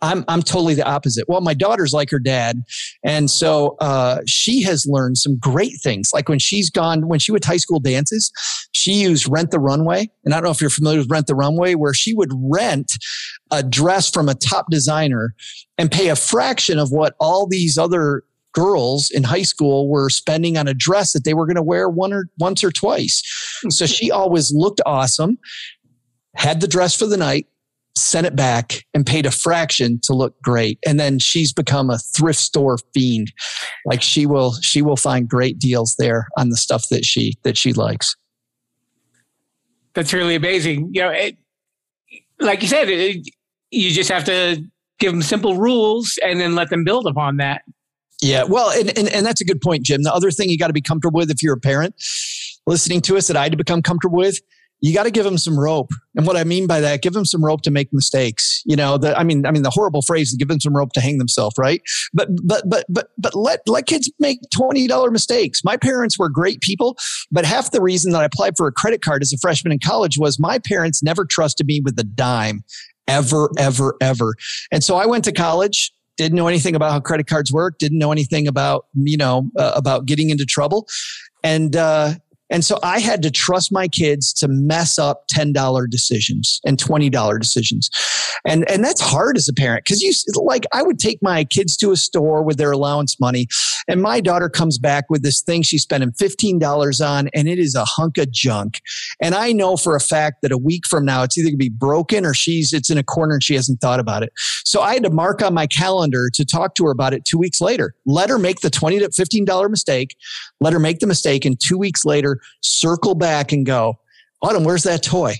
I'm 0.05 0.23
I'm 0.27 0.41
totally 0.41 0.75
the 0.75 0.87
opposite. 0.87 1.25
Well, 1.27 1.41
my 1.41 1.53
daughter's 1.53 1.93
like 1.93 2.11
her 2.11 2.19
dad, 2.19 2.61
and 3.03 3.29
so 3.29 3.75
uh, 3.79 4.21
she 4.27 4.61
has 4.63 4.85
learned 4.87 5.17
some 5.17 5.37
great 5.37 5.73
things. 5.81 6.11
Like 6.13 6.29
when 6.29 6.39
she's 6.39 6.69
gone, 6.69 7.07
when 7.07 7.19
she 7.19 7.31
went 7.31 7.43
to 7.43 7.49
high 7.49 7.57
school 7.57 7.79
dances, 7.79 8.31
she 8.71 8.93
used 8.93 9.27
Rent 9.27 9.51
the 9.51 9.59
Runway, 9.59 10.09
and 10.23 10.33
I 10.33 10.37
don't 10.37 10.43
know 10.45 10.51
if 10.51 10.61
you're 10.61 10.69
familiar 10.69 10.99
with 10.99 11.09
Rent 11.09 11.27
the 11.27 11.35
Runway, 11.35 11.73
where 11.73 11.93
she 11.93 12.13
would 12.13 12.31
rent 12.35 12.91
a 13.51 13.63
dress 13.63 14.09
from 14.09 14.29
a 14.29 14.35
top 14.35 14.67
designer 14.69 15.33
and 15.77 15.91
pay 15.91 16.09
a 16.09 16.15
fraction 16.15 16.77
of 16.77 16.91
what 16.91 17.15
all 17.19 17.47
these 17.47 17.77
other 17.77 18.23
girls 18.53 19.11
in 19.11 19.23
high 19.23 19.41
school 19.41 19.89
were 19.89 20.09
spending 20.09 20.57
on 20.57 20.67
a 20.67 20.73
dress 20.73 21.13
that 21.13 21.25
they 21.25 21.33
were 21.33 21.45
going 21.45 21.55
to 21.55 21.63
wear 21.63 21.89
one 21.89 22.13
or 22.13 22.27
once 22.39 22.63
or 22.63 22.71
twice. 22.71 23.21
So 23.69 23.85
she 23.85 24.11
always 24.11 24.53
looked 24.53 24.81
awesome, 24.85 25.39
had 26.35 26.61
the 26.61 26.67
dress 26.67 26.95
for 26.97 27.05
the 27.05 27.17
night, 27.17 27.47
sent 27.97 28.27
it 28.27 28.35
back 28.35 28.83
and 28.93 29.05
paid 29.05 29.25
a 29.25 29.31
fraction 29.31 29.99
to 30.03 30.13
look 30.13 30.39
great. 30.41 30.79
And 30.85 30.99
then 30.99 31.19
she's 31.19 31.53
become 31.53 31.89
a 31.89 31.97
thrift 31.97 32.39
store 32.39 32.77
fiend. 32.93 33.31
Like 33.85 34.01
she 34.01 34.25
will 34.25 34.53
she 34.61 34.81
will 34.81 34.97
find 34.97 35.27
great 35.27 35.59
deals 35.59 35.95
there 35.97 36.27
on 36.37 36.49
the 36.49 36.57
stuff 36.57 36.87
that 36.89 37.05
she 37.05 37.35
that 37.43 37.57
she 37.57 37.73
likes. 37.73 38.15
That's 39.93 40.11
really 40.11 40.35
amazing. 40.35 40.89
You 40.91 41.03
know, 41.03 41.09
it, 41.09 41.37
like 42.39 42.61
you 42.61 42.67
said, 42.67 42.89
it, 42.89 43.25
you 43.71 43.91
just 43.91 44.11
have 44.11 44.25
to 44.25 44.61
give 44.99 45.13
them 45.13 45.21
simple 45.21 45.55
rules 45.55 46.19
and 46.23 46.39
then 46.39 46.53
let 46.53 46.69
them 46.69 46.83
build 46.83 47.07
upon 47.07 47.37
that. 47.37 47.61
Yeah, 48.21 48.43
well, 48.43 48.71
and, 48.71 48.97
and, 48.97 49.09
and 49.09 49.25
that's 49.25 49.41
a 49.41 49.45
good 49.45 49.61
point, 49.61 49.83
Jim. 49.83 50.03
The 50.03 50.13
other 50.13 50.31
thing 50.31 50.49
you 50.49 50.57
got 50.57 50.67
to 50.67 50.73
be 50.73 50.81
comfortable 50.81 51.19
with 51.19 51.29
if 51.29 51.43
you're 51.43 51.55
a 51.55 51.59
parent 51.59 51.95
listening 52.65 53.01
to 53.01 53.17
us 53.17 53.27
that 53.27 53.37
I 53.37 53.43
had 53.43 53.51
to 53.51 53.57
become 53.57 53.81
comfortable 53.81 54.17
with, 54.17 54.39
you 54.81 54.93
got 54.93 55.03
to 55.03 55.11
give 55.11 55.23
them 55.23 55.37
some 55.37 55.59
rope. 55.59 55.91
And 56.15 56.27
what 56.27 56.37
I 56.37 56.43
mean 56.43 56.67
by 56.67 56.79
that, 56.81 57.01
give 57.01 57.13
them 57.13 57.25
some 57.25 57.43
rope 57.43 57.61
to 57.63 57.71
make 57.71 57.89
mistakes. 57.91 58.61
You 58.65 58.75
know, 58.75 58.97
the, 58.97 59.17
I 59.17 59.23
mean, 59.23 59.45
I 59.45 59.51
mean, 59.51 59.63
the 59.63 59.69
horrible 59.69 60.01
phrase 60.01 60.33
give 60.35 60.47
them 60.47 60.59
some 60.59 60.75
rope 60.75 60.93
to 60.93 61.01
hang 61.01 61.17
themselves, 61.17 61.55
right? 61.57 61.81
But, 62.13 62.29
but, 62.43 62.69
but, 62.69 62.85
but, 62.89 63.09
but 63.17 63.35
let, 63.35 63.61
let 63.67 63.85
kids 63.85 64.11
make 64.19 64.39
$20 64.53 65.11
mistakes. 65.11 65.63
My 65.63 65.77
parents 65.77 66.19
were 66.19 66.29
great 66.29 66.61
people, 66.61 66.97
but 67.31 67.45
half 67.45 67.71
the 67.71 67.81
reason 67.81 68.11
that 68.11 68.21
I 68.21 68.25
applied 68.25 68.57
for 68.57 68.67
a 68.67 68.71
credit 68.71 69.01
card 69.01 69.21
as 69.21 69.33
a 69.33 69.37
freshman 69.37 69.71
in 69.71 69.79
college 69.79 70.17
was 70.17 70.39
my 70.39 70.59
parents 70.59 71.01
never 71.01 71.25
trusted 71.25 71.67
me 71.67 71.81
with 71.83 71.97
a 71.99 72.03
dime 72.03 72.63
ever, 73.07 73.49
ever, 73.57 73.95
ever. 74.01 74.35
And 74.71 74.83
so 74.83 74.95
I 74.97 75.05
went 75.05 75.23
to 75.25 75.31
college, 75.31 75.91
didn't 76.17 76.35
know 76.35 76.47
anything 76.47 76.75
about 76.75 76.91
how 76.91 76.99
credit 76.99 77.27
cards 77.27 77.51
work, 77.51 77.77
didn't 77.77 77.97
know 77.97 78.11
anything 78.11 78.47
about, 78.47 78.85
you 78.93 79.17
know, 79.17 79.49
uh, 79.57 79.73
about 79.75 80.05
getting 80.05 80.29
into 80.29 80.45
trouble. 80.45 80.87
And, 81.43 81.75
uh, 81.75 82.13
and 82.49 82.63
so 82.63 82.79
I 82.83 82.99
had 82.99 83.21
to 83.23 83.31
trust 83.31 83.71
my 83.71 83.87
kids 83.87 84.31
to 84.33 84.47
mess 84.47 84.99
up 84.99 85.23
$10 85.33 85.89
decisions 85.89 86.59
and 86.65 86.77
$20 86.77 87.39
decisions. 87.39 87.89
And, 88.45 88.69
and 88.69 88.83
that's 88.83 89.01
hard 89.01 89.37
as 89.37 89.49
a 89.49 89.53
parent 89.53 89.85
because 89.85 90.01
you 90.01 90.13
like, 90.35 90.65
I 90.73 90.83
would 90.83 90.99
take 90.99 91.19
my 91.21 91.43
kids 91.45 91.75
to 91.77 91.91
a 91.91 91.95
store 91.95 92.43
with 92.43 92.57
their 92.57 92.71
allowance 92.71 93.19
money 93.19 93.47
and 93.87 94.01
my 94.01 94.19
daughter 94.19 94.49
comes 94.49 94.77
back 94.77 95.05
with 95.09 95.23
this 95.23 95.41
thing 95.41 95.61
she's 95.61 95.83
spending 95.83 96.11
$15 96.11 97.07
on 97.07 97.29
and 97.33 97.47
it 97.47 97.59
is 97.59 97.75
a 97.75 97.85
hunk 97.85 98.17
of 98.17 98.31
junk. 98.31 98.81
And 99.21 99.33
I 99.33 99.51
know 99.51 99.77
for 99.77 99.95
a 99.95 99.99
fact 99.99 100.41
that 100.41 100.51
a 100.51 100.57
week 100.57 100.85
from 100.87 101.05
now, 101.05 101.23
it's 101.23 101.37
either 101.37 101.49
gonna 101.49 101.57
be 101.57 101.69
broken 101.69 102.25
or 102.25 102.33
she's, 102.33 102.73
it's 102.73 102.89
in 102.89 102.97
a 102.97 103.03
corner 103.03 103.35
and 103.35 103.43
she 103.43 103.55
hasn't 103.55 103.81
thought 103.81 103.99
about 103.99 104.23
it. 104.23 104.31
So 104.65 104.81
I 104.81 104.93
had 104.93 105.03
to 105.03 105.09
mark 105.09 105.41
on 105.41 105.53
my 105.53 105.67
calendar 105.67 106.29
to 106.33 106.45
talk 106.45 106.75
to 106.75 106.85
her 106.85 106.91
about 106.91 107.13
it 107.13 107.25
two 107.25 107.37
weeks 107.37 107.61
later. 107.61 107.95
Let 108.05 108.29
her 108.29 108.39
make 108.39 108.61
the 108.61 108.69
20 108.69 108.99
to 108.99 109.09
$15 109.09 109.69
mistake. 109.69 110.15
Let 110.59 110.73
her 110.73 110.79
make 110.79 110.99
the 110.99 111.07
mistake. 111.07 111.45
And 111.45 111.59
two 111.59 111.77
weeks 111.77 112.05
later, 112.05 112.34
circle 112.61 113.15
back 113.15 113.51
and 113.51 113.65
go, 113.65 113.99
Autumn, 114.41 114.63
where's 114.63 114.83
that 114.83 115.03
toy? 115.03 115.35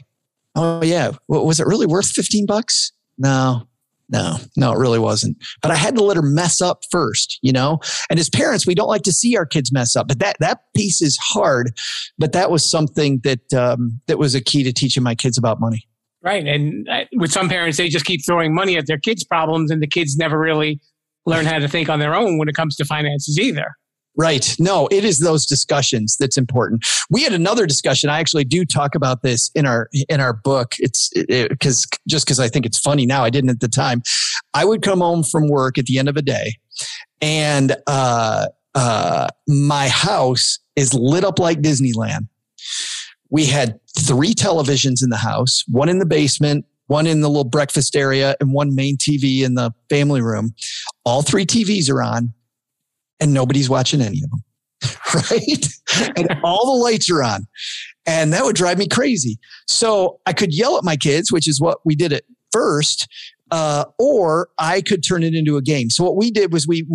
Oh 0.56 0.84
yeah. 0.84 1.12
Was 1.28 1.60
it 1.60 1.68
really 1.68 1.86
worth 1.86 2.08
15 2.08 2.46
bucks? 2.46 2.92
No, 3.18 3.68
No, 4.10 4.38
no, 4.56 4.72
it 4.72 4.78
really 4.78 5.00
wasn't. 5.00 5.38
But 5.62 5.72
I 5.72 5.76
had 5.76 5.96
to 5.96 6.04
let 6.04 6.16
her 6.16 6.24
mess 6.24 6.62
up 6.62 6.84
first, 6.92 7.40
you 7.42 7.52
know? 7.52 7.80
And 8.10 8.20
as 8.20 8.30
parents, 8.30 8.68
we 8.68 8.76
don't 8.76 8.88
like 8.88 9.02
to 9.04 9.12
see 9.12 9.36
our 9.36 9.46
kids 9.46 9.72
mess 9.72 9.96
up. 9.96 10.08
But 10.08 10.20
that 10.20 10.38
that 10.40 10.60
piece 10.76 11.02
is 11.02 11.18
hard. 11.22 11.74
But 12.18 12.32
that 12.34 12.52
was 12.52 12.70
something 12.70 13.20
that 13.24 13.54
um, 13.54 14.00
that 14.08 14.20
was 14.20 14.36
a 14.36 14.42
key 14.42 14.64
to 14.64 14.72
teaching 14.72 15.04
my 15.04 15.16
kids 15.16 15.38
about 15.38 15.60
money. 15.60 15.88
Right. 16.22 16.46
And 16.48 16.88
uh, 16.90 17.06
with 17.14 17.32
some 17.32 17.50
parents, 17.50 17.78
they 17.78 17.88
just 17.88 18.06
keep 18.06 18.26
throwing 18.26 18.54
money 18.54 18.78
at 18.78 18.88
their 18.88 18.98
kids' 18.98 19.24
problems, 19.24 19.70
and 19.70 19.82
the 19.82 19.88
kids 19.88 20.18
never 20.18 20.40
really 20.40 20.80
learn 21.26 21.46
how 21.46 21.60
to 21.60 21.68
think 21.68 21.90
on 21.90 22.00
their 22.00 22.16
own 22.16 22.38
when 22.38 22.48
it 22.48 22.56
comes 22.56 22.76
to 22.78 22.86
finances 22.86 23.40
either. 23.40 23.76
Right. 24.18 24.56
No, 24.60 24.88
it 24.92 25.04
is 25.04 25.20
those 25.20 25.46
discussions 25.46 26.16
that's 26.18 26.38
important. 26.38 26.86
We 27.10 27.24
had 27.24 27.34
another 27.34 27.66
discussion. 27.66 28.10
I 28.10 28.20
actually 28.20 28.46
do 28.46 28.64
talk 28.64 28.96
about 28.96 29.24
this 29.24 29.52
in 29.56 29.66
our 29.66 29.90
in 30.08 30.22
our 30.22 30.34
book. 30.34 30.76
It's 30.80 31.10
because 31.10 31.84
it, 31.84 32.00
just 32.08 32.26
because 32.26 32.40
I 32.40 32.48
think 32.48 32.66
it's 32.66 32.80
funny 32.80 33.06
now. 33.06 33.24
I 33.24 33.30
didn't 33.30 33.50
at 33.50 33.60
the 33.60 33.68
time. 33.68 34.04
I 34.54 34.64
would 34.64 34.82
come 34.82 35.00
home 35.02 35.24
from 35.24 35.50
work 35.50 35.78
at 35.78 35.86
the 35.86 36.00
end 36.00 36.08
of 36.08 36.16
a 36.16 36.22
day, 36.22 36.56
and 37.22 37.76
uh, 37.88 38.48
uh, 38.74 39.28
my 39.48 39.90
house 39.90 40.60
is 40.78 40.94
lit 40.94 41.26
up 41.26 41.38
like 41.38 41.60
Disneyland. 41.60 42.28
We 43.30 43.46
had 43.46 43.80
three 44.00 44.34
televisions 44.34 45.04
in 45.04 45.10
the 45.10 45.18
house, 45.18 45.64
one 45.68 45.90
in 45.90 46.00
the 46.00 46.06
basement, 46.06 46.66
one 46.88 47.06
in 47.06 47.20
the 47.20 47.28
little 47.28 47.44
breakfast 47.44 47.98
area, 47.98 48.36
and 48.40 48.54
one 48.54 48.76
main 48.76 48.96
TV 48.96 49.42
in 49.42 49.56
the 49.56 49.74
family 49.90 50.22
room. 50.22 50.54
All 51.04 51.22
three 51.22 51.46
TVs 51.46 51.90
are 51.92 52.02
on 52.02 52.34
and 53.20 53.34
nobody's 53.34 53.70
watching 53.70 54.02
any 54.02 54.22
of 54.24 54.30
them. 54.30 54.44
right? 55.14 56.16
and 56.18 56.40
all 56.44 56.66
the 56.66 56.84
lights 56.84 57.10
are 57.10 57.24
on. 57.24 57.48
And 58.06 58.34
that 58.34 58.44
would 58.44 58.56
drive 58.56 58.78
me 58.78 58.88
crazy. 58.88 59.40
So 59.68 60.20
I 60.26 60.34
could 60.34 60.54
yell 60.54 60.78
at 60.78 60.84
my 60.84 60.96
kids, 60.96 61.32
which 61.32 61.48
is 61.48 61.60
what 61.60 61.80
we 61.86 61.96
did 61.96 62.14
at 62.14 62.24
first, 62.52 63.08
uh, 63.52 63.86
or 64.00 64.50
I 64.58 64.82
could 64.82 65.04
turn 65.04 65.24
it 65.24 65.36
into 65.36 65.58
a 65.58 65.62
game. 65.62 65.90
So 65.90 66.04
what 66.04 66.16
we 66.16 66.32
did 66.32 66.52
was 66.52 66.68
we, 66.68 66.86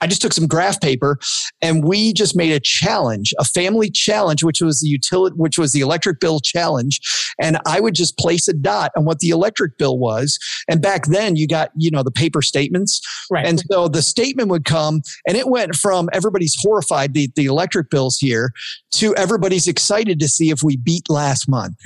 I 0.00 0.06
just 0.06 0.22
took 0.22 0.32
some 0.32 0.46
graph 0.46 0.80
paper 0.80 1.18
and 1.60 1.84
we 1.84 2.12
just 2.12 2.34
made 2.34 2.52
a 2.52 2.60
challenge, 2.60 3.34
a 3.38 3.44
family 3.44 3.90
challenge, 3.90 4.42
which 4.42 4.62
was 4.62 4.80
the 4.80 4.88
utility, 4.88 5.36
which 5.36 5.58
was 5.58 5.72
the 5.72 5.80
electric 5.80 6.20
bill 6.20 6.40
challenge. 6.40 7.00
And 7.40 7.58
I 7.66 7.80
would 7.80 7.94
just 7.94 8.16
place 8.16 8.48
a 8.48 8.52
dot 8.52 8.92
on 8.96 9.04
what 9.04 9.18
the 9.18 9.28
electric 9.28 9.78
bill 9.78 9.98
was. 9.98 10.38
And 10.68 10.80
back 10.80 11.06
then 11.06 11.36
you 11.36 11.46
got, 11.46 11.70
you 11.76 11.90
know, 11.90 12.02
the 12.02 12.10
paper 12.10 12.42
statements. 12.42 13.00
Right. 13.30 13.46
And 13.46 13.60
so 13.70 13.88
the 13.88 14.02
statement 14.02 14.48
would 14.48 14.64
come 14.64 15.02
and 15.26 15.36
it 15.36 15.48
went 15.48 15.74
from 15.74 16.08
everybody's 16.12 16.56
horrified, 16.60 17.14
the, 17.14 17.30
the 17.36 17.46
electric 17.46 17.90
bills 17.90 18.18
here 18.18 18.52
to 18.92 19.14
everybody's 19.16 19.68
excited 19.68 20.18
to 20.20 20.28
see 20.28 20.50
if 20.50 20.62
we 20.62 20.76
beat 20.76 21.08
last 21.08 21.48
month. 21.48 21.76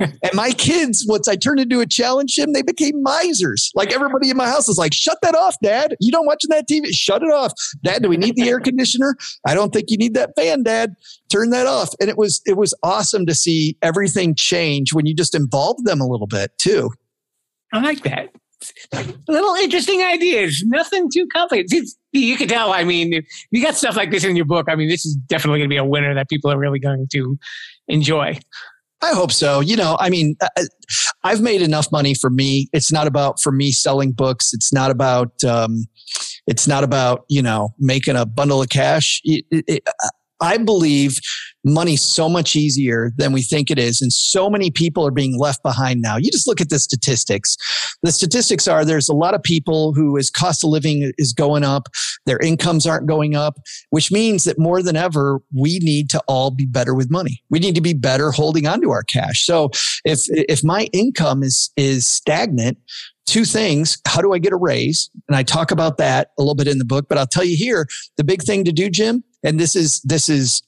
And 0.00 0.34
my 0.34 0.50
kids, 0.52 1.04
once 1.06 1.28
I 1.28 1.36
turned 1.36 1.60
into 1.60 1.80
a 1.80 1.86
challenge, 1.86 2.34
Jim, 2.34 2.52
they 2.52 2.62
became 2.62 3.02
misers. 3.02 3.70
Like 3.74 3.92
everybody 3.92 4.30
in 4.30 4.36
my 4.36 4.48
house 4.48 4.68
is 4.68 4.78
like, 4.78 4.94
shut 4.94 5.18
that 5.22 5.34
off, 5.34 5.56
dad. 5.62 5.94
You 6.00 6.10
don't 6.10 6.26
watching 6.26 6.48
that 6.50 6.68
TV? 6.68 6.86
Shut 6.92 7.22
it 7.22 7.30
off. 7.30 7.52
Dad, 7.82 8.02
do 8.02 8.08
we 8.08 8.16
need 8.16 8.36
the 8.36 8.48
air 8.48 8.60
conditioner? 8.60 9.16
I 9.46 9.54
don't 9.54 9.72
think 9.72 9.90
you 9.90 9.96
need 9.96 10.14
that 10.14 10.30
fan, 10.36 10.62
dad. 10.62 10.94
Turn 11.30 11.50
that 11.50 11.66
off. 11.66 11.90
And 12.00 12.08
it 12.08 12.16
was, 12.16 12.40
it 12.46 12.56
was 12.56 12.74
awesome 12.82 13.26
to 13.26 13.34
see 13.34 13.76
everything 13.82 14.34
change 14.34 14.92
when 14.92 15.06
you 15.06 15.14
just 15.14 15.34
involved 15.34 15.84
them 15.84 16.00
a 16.00 16.06
little 16.06 16.26
bit 16.26 16.52
too. 16.58 16.90
I 17.72 17.80
like 17.80 18.02
that. 18.02 18.30
Little 19.26 19.54
interesting 19.54 20.02
ideas. 20.02 20.62
Nothing 20.66 21.08
too 21.10 21.26
complicated. 21.32 21.88
You 22.12 22.36
can 22.36 22.48
tell. 22.48 22.72
I 22.72 22.84
mean, 22.84 23.22
you 23.50 23.62
got 23.62 23.76
stuff 23.76 23.96
like 23.96 24.10
this 24.10 24.24
in 24.24 24.36
your 24.36 24.44
book. 24.44 24.66
I 24.68 24.74
mean, 24.74 24.88
this 24.88 25.06
is 25.06 25.14
definitely 25.14 25.60
going 25.60 25.70
to 25.70 25.72
be 25.72 25.78
a 25.78 25.84
winner 25.84 26.14
that 26.14 26.28
people 26.28 26.50
are 26.50 26.58
really 26.58 26.78
going 26.78 27.06
to 27.12 27.38
enjoy. 27.88 28.38
I 29.02 29.12
hope 29.14 29.32
so. 29.32 29.60
You 29.60 29.76
know, 29.76 29.96
I 29.98 30.10
mean, 30.10 30.36
uh, 30.40 30.48
uh, 30.56 30.64
I've 31.24 31.40
made 31.40 31.62
enough 31.62 31.90
money 31.90 32.14
for 32.14 32.30
me. 32.30 32.68
It's 32.72 32.92
not 32.92 33.06
about 33.06 33.40
for 33.40 33.52
me 33.52 33.72
selling 33.72 34.12
books. 34.12 34.52
It's 34.52 34.72
not 34.72 34.90
about. 34.90 35.42
Um, 35.44 35.84
it's 36.46 36.66
not 36.66 36.82
about 36.84 37.24
you 37.28 37.42
know 37.42 37.70
making 37.78 38.16
a 38.16 38.26
bundle 38.26 38.62
of 38.62 38.68
cash. 38.68 39.20
It, 39.24 39.44
it, 39.50 39.82
uh, 39.86 40.08
I 40.40 40.56
believe 40.56 41.18
money's 41.64 42.02
so 42.02 42.28
much 42.28 42.56
easier 42.56 43.12
than 43.16 43.32
we 43.32 43.42
think 43.42 43.70
it 43.70 43.78
is. 43.78 44.00
And 44.00 44.12
so 44.12 44.48
many 44.48 44.70
people 44.70 45.06
are 45.06 45.10
being 45.10 45.38
left 45.38 45.62
behind 45.62 46.00
now. 46.00 46.16
You 46.16 46.30
just 46.30 46.48
look 46.48 46.60
at 46.60 46.70
the 46.70 46.78
statistics. 46.78 47.56
The 48.02 48.12
statistics 48.12 48.66
are 48.66 48.84
there's 48.84 49.08
a 49.08 49.14
lot 49.14 49.34
of 49.34 49.42
people 49.42 49.92
who 49.92 50.16
is 50.16 50.30
cost 50.30 50.64
of 50.64 50.70
living 50.70 51.12
is 51.18 51.32
going 51.32 51.64
up. 51.64 51.88
Their 52.24 52.38
incomes 52.38 52.86
aren't 52.86 53.06
going 53.06 53.34
up, 53.34 53.58
which 53.90 54.10
means 54.10 54.44
that 54.44 54.58
more 54.58 54.82
than 54.82 54.96
ever, 54.96 55.40
we 55.54 55.78
need 55.80 56.08
to 56.10 56.22
all 56.26 56.50
be 56.50 56.66
better 56.66 56.94
with 56.94 57.10
money. 57.10 57.42
We 57.50 57.58
need 57.58 57.74
to 57.74 57.80
be 57.80 57.94
better 57.94 58.30
holding 58.30 58.66
onto 58.66 58.90
our 58.90 59.02
cash. 59.02 59.44
So 59.44 59.70
if, 60.04 60.20
if 60.28 60.64
my 60.64 60.88
income 60.92 61.42
is, 61.42 61.70
is 61.76 62.06
stagnant, 62.06 62.78
two 63.26 63.44
things. 63.44 63.98
How 64.08 64.20
do 64.20 64.32
I 64.32 64.38
get 64.38 64.52
a 64.52 64.56
raise? 64.56 65.08
And 65.28 65.36
I 65.36 65.44
talk 65.44 65.70
about 65.70 65.98
that 65.98 66.30
a 66.36 66.42
little 66.42 66.56
bit 66.56 66.66
in 66.66 66.78
the 66.78 66.84
book, 66.84 67.06
but 67.08 67.16
I'll 67.16 67.28
tell 67.28 67.44
you 67.44 67.56
here, 67.56 67.86
the 68.16 68.24
big 68.24 68.42
thing 68.42 68.64
to 68.64 68.72
do, 68.72 68.90
Jim, 68.90 69.22
and 69.42 69.58
this 69.58 69.76
is 69.76 70.00
this 70.02 70.28
is 70.28 70.62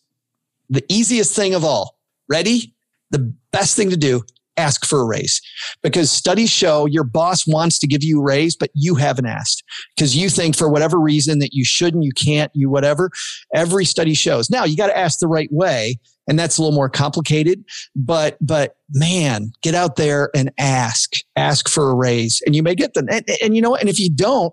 the 0.70 0.85
easiest 0.89 1.35
thing 1.35 1.55
of 1.55 1.64
all. 1.64 1.97
Ready? 2.29 2.75
The 3.11 3.35
best 3.53 3.77
thing 3.77 3.91
to 3.91 3.97
do 3.97 4.23
ask 4.57 4.85
for 4.85 5.01
a 5.01 5.05
raise 5.05 5.41
because 5.83 6.11
studies 6.11 6.51
show 6.51 6.87
your 6.87 7.05
boss 7.05 7.47
wants 7.47 7.79
to 7.79 7.87
give 7.87 8.03
you 8.03 8.20
a 8.20 8.23
raise, 8.23 8.57
but 8.57 8.70
you 8.75 8.95
haven't 8.95 9.27
asked 9.27 9.62
because 9.97 10.16
you 10.16 10.29
think 10.29 10.57
for 10.57 10.68
whatever 10.68 11.01
reason 11.01 11.39
that 11.39 11.53
you 11.53 11.64
shouldn't, 11.64 12.05
you 12.05 12.12
can't, 12.12 12.51
you 12.55 12.68
whatever. 12.68 13.11
Every 13.55 13.85
study 13.85 14.14
shows. 14.14 14.51
Now 14.51 14.64
you 14.64 14.77
got 14.77 14.89
to 14.89 14.97
ask 14.97 15.18
the 15.18 15.29
right 15.29 15.51
way. 15.51 15.99
And 16.29 16.39
that's 16.39 16.57
a 16.57 16.62
little 16.62 16.75
more 16.75 16.89
complicated, 16.89 17.64
but, 17.97 18.37
but 18.41 18.77
man, 18.93 19.51
get 19.61 19.75
out 19.75 19.97
there 19.97 20.31
and 20.37 20.53
ask, 20.57 21.14
ask 21.35 21.68
for 21.68 21.91
a 21.91 21.97
raise 21.97 22.41
and 22.47 22.55
you 22.55 22.62
may 22.62 22.77
get 22.77 22.95
them. 22.95 23.09
And, 23.11 23.25
and 23.43 23.57
you 23.57 23.62
know 23.62 23.70
what? 23.70 23.81
And 23.81 23.91
if 23.91 23.99
you 23.99 24.09
don't, 24.09 24.53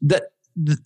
that 0.00 0.32
the 0.56 0.78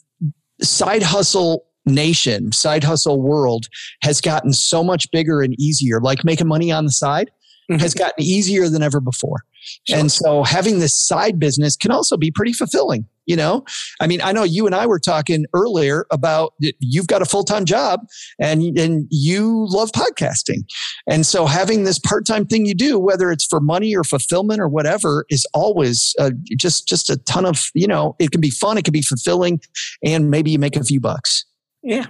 side 0.61 1.05
hustle 1.05 1.66
nation, 1.87 2.53
side 2.53 2.85
hustle 2.85 3.20
world 3.20 3.66
has 4.03 4.20
gotten 4.20 4.53
so 4.53 4.82
much 4.82 5.11
bigger 5.11 5.43
and 5.43 5.59
easier. 5.59 6.01
Like 6.01 6.24
making 6.24 6.49
money 6.49 6.72
on 6.72 6.85
the 6.85 6.93
side 6.93 7.30
mm-hmm. 7.70 7.80
has 7.80 7.95
gotten 7.95 8.22
easier 8.22 8.68
than 8.68 8.82
ever 8.82 9.01
before. 9.01 9.45
Sure. 9.89 9.99
And 9.99 10.12
so 10.12 10.43
having 10.43 10.78
this 10.78 10.95
side 10.95 11.39
business 11.39 11.76
can 11.76 11.91
also 11.91 12.16
be 12.16 12.30
pretty 12.30 12.53
fulfilling. 12.53 13.07
You 13.26 13.37
know, 13.37 13.64
I 14.03 14.07
mean, 14.07 14.20
I 14.20 14.32
know 14.32 14.43
you 14.43 14.66
and 14.66 14.74
I 14.74 14.87
were 14.87 14.99
talking 14.99 15.47
earlier 15.55 16.05
about 16.11 16.53
you've 16.78 17.07
got 17.07 17.22
a 17.22 17.24
full 17.24 17.43
time 17.43 17.64
job 17.64 18.01
and, 18.39 18.78
and 18.78 19.07
you 19.11 19.66
love 19.70 19.93
podcasting. 19.93 20.64
And 21.09 21.24
so 21.24 21.47
having 21.47 21.85
this 21.85 21.99
part 21.99 22.26
time 22.26 22.45
thing 22.45 22.66
you 22.66 22.74
do, 22.74 22.99
whether 22.99 23.32
it's 23.32 23.47
for 23.47 23.61
money 23.61 23.97
or 23.97 24.05
fulfillment 24.05 24.61
or 24.61 24.68
whatever, 24.68 25.24
is 25.30 25.47
always 25.55 26.14
uh, 26.18 26.32
just, 26.59 26.87
just 26.87 27.09
a 27.09 27.16
ton 27.16 27.47
of, 27.47 27.70
you 27.72 27.87
know, 27.87 28.14
it 28.18 28.30
can 28.30 28.43
be 28.43 28.51
fun, 28.51 28.76
it 28.76 28.85
can 28.85 28.93
be 28.93 29.01
fulfilling, 29.01 29.59
and 30.05 30.30
maybe 30.30 30.51
you 30.51 30.59
make 30.59 30.76
a 30.76 30.85
few 30.85 31.01
bucks. 31.01 31.47
Yeah. 31.85 32.07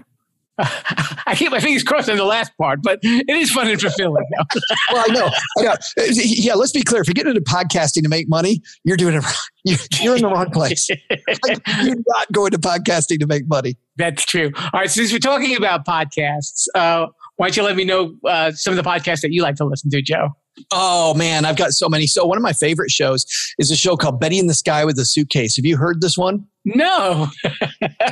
I 1.27 1.35
keep 1.37 1.51
my 1.51 1.59
fingers 1.59 1.83
crossed 1.83 2.09
on 2.09 2.17
the 2.17 2.25
last 2.25 2.57
part, 2.57 2.81
but 2.83 3.01
it 3.03 3.29
is 3.29 3.51
fun 3.51 3.69
and 3.69 3.81
fulfilling. 3.81 4.25
well, 4.93 5.05
I 5.09 5.13
know. 5.13 5.31
I 5.59 5.63
know. 5.65 5.75
Yeah, 5.97 6.55
let's 6.55 6.71
be 6.71 6.83
clear. 6.83 7.01
If 7.01 7.09
you're 7.09 7.15
getting 7.15 7.35
into 7.35 7.43
podcasting 7.43 8.03
to 8.03 8.09
make 8.09 8.29
money, 8.29 8.63
you're 8.85 8.97
doing 8.97 9.15
it 9.15 9.23
wrong. 9.23 9.33
You're 10.01 10.17
in 10.17 10.23
the 10.23 10.29
wrong 10.29 10.51
place. 10.51 10.91
like, 10.91 11.59
you're 11.83 11.97
not 12.07 12.31
going 12.33 12.51
to 12.51 12.59
podcasting 12.59 13.19
to 13.21 13.27
make 13.27 13.49
money. 13.49 13.79
That's 13.97 14.23
true. 14.27 14.53
All 14.55 14.81
right. 14.81 14.91
Since 14.91 15.11
we're 15.11 15.19
talking 15.19 15.57
about 15.57 15.87
podcasts, 15.87 16.67
uh, 16.75 17.07
why 17.37 17.47
don't 17.47 17.57
you 17.57 17.63
let 17.63 17.75
me 17.75 17.87
know 17.87 18.15
uh, 18.29 18.53
some 18.53 18.77
of 18.77 18.77
the 18.77 18.89
podcasts 18.89 19.23
that 19.23 19.33
you 19.33 19.43
like 19.43 19.57
to 19.57 19.65
listen 19.65 19.89
to, 19.89 20.03
Joe? 20.03 20.29
Oh 20.71 21.15
man, 21.15 21.47
I've 21.47 21.57
got 21.57 21.73
so 21.73 21.89
many. 21.89 22.07
So 22.07 22.27
one 22.27 22.37
of 22.37 22.43
my 22.43 22.53
favorite 22.53 22.91
shows 22.91 23.25
is 23.59 23.71
a 23.71 23.77
show 23.77 23.97
called 23.97 24.21
Betty 24.21 24.39
in 24.39 24.47
the 24.47 24.55
Sky 24.55 24.85
with 24.85 24.99
a 24.99 25.07
Suitcase. 25.07 25.57
Have 25.57 25.65
you 25.65 25.79
heard 25.79 26.03
this 26.03 26.19
one? 26.19 26.47
No. 26.65 27.29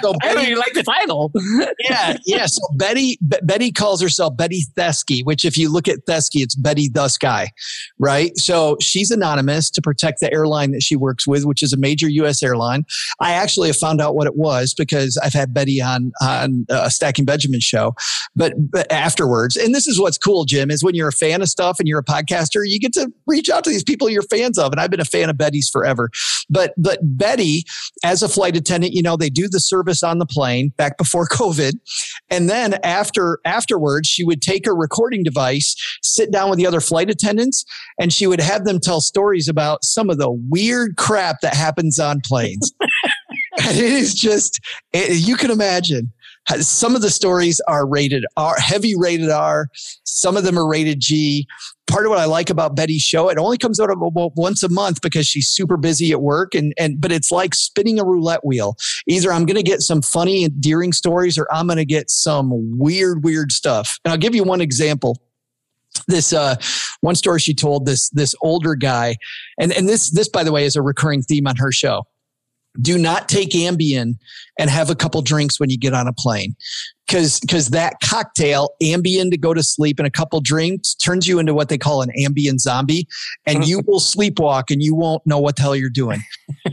so 0.03 0.12
Betty, 0.12 0.18
I 0.22 0.34
don't 0.34 0.44
even 0.44 0.59
like 0.59 0.74
the 0.74 0.82
title. 0.82 1.32
yeah, 1.88 2.16
yeah. 2.26 2.46
So 2.46 2.61
Betty 2.76 3.18
B- 3.26 3.38
Betty 3.42 3.72
calls 3.72 4.03
herself 4.03 4.36
Betty 4.36 4.64
Thesky, 4.76 5.24
which 5.24 5.44
if 5.44 5.57
you 5.57 5.72
look 5.72 5.88
at 5.88 6.05
Thesky, 6.07 6.42
it's 6.42 6.55
Betty 6.55 6.88
the 6.88 7.09
Sky, 7.09 7.50
right? 7.98 8.36
So 8.36 8.76
she's 8.80 9.11
anonymous 9.11 9.70
to 9.70 9.82
protect 9.82 10.20
the 10.20 10.32
airline 10.32 10.72
that 10.72 10.82
she 10.82 10.96
works 10.96 11.26
with, 11.26 11.44
which 11.44 11.62
is 11.62 11.72
a 11.72 11.78
major 11.78 12.09
U.S. 12.09 12.42
airline. 12.42 12.84
I 13.20 13.32
actually 13.32 13.68
have 13.68 13.76
found 13.76 14.00
out 14.00 14.14
what 14.14 14.26
it 14.26 14.36
was 14.36 14.74
because 14.74 15.18
I've 15.22 15.32
had 15.32 15.55
Betty 15.55 15.80
on 15.80 16.12
on 16.20 16.66
a 16.68 16.90
Stacking 16.90 17.24
Benjamin 17.24 17.61
show, 17.61 17.94
but, 18.36 18.53
but 18.70 18.90
afterwards, 18.92 19.57
and 19.57 19.74
this 19.74 19.86
is 19.86 19.98
what's 19.98 20.18
cool, 20.18 20.44
Jim, 20.44 20.70
is 20.70 20.84
when 20.84 20.94
you're 20.94 21.09
a 21.09 21.12
fan 21.12 21.42
of 21.42 21.48
stuff 21.48 21.78
and 21.78 21.88
you're 21.88 21.98
a 21.98 22.05
podcaster, 22.05 22.62
you 22.64 22.78
get 22.78 22.92
to 22.94 23.11
reach 23.26 23.48
out 23.48 23.64
to 23.64 23.70
these 23.70 23.84
people 23.84 24.09
you're 24.09 24.22
fans 24.22 24.59
of, 24.59 24.72
and 24.72 24.80
I've 24.80 24.90
been 24.90 25.00
a 25.00 25.05
fan 25.05 25.30
of 25.30 25.38
Betty's 25.38 25.68
forever. 25.70 26.11
But 26.50 26.74
but 26.76 26.98
Betty, 27.03 27.64
as 28.05 28.22
a 28.22 28.28
flight 28.43 28.57
attendant, 28.57 28.93
you 28.93 29.03
know, 29.03 29.16
they 29.16 29.30
do 29.30 29.47
the 29.47 29.61
service 29.61 30.03
on 30.03 30.18
the 30.18 30.26
plane 30.26 30.72
back 30.76 30.99
before 30.99 31.26
COVID. 31.30 31.74
And 32.28 32.51
then 32.51 32.74
after 32.82 33.38
afterwards, 33.45 34.09
she 34.09 34.24
would 34.24 34.43
take 34.43 34.66
her 34.66 34.74
recording 34.74 35.22
device, 35.22 35.76
sit 36.03 36.32
down 36.32 36.51
with 36.51 36.59
the 36.59 36.66
other 36.66 36.80
flight 36.80 37.09
attendants, 37.09 37.64
and 38.01 38.12
she 38.12 38.26
would 38.26 38.40
have 38.40 38.64
them 38.64 38.80
tell 38.80 39.01
stories 39.01 39.47
about 39.47 39.84
some 39.84 40.11
of 40.11 40.18
the 40.18 40.32
weird 40.51 40.97
crap 40.97 41.36
that 41.43 41.55
happens 41.55 42.01
on 42.01 42.20
planes. 42.24 42.72
and 43.62 43.78
it 43.78 43.84
is 43.84 44.12
just, 44.12 44.59
it, 44.93 45.24
you 45.24 45.36
can 45.36 45.53
imagine 45.53 46.12
some 46.61 46.97
of 46.97 47.03
the 47.03 47.11
stories 47.11 47.61
are 47.68 47.86
rated 47.86 48.24
R, 48.36 48.57
heavy 48.59 48.95
rated 48.97 49.30
R. 49.30 49.68
Some 50.05 50.36
of 50.36 50.45
them 50.45 50.59
are 50.59 50.68
rated 50.68 51.01
G. 51.01 51.47
part 51.86 52.07
of 52.07 52.11
what 52.11 52.18
I 52.18 52.24
like 52.24 52.51
about 52.51 52.76
Betty's 52.76 53.03
show, 53.03 53.28
it 53.28 53.38
only 53.38 53.59
comes 53.59 53.80
out 53.80 53.90
once 54.36 54.62
a 54.62 54.68
month 54.68 55.01
because 55.03 55.26
she's 55.26 55.49
super 55.49 55.76
busy 55.76 56.11
at 56.12 56.20
work. 56.20 56.55
And, 56.55 56.72
and, 56.78 57.01
but 57.01 57.12
it's 57.12 57.30
like 57.30 57.55
spinning 57.55 57.99
a 57.99 58.05
roulette 58.05 58.45
wheel. 58.45 58.76
Either 59.07 59.32
I'm 59.32 59.47
going 59.47 59.57
to 59.57 59.62
get 59.62 59.80
some 59.80 60.03
funny, 60.03 60.45
endearing 60.45 60.93
stories 60.93 61.38
or 61.38 61.47
I'm 61.53 61.66
going 61.66 61.78
to 61.78 61.84
get 61.84 62.11
some 62.11 62.51
weird, 62.78 63.24
weird 63.24 63.53
stuff. 63.53 63.99
And 64.05 64.12
I'll 64.12 64.18
give 64.18 64.34
you 64.34 64.45
one 64.45 64.61
example 64.61 65.18
this 66.09 66.32
uh, 66.32 66.57
one 67.01 67.14
story 67.14 67.38
she 67.38 67.55
told 67.55 67.86
this 67.86 68.09
this 68.11 68.34
older 68.40 68.74
guy 68.74 69.16
and 69.59 69.72
and 69.72 69.88
this 69.88 70.11
this 70.11 70.28
by 70.28 70.43
the 70.43 70.51
way 70.51 70.64
is 70.64 70.74
a 70.74 70.82
recurring 70.82 71.22
theme 71.22 71.47
on 71.47 71.55
her 71.57 71.70
show 71.70 72.03
do 72.81 72.99
not 72.99 73.29
take 73.29 73.51
Ambien 73.51 74.14
and 74.59 74.70
have 74.70 74.91
a 74.91 74.95
couple 74.95 75.20
drinks 75.23 75.61
when 75.61 75.70
you 75.70 75.79
get 75.79 75.95
on 75.95 76.07
a 76.07 76.12
plane. 76.12 76.55
Cause, 77.11 77.41
cause 77.51 77.68
that 77.70 77.97
cocktail, 78.03 78.70
Ambien 78.83 79.31
to 79.33 79.37
go 79.37 79.53
to 79.53 79.62
sleep 79.62 79.99
and 79.99 80.07
a 80.07 80.11
couple 80.11 80.41
drinks 80.41 80.95
turns 80.95 81.29
you 81.29 81.39
into 81.39 81.53
what 81.53 81.68
they 81.68 81.77
call 81.77 82.01
an 82.01 82.11
Ambien 82.18 82.59
zombie 82.59 83.07
and 83.45 83.64
you 83.68 83.83
will 83.87 84.01
sleepwalk 84.01 84.70
and 84.70 84.83
you 84.83 84.95
won't 84.95 85.27
know 85.27 85.39
what 85.39 85.57
the 85.57 85.62
hell 85.62 85.77
you're 85.77 85.91
doing. 85.91 86.23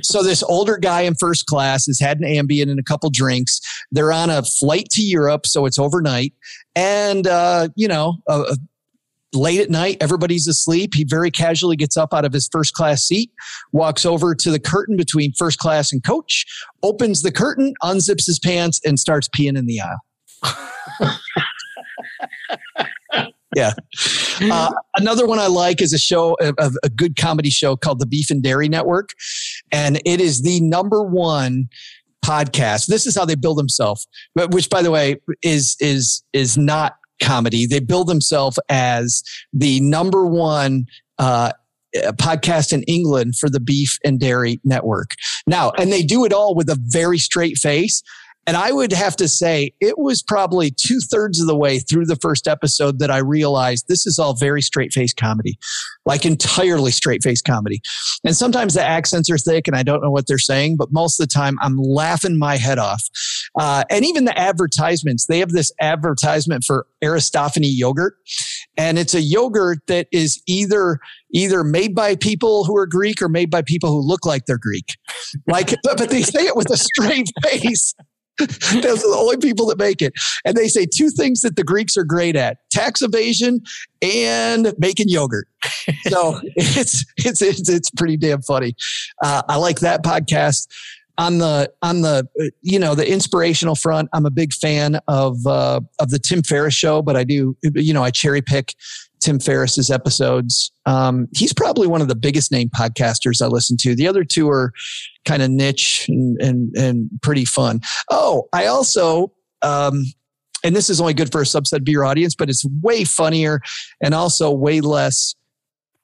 so 0.01 0.23
this 0.23 0.41
older 0.43 0.77
guy 0.77 1.01
in 1.01 1.15
first 1.15 1.45
class 1.47 1.87
has 1.87 1.99
had 1.99 2.19
an 2.19 2.25
Ambien 2.25 2.69
and 2.69 2.79
a 2.79 2.83
couple 2.83 3.09
drinks. 3.09 3.59
They're 3.91 4.13
on 4.13 4.29
a 4.29 4.43
flight 4.43 4.87
to 4.91 5.01
Europe. 5.01 5.45
So 5.45 5.65
it's 5.65 5.79
overnight. 5.79 6.33
And, 6.75 7.27
uh, 7.27 7.69
you 7.75 7.87
know, 7.87 8.19
uh, 8.29 8.55
late 9.33 9.59
at 9.59 9.69
night, 9.69 9.97
everybody's 10.01 10.47
asleep. 10.47 10.91
He 10.93 11.03
very 11.03 11.31
casually 11.31 11.75
gets 11.75 11.97
up 11.97 12.13
out 12.13 12.25
of 12.25 12.33
his 12.33 12.49
first 12.51 12.73
class 12.73 13.03
seat, 13.03 13.31
walks 13.71 14.05
over 14.05 14.35
to 14.35 14.51
the 14.51 14.59
curtain 14.59 14.97
between 14.97 15.33
first 15.33 15.59
class 15.59 15.91
and 15.91 16.03
coach, 16.03 16.45
opens 16.83 17.21
the 17.21 17.31
curtain, 17.31 17.73
unzips 17.83 18.25
his 18.25 18.39
pants, 18.39 18.79
and 18.85 18.99
starts 18.99 19.27
peeing 19.29 19.57
in 19.57 19.65
the 19.65 19.79
aisle. 19.81 21.11
yeah. 23.55 23.73
Uh, 24.41 24.71
another 24.97 25.27
one 25.27 25.39
I 25.39 25.47
like 25.47 25.81
is 25.81 25.93
a 25.93 25.97
show, 25.97 26.37
a, 26.41 26.71
a 26.83 26.89
good 26.89 27.15
comedy 27.15 27.49
show 27.49 27.75
called 27.75 27.99
the 27.99 28.05
Beef 28.05 28.29
and 28.29 28.41
Dairy 28.41 28.69
Network. 28.69 29.09
And 29.71 30.01
it 30.05 30.21
is 30.21 30.41
the 30.41 30.59
number 30.61 31.03
one 31.03 31.67
podcast. 32.23 32.87
This 32.87 33.05
is 33.05 33.15
how 33.15 33.25
they 33.25 33.35
build 33.35 33.57
themselves, 33.57 34.07
but 34.35 34.51
which 34.51 34.69
by 34.69 34.81
the 34.81 34.91
way 34.91 35.17
is, 35.41 35.75
is, 35.79 36.23
is 36.33 36.57
not 36.57 36.95
comedy. 37.21 37.65
They 37.65 37.79
build 37.79 38.07
themselves 38.07 38.59
as 38.69 39.23
the 39.53 39.79
number 39.81 40.25
one 40.25 40.85
uh, 41.17 41.53
podcast 42.13 42.71
in 42.71 42.83
England 42.83 43.35
for 43.37 43.49
the 43.49 43.59
beef 43.59 43.97
and 44.03 44.19
dairy 44.19 44.59
network. 44.63 45.15
Now, 45.47 45.71
and 45.71 45.91
they 45.91 46.03
do 46.03 46.25
it 46.25 46.33
all 46.33 46.55
with 46.55 46.69
a 46.69 46.77
very 46.79 47.17
straight 47.17 47.57
face. 47.57 48.01
And 48.49 48.57
I 48.57 48.71
would 48.71 48.91
have 48.93 49.15
to 49.17 49.27
say 49.27 49.75
it 49.79 49.99
was 49.99 50.23
probably 50.23 50.71
two 50.71 51.01
thirds 51.01 51.39
of 51.39 51.45
the 51.45 51.55
way 51.55 51.77
through 51.77 52.07
the 52.07 52.15
first 52.15 52.47
episode 52.47 52.97
that 52.97 53.11
I 53.11 53.19
realized 53.19 53.85
this 53.87 54.07
is 54.07 54.17
all 54.17 54.33
very 54.33 54.63
straight 54.63 54.91
face 54.91 55.13
comedy, 55.13 55.59
like 56.07 56.25
entirely 56.25 56.89
straight 56.89 57.21
face 57.21 57.43
comedy. 57.43 57.79
And 58.23 58.35
sometimes 58.35 58.73
the 58.73 58.81
accents 58.81 59.29
are 59.29 59.37
thick 59.37 59.67
and 59.67 59.77
I 59.77 59.83
don't 59.83 60.01
know 60.01 60.09
what 60.09 60.25
they're 60.25 60.39
saying, 60.39 60.77
but 60.77 60.91
most 60.91 61.19
of 61.19 61.29
the 61.29 61.31
time 61.31 61.57
I'm 61.61 61.77
laughing 61.77 62.39
my 62.39 62.57
head 62.57 62.79
off. 62.79 63.03
Uh, 63.55 63.83
and 63.91 64.03
even 64.03 64.25
the 64.25 64.35
advertisements, 64.35 65.27
they 65.27 65.37
have 65.37 65.51
this 65.51 65.71
advertisement 65.79 66.63
for 66.65 66.87
Aristophany 67.03 67.69
yogurt. 67.69 68.15
And 68.77 68.97
it's 68.97 69.13
a 69.13 69.21
yogurt 69.21 69.79
that 69.85 70.07
is 70.11 70.41
either 70.47 70.99
either 71.31 71.63
made 71.63 71.93
by 71.93 72.15
people 72.15 72.63
who 72.63 72.75
are 72.75 72.87
Greek 72.87 73.21
or 73.21 73.29
made 73.29 73.51
by 73.51 73.61
people 73.61 73.91
who 73.91 74.01
look 74.01 74.25
like 74.25 74.45
they're 74.45 74.57
Greek. 74.57 74.97
Like, 75.47 75.75
but 75.83 76.09
they 76.09 76.23
say 76.23 76.47
it 76.47 76.55
with 76.55 76.71
a 76.71 76.77
straight 76.77 77.27
face. 77.43 77.93
Those 78.81 79.03
are 79.03 79.11
the 79.11 79.17
only 79.17 79.37
people 79.37 79.65
that 79.67 79.77
make 79.77 80.01
it. 80.01 80.13
And 80.45 80.55
they 80.55 80.67
say 80.67 80.85
two 80.85 81.09
things 81.09 81.41
that 81.41 81.55
the 81.55 81.63
Greeks 81.63 81.97
are 81.97 82.03
great 82.03 82.35
at 82.35 82.57
tax 82.71 83.01
evasion 83.01 83.61
and 84.01 84.73
making 84.77 85.09
yogurt. 85.09 85.47
So 86.07 86.39
it's, 86.55 87.05
it's, 87.17 87.41
it's, 87.41 87.69
it's 87.69 87.89
pretty 87.91 88.17
damn 88.17 88.41
funny. 88.41 88.75
Uh, 89.21 89.43
I 89.49 89.57
like 89.57 89.79
that 89.79 90.03
podcast 90.03 90.67
on 91.17 91.37
the 91.37 91.69
on 91.81 92.01
the 92.01 92.25
you 92.61 92.79
know 92.79 92.95
the 92.95 93.05
inspirational 93.05 93.75
front 93.75 94.07
i'm 94.13 94.25
a 94.25 94.31
big 94.31 94.53
fan 94.53 95.01
of 95.09 95.45
uh, 95.45 95.81
of 95.99 96.09
the 96.11 96.17
tim 96.17 96.41
ferriss 96.41 96.73
show 96.73 97.01
but 97.01 97.17
i 97.17 97.25
do 97.25 97.57
you 97.75 97.93
know 97.93 98.01
i 98.01 98.09
cherry 98.09 98.41
pick 98.41 98.73
tim 99.21 99.39
ferriss's 99.39 99.89
episodes 99.89 100.71
um, 100.85 101.27
he's 101.35 101.53
probably 101.53 101.87
one 101.87 102.01
of 102.01 102.07
the 102.07 102.15
biggest 102.15 102.51
name 102.51 102.69
podcasters 102.69 103.41
i 103.41 103.47
listen 103.47 103.77
to 103.77 103.95
the 103.95 104.07
other 104.07 104.23
two 104.23 104.49
are 104.49 104.71
kind 105.25 105.41
of 105.41 105.49
niche 105.49 106.05
and, 106.07 106.39
and 106.41 106.75
and 106.75 107.09
pretty 107.21 107.45
fun 107.45 107.79
oh 108.11 108.47
i 108.53 108.65
also 108.65 109.31
um, 109.61 110.03
and 110.63 110.75
this 110.75 110.89
is 110.89 110.99
only 111.01 111.13
good 111.13 111.31
for 111.31 111.41
a 111.41 111.45
subset 111.45 111.81
of 111.81 111.87
your 111.87 112.05
audience 112.05 112.35
but 112.35 112.49
it's 112.49 112.65
way 112.81 113.03
funnier 113.03 113.61
and 114.01 114.13
also 114.13 114.51
way 114.51 114.81
less 114.81 115.35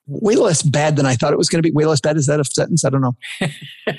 way 0.08 0.36
less 0.36 0.62
bad 0.62 0.96
than 0.96 1.06
I 1.06 1.16
thought 1.16 1.34
it 1.34 1.38
was 1.38 1.50
going 1.50 1.62
to 1.62 1.68
be. 1.68 1.74
Way 1.74 1.86
less 1.86 2.00
bad. 2.00 2.18
Is 2.18 2.28
that 2.28 2.40
a 2.40 2.46
sentence? 2.46 2.86
I 2.86 2.90
don't 2.90 3.02
know. 3.02 3.16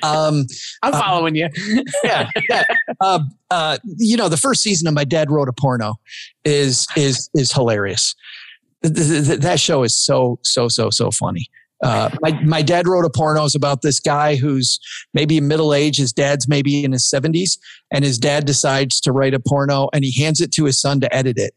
Um, 0.02 0.46
I'm 0.82 0.92
uh, 0.94 1.00
following 1.00 1.36
you. 1.36 1.48
yeah. 2.04 2.28
yeah. 2.50 2.64
Uh, 3.00 3.20
uh, 3.50 3.78
you 3.84 4.16
know, 4.16 4.28
the 4.28 4.36
first 4.36 4.60
season 4.60 4.88
of 4.88 4.94
My 4.94 5.04
Dad 5.04 5.30
Wrote 5.30 5.48
a 5.48 5.52
Porno 5.52 5.94
is, 6.44 6.88
is, 6.96 7.30
is 7.34 7.52
hilarious. 7.52 8.14
That 8.82 9.58
show 9.58 9.82
is 9.82 9.96
so, 9.96 10.38
so, 10.42 10.68
so, 10.68 10.90
so 10.90 11.10
funny. 11.10 11.46
Uh, 11.82 12.08
my, 12.22 12.40
my 12.42 12.62
dad 12.62 12.86
wrote 12.88 13.04
a 13.04 13.10
porno 13.10 13.46
about 13.54 13.82
this 13.82 14.00
guy 14.00 14.34
who's 14.36 14.78
maybe 15.12 15.40
middle 15.40 15.74
age. 15.74 15.98
His 15.98 16.12
dad's 16.12 16.48
maybe 16.48 16.84
in 16.84 16.92
his 16.92 17.10
70s, 17.12 17.58
and 17.92 18.02
his 18.02 18.18
dad 18.18 18.46
decides 18.46 19.00
to 19.02 19.12
write 19.12 19.34
a 19.34 19.40
porno 19.40 19.88
and 19.92 20.02
he 20.02 20.22
hands 20.22 20.40
it 20.40 20.52
to 20.52 20.64
his 20.64 20.80
son 20.80 21.00
to 21.00 21.14
edit 21.14 21.38
it 21.38 21.52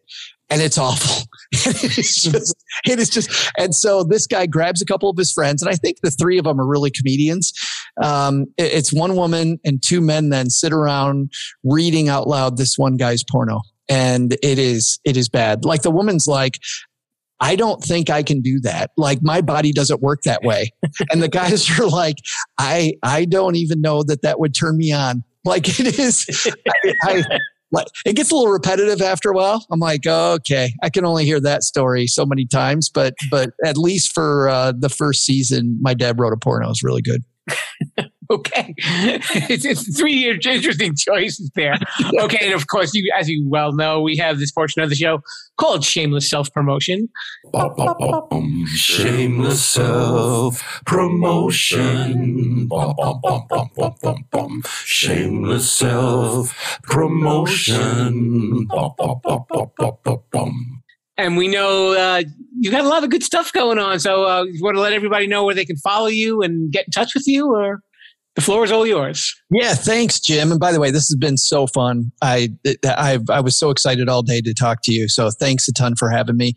and 0.49 0.61
it's 0.61 0.77
awful. 0.77 1.27
it 1.51 1.97
is 1.97 2.15
just, 2.15 2.55
it 2.85 2.99
is 2.99 3.09
just, 3.09 3.51
and 3.57 3.73
so 3.73 4.03
this 4.03 4.27
guy 4.27 4.45
grabs 4.45 4.81
a 4.81 4.85
couple 4.85 5.09
of 5.09 5.17
his 5.17 5.31
friends, 5.31 5.61
and 5.61 5.69
I 5.69 5.75
think 5.75 5.97
the 6.01 6.11
three 6.11 6.37
of 6.37 6.45
them 6.45 6.59
are 6.59 6.65
really 6.65 6.91
comedians. 6.91 7.53
Um, 8.01 8.47
it, 8.57 8.73
it's 8.73 8.93
one 8.93 9.15
woman 9.15 9.59
and 9.63 9.81
two 9.81 10.01
men 10.01 10.29
then 10.29 10.49
sit 10.49 10.73
around 10.73 11.31
reading 11.63 12.09
out 12.09 12.27
loud 12.27 12.57
this 12.57 12.77
one 12.77 12.97
guy's 12.97 13.23
porno, 13.23 13.61
and 13.89 14.33
it 14.43 14.59
is 14.59 14.99
it 15.05 15.17
is 15.17 15.29
bad. 15.29 15.65
Like 15.65 15.83
the 15.83 15.91
woman's 15.91 16.27
like, 16.27 16.59
I 17.41 17.55
don't 17.55 17.81
think 17.81 18.09
I 18.09 18.23
can 18.23 18.41
do 18.41 18.59
that. 18.61 18.91
Like 18.97 19.19
my 19.21 19.41
body 19.41 19.71
doesn't 19.71 20.01
work 20.01 20.21
that 20.23 20.41
way. 20.43 20.71
and 21.11 21.21
the 21.21 21.29
guys 21.29 21.69
are 21.79 21.87
like, 21.87 22.17
I 22.57 22.93
I 23.03 23.25
don't 23.25 23.55
even 23.55 23.81
know 23.81 24.03
that 24.03 24.21
that 24.23 24.39
would 24.39 24.53
turn 24.53 24.77
me 24.77 24.91
on. 24.91 25.23
Like 25.45 25.79
it 25.79 25.97
is. 25.99 26.25
I, 27.03 27.23
I, 27.31 27.39
like 27.71 27.87
it 28.05 28.15
gets 28.15 28.31
a 28.31 28.35
little 28.35 28.51
repetitive 28.51 29.01
after 29.01 29.29
a 29.29 29.33
while. 29.33 29.65
I'm 29.71 29.79
like, 29.79 30.01
oh, 30.07 30.33
okay, 30.33 30.73
I 30.83 30.89
can 30.89 31.05
only 31.05 31.25
hear 31.25 31.39
that 31.41 31.63
story 31.63 32.07
so 32.07 32.25
many 32.25 32.45
times, 32.45 32.89
but 32.89 33.13
but 33.29 33.51
at 33.63 33.77
least 33.77 34.11
for 34.13 34.49
uh, 34.49 34.73
the 34.77 34.89
first 34.89 35.23
season, 35.23 35.77
my 35.79 35.93
dad 35.93 36.19
wrote 36.19 36.33
a 36.33 36.37
porno. 36.37 36.69
is 36.69 36.83
really 36.83 37.01
good. 37.01 37.23
okay, 38.31 38.75
it's, 38.77 39.65
it's 39.65 39.97
three 39.97 40.29
interesting 40.29 40.95
choices 40.95 41.49
there. 41.55 41.75
Okay, 42.19 42.45
and 42.45 42.53
of 42.53 42.67
course, 42.67 42.93
you 42.93 43.11
as 43.17 43.27
you 43.29 43.47
well 43.47 43.71
know, 43.71 44.01
we 44.01 44.15
have 44.17 44.39
this 44.39 44.51
portion 44.51 44.81
of 44.83 44.89
the 44.89 44.95
show 44.95 45.21
called 45.57 45.83
shameless 45.83 46.29
self 46.29 46.51
promotion. 46.53 47.09
Shameless 48.67 49.65
self 49.65 50.81
promotion. 50.85 52.67
Shameless 54.85 55.71
self 55.71 56.79
promotion. 56.83 58.67
And 61.17 61.35
we 61.35 61.47
know 61.47 61.93
uh, 61.93 62.23
you 62.59 62.71
got 62.71 62.85
a 62.85 62.87
lot 62.87 63.03
of 63.03 63.09
good 63.09 63.23
stuff 63.23 63.51
going 63.53 63.79
on. 63.79 63.99
So, 63.99 64.25
uh, 64.25 64.43
you 64.43 64.63
want 64.63 64.75
to 64.75 64.81
let 64.81 64.93
everybody 64.93 65.27
know 65.27 65.43
where 65.45 65.55
they 65.55 65.65
can 65.65 65.77
follow 65.77 66.07
you 66.07 66.41
and 66.41 66.71
get 66.71 66.85
in 66.85 66.91
touch 66.91 67.13
with 67.13 67.27
you, 67.27 67.53
or? 67.53 67.81
The 68.39 68.45
floor 68.45 68.63
is 68.63 68.71
all 68.71 68.87
yours. 68.87 69.35
Yeah, 69.51 69.73
thanks, 69.73 70.17
Jim. 70.17 70.49
And 70.51 70.61
by 70.61 70.71
the 70.71 70.79
way, 70.79 70.91
this 70.91 71.09
has 71.09 71.17
been 71.19 71.35
so 71.35 71.67
fun. 71.67 72.09
I 72.21 72.47
I 72.85 73.19
I 73.29 73.41
was 73.41 73.59
so 73.59 73.69
excited 73.69 74.07
all 74.07 74.21
day 74.21 74.39
to 74.39 74.53
talk 74.53 74.79
to 74.83 74.93
you. 74.93 75.09
So 75.09 75.29
thanks 75.29 75.67
a 75.67 75.73
ton 75.73 75.97
for 75.97 76.09
having 76.09 76.37
me. 76.37 76.53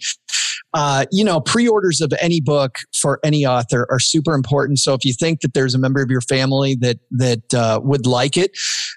Uh, 0.74 1.06
you 1.10 1.24
know, 1.24 1.40
pre-orders 1.40 2.00
of 2.00 2.12
any 2.20 2.40
book 2.40 2.76
for 2.94 3.18
any 3.24 3.44
author 3.44 3.86
are 3.90 3.98
super 3.98 4.32
important. 4.32 4.78
So 4.78 4.94
if 4.94 5.04
you 5.04 5.12
think 5.12 5.40
that 5.40 5.54
there's 5.54 5.74
a 5.74 5.78
member 5.78 6.00
of 6.00 6.08
your 6.08 6.20
family 6.20 6.76
that 6.76 6.98
that 7.10 7.52
uh, 7.52 7.80
would 7.82 8.06
like 8.06 8.36
it, 8.36 8.52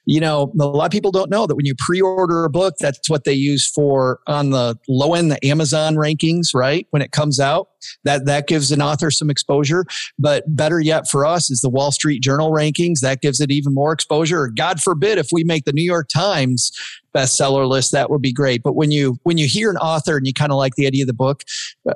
you 0.05 0.19
know, 0.19 0.53
a 0.59 0.65
lot 0.65 0.85
of 0.85 0.91
people 0.91 1.11
don't 1.11 1.31
know 1.31 1.47
that 1.47 1.55
when 1.55 1.65
you 1.65 1.73
pre-order 1.79 2.45
a 2.45 2.49
book, 2.49 2.75
that's 2.79 3.09
what 3.09 3.23
they 3.23 3.33
use 3.33 3.67
for 3.67 4.19
on 4.27 4.51
the 4.51 4.77
low 4.87 5.15
end, 5.15 5.31
the 5.31 5.43
Amazon 5.45 5.95
rankings, 5.95 6.53
right? 6.53 6.87
When 6.91 7.01
it 7.01 7.11
comes 7.11 7.39
out, 7.39 7.67
that 8.03 8.25
that 8.25 8.47
gives 8.47 8.71
an 8.71 8.81
author 8.81 9.11
some 9.11 9.29
exposure. 9.29 9.85
But 10.17 10.43
better 10.47 10.79
yet 10.79 11.09
for 11.09 11.25
us 11.25 11.49
is 11.49 11.59
the 11.61 11.69
Wall 11.69 11.91
Street 11.91 12.21
Journal 12.21 12.51
rankings. 12.75 12.99
That 13.01 13.21
gives 13.21 13.39
it 13.39 13.51
even 13.51 13.73
more 13.73 13.91
exposure. 13.91 14.47
God 14.47 14.81
forbid 14.81 15.17
if 15.17 15.27
we 15.31 15.43
make 15.43 15.65
the 15.65 15.73
New 15.73 15.83
York 15.83 16.07
Times 16.13 16.71
bestseller 17.15 17.67
list, 17.67 17.91
that 17.91 18.09
would 18.09 18.21
be 18.21 18.33
great. 18.33 18.61
But 18.63 18.75
when 18.75 18.91
you 18.91 19.17
when 19.23 19.37
you 19.37 19.47
hear 19.47 19.69
an 19.69 19.77
author 19.77 20.17
and 20.17 20.27
you 20.27 20.33
kind 20.33 20.51
of 20.51 20.57
like 20.57 20.75
the 20.75 20.87
idea 20.87 21.03
of 21.03 21.07
the 21.07 21.13
book, 21.13 21.43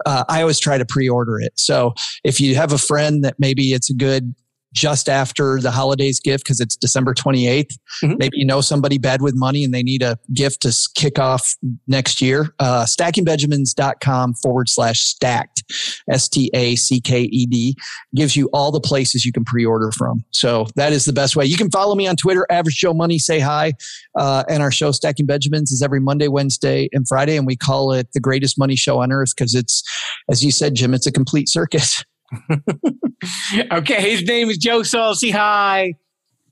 uh, 0.06 0.24
I 0.30 0.42
always 0.42 0.60
try 0.60 0.78
to 0.78 0.86
pre-order 0.86 1.40
it. 1.40 1.54
So 1.56 1.94
if 2.24 2.40
you 2.40 2.56
have 2.56 2.72
a 2.72 2.78
friend 2.78 3.24
that 3.24 3.36
maybe 3.40 3.74
it's 3.74 3.90
a 3.90 3.96
good 3.96 4.34
just 4.74 5.10
after 5.10 5.60
the 5.60 5.72
holidays 5.72 6.20
gift 6.20 6.44
because 6.44 6.60
it's 6.60 6.76
December 6.76 7.14
28th. 7.14 7.78
Mhm. 8.04 8.18
Maybe 8.20 8.38
you 8.38 8.46
know 8.46 8.62
somebody 8.62 8.98
bad 8.98 9.22
with 9.22 9.34
money 9.36 9.64
and 9.64 9.74
they 9.74 9.84
need 9.84 10.02
a 10.02 10.18
gift 10.34 10.62
to 10.62 10.76
kick 10.96 11.18
off 11.20 11.56
next 11.88 12.22
year. 12.22 12.54
Uh, 12.60 12.86
stackingbenjamins.com 12.86 14.36
forward 14.36 14.70
slash 14.70 15.02
stacked, 15.02 15.64
S 16.12 16.28
T 16.28 16.50
A 16.54 16.76
C 16.76 17.00
K 17.00 17.24
E 17.24 17.46
D, 17.46 17.76
gives 18.16 18.36
you 18.36 18.50
all 18.54 18.72
the 18.72 18.80
places 18.80 19.26
you 19.26 19.32
can 19.32 19.44
pre 19.46 19.66
order 19.66 19.92
from. 19.92 20.24
So 20.32 20.68
that 20.76 20.94
is 20.94 21.06
the 21.06 21.14
best 21.14 21.36
way. 21.36 21.46
You 21.46 21.58
can 21.58 21.70
follow 21.72 21.96
me 21.96 22.08
on 22.08 22.16
Twitter, 22.16 22.46
Average 22.50 22.76
Joe 22.76 22.94
Money, 22.94 23.20
say 23.20 23.40
hi. 23.40 23.74
Uh, 24.18 24.44
and 24.50 24.62
our 24.62 24.72
show, 24.72 24.92
Stacking 24.92 25.26
Benjamins, 25.26 25.72
is 25.72 25.82
every 25.82 26.00
Monday, 26.00 26.28
Wednesday, 26.28 26.90
and 26.94 27.08
Friday. 27.08 27.38
And 27.38 27.46
we 27.48 27.56
call 27.56 27.92
it 27.94 28.08
the 28.14 28.20
greatest 28.20 28.58
money 28.58 28.76
show 28.76 29.02
on 29.02 29.12
earth 29.12 29.34
because 29.36 29.56
it's, 29.56 29.84
as 30.30 30.44
you 30.44 30.52
said, 30.52 30.76
Jim, 30.76 30.94
it's 30.94 31.08
a 31.08 31.12
complete 31.12 31.50
circus. 31.50 32.04
Okay, 33.72 34.12
his 34.12 34.24
name 34.24 34.50
is 34.50 34.58
Joe 34.58 34.82
Saul-Sehy, 34.82 35.94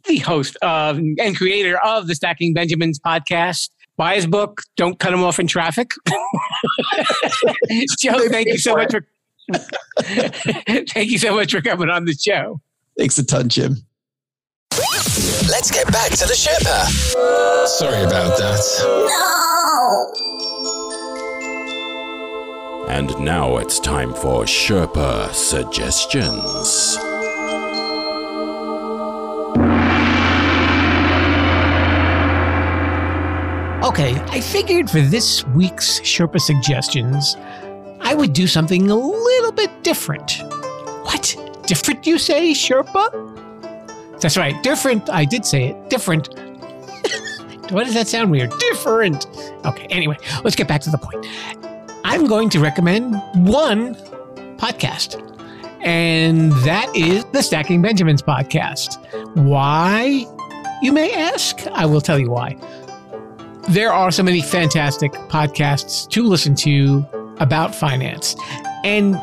the 0.05 0.17
host 0.17 0.57
of 0.61 0.97
and 0.97 1.37
creator 1.37 1.77
of 1.77 2.07
the 2.07 2.15
Stacking 2.15 2.53
Benjamins 2.53 2.99
podcast. 2.99 3.69
Buy 3.95 4.15
his 4.15 4.27
book, 4.27 4.63
Don't 4.75 4.99
Cut 4.99 5.13
Him 5.13 5.23
Off 5.23 5.39
in 5.39 5.47
Traffic. 5.47 5.91
Joe, 7.99 8.27
thank 8.29 8.47
you 8.47 8.57
so 8.57 8.75
much 8.75 8.91
for 8.91 9.05
thank 10.01 11.09
you 11.09 11.17
so 11.17 11.35
much 11.35 11.51
for 11.51 11.61
coming 11.61 11.89
on 11.89 12.05
the 12.05 12.13
show. 12.13 12.59
Thanks 12.97 13.17
a 13.17 13.25
ton, 13.25 13.49
Jim. 13.49 13.77
Let's 15.49 15.71
get 15.71 15.91
back 15.91 16.11
to 16.11 16.25
the 16.25 16.33
Sherpa. 16.33 17.67
Sorry 17.67 18.03
about 18.03 18.37
that. 18.37 18.59
And 22.87 23.19
now 23.19 23.57
it's 23.57 23.81
time 23.81 24.13
for 24.13 24.45
Sherpa 24.45 25.33
suggestions. 25.33 26.97
Okay, 33.83 34.15
I 34.29 34.39
figured 34.39 34.89
for 34.89 35.01
this 35.01 35.45
week's 35.47 35.99
Sherpa 35.99 36.39
suggestions, 36.39 37.35
I 37.99 38.15
would 38.15 38.31
do 38.31 38.47
something 38.47 38.89
a 38.89 38.95
little 38.95 39.51
bit 39.51 39.83
different. 39.83 40.41
What? 41.03 41.35
Different, 41.67 42.07
you 42.07 42.17
say, 42.17 42.51
Sherpa? 42.51 44.21
That's 44.21 44.37
right, 44.37 44.61
different. 44.63 45.09
I 45.09 45.25
did 45.25 45.45
say 45.45 45.69
it. 45.71 45.89
Different. 45.89 46.29
Why 47.69 47.83
does 47.83 47.95
that 47.95 48.07
sound 48.07 48.31
weird? 48.31 48.51
Different. 48.59 49.27
Okay, 49.65 49.87
anyway, 49.89 50.17
let's 50.45 50.55
get 50.55 50.69
back 50.69 50.79
to 50.81 50.89
the 50.89 50.97
point. 50.97 51.25
I'm 52.09 52.25
going 52.25 52.49
to 52.51 52.61
recommend 52.61 53.15
one 53.45 53.95
podcast, 54.55 55.21
and 55.81 56.53
that 56.63 56.89
is 56.95 57.25
the 57.33 57.43
Stacking 57.43 57.81
Benjamins 57.81 58.21
podcast. 58.21 58.97
Why, 59.35 60.25
you 60.81 60.93
may 60.93 61.13
ask? 61.13 61.67
I 61.67 61.85
will 61.85 61.99
tell 61.99 62.17
you 62.17 62.29
why 62.31 62.55
there 63.67 63.91
are 63.91 64.09
so 64.09 64.23
many 64.23 64.41
fantastic 64.41 65.11
podcasts 65.11 66.09
to 66.11 66.23
listen 66.23 66.55
to 66.55 67.05
about 67.39 67.75
finance. 67.75 68.37
And 68.85 69.17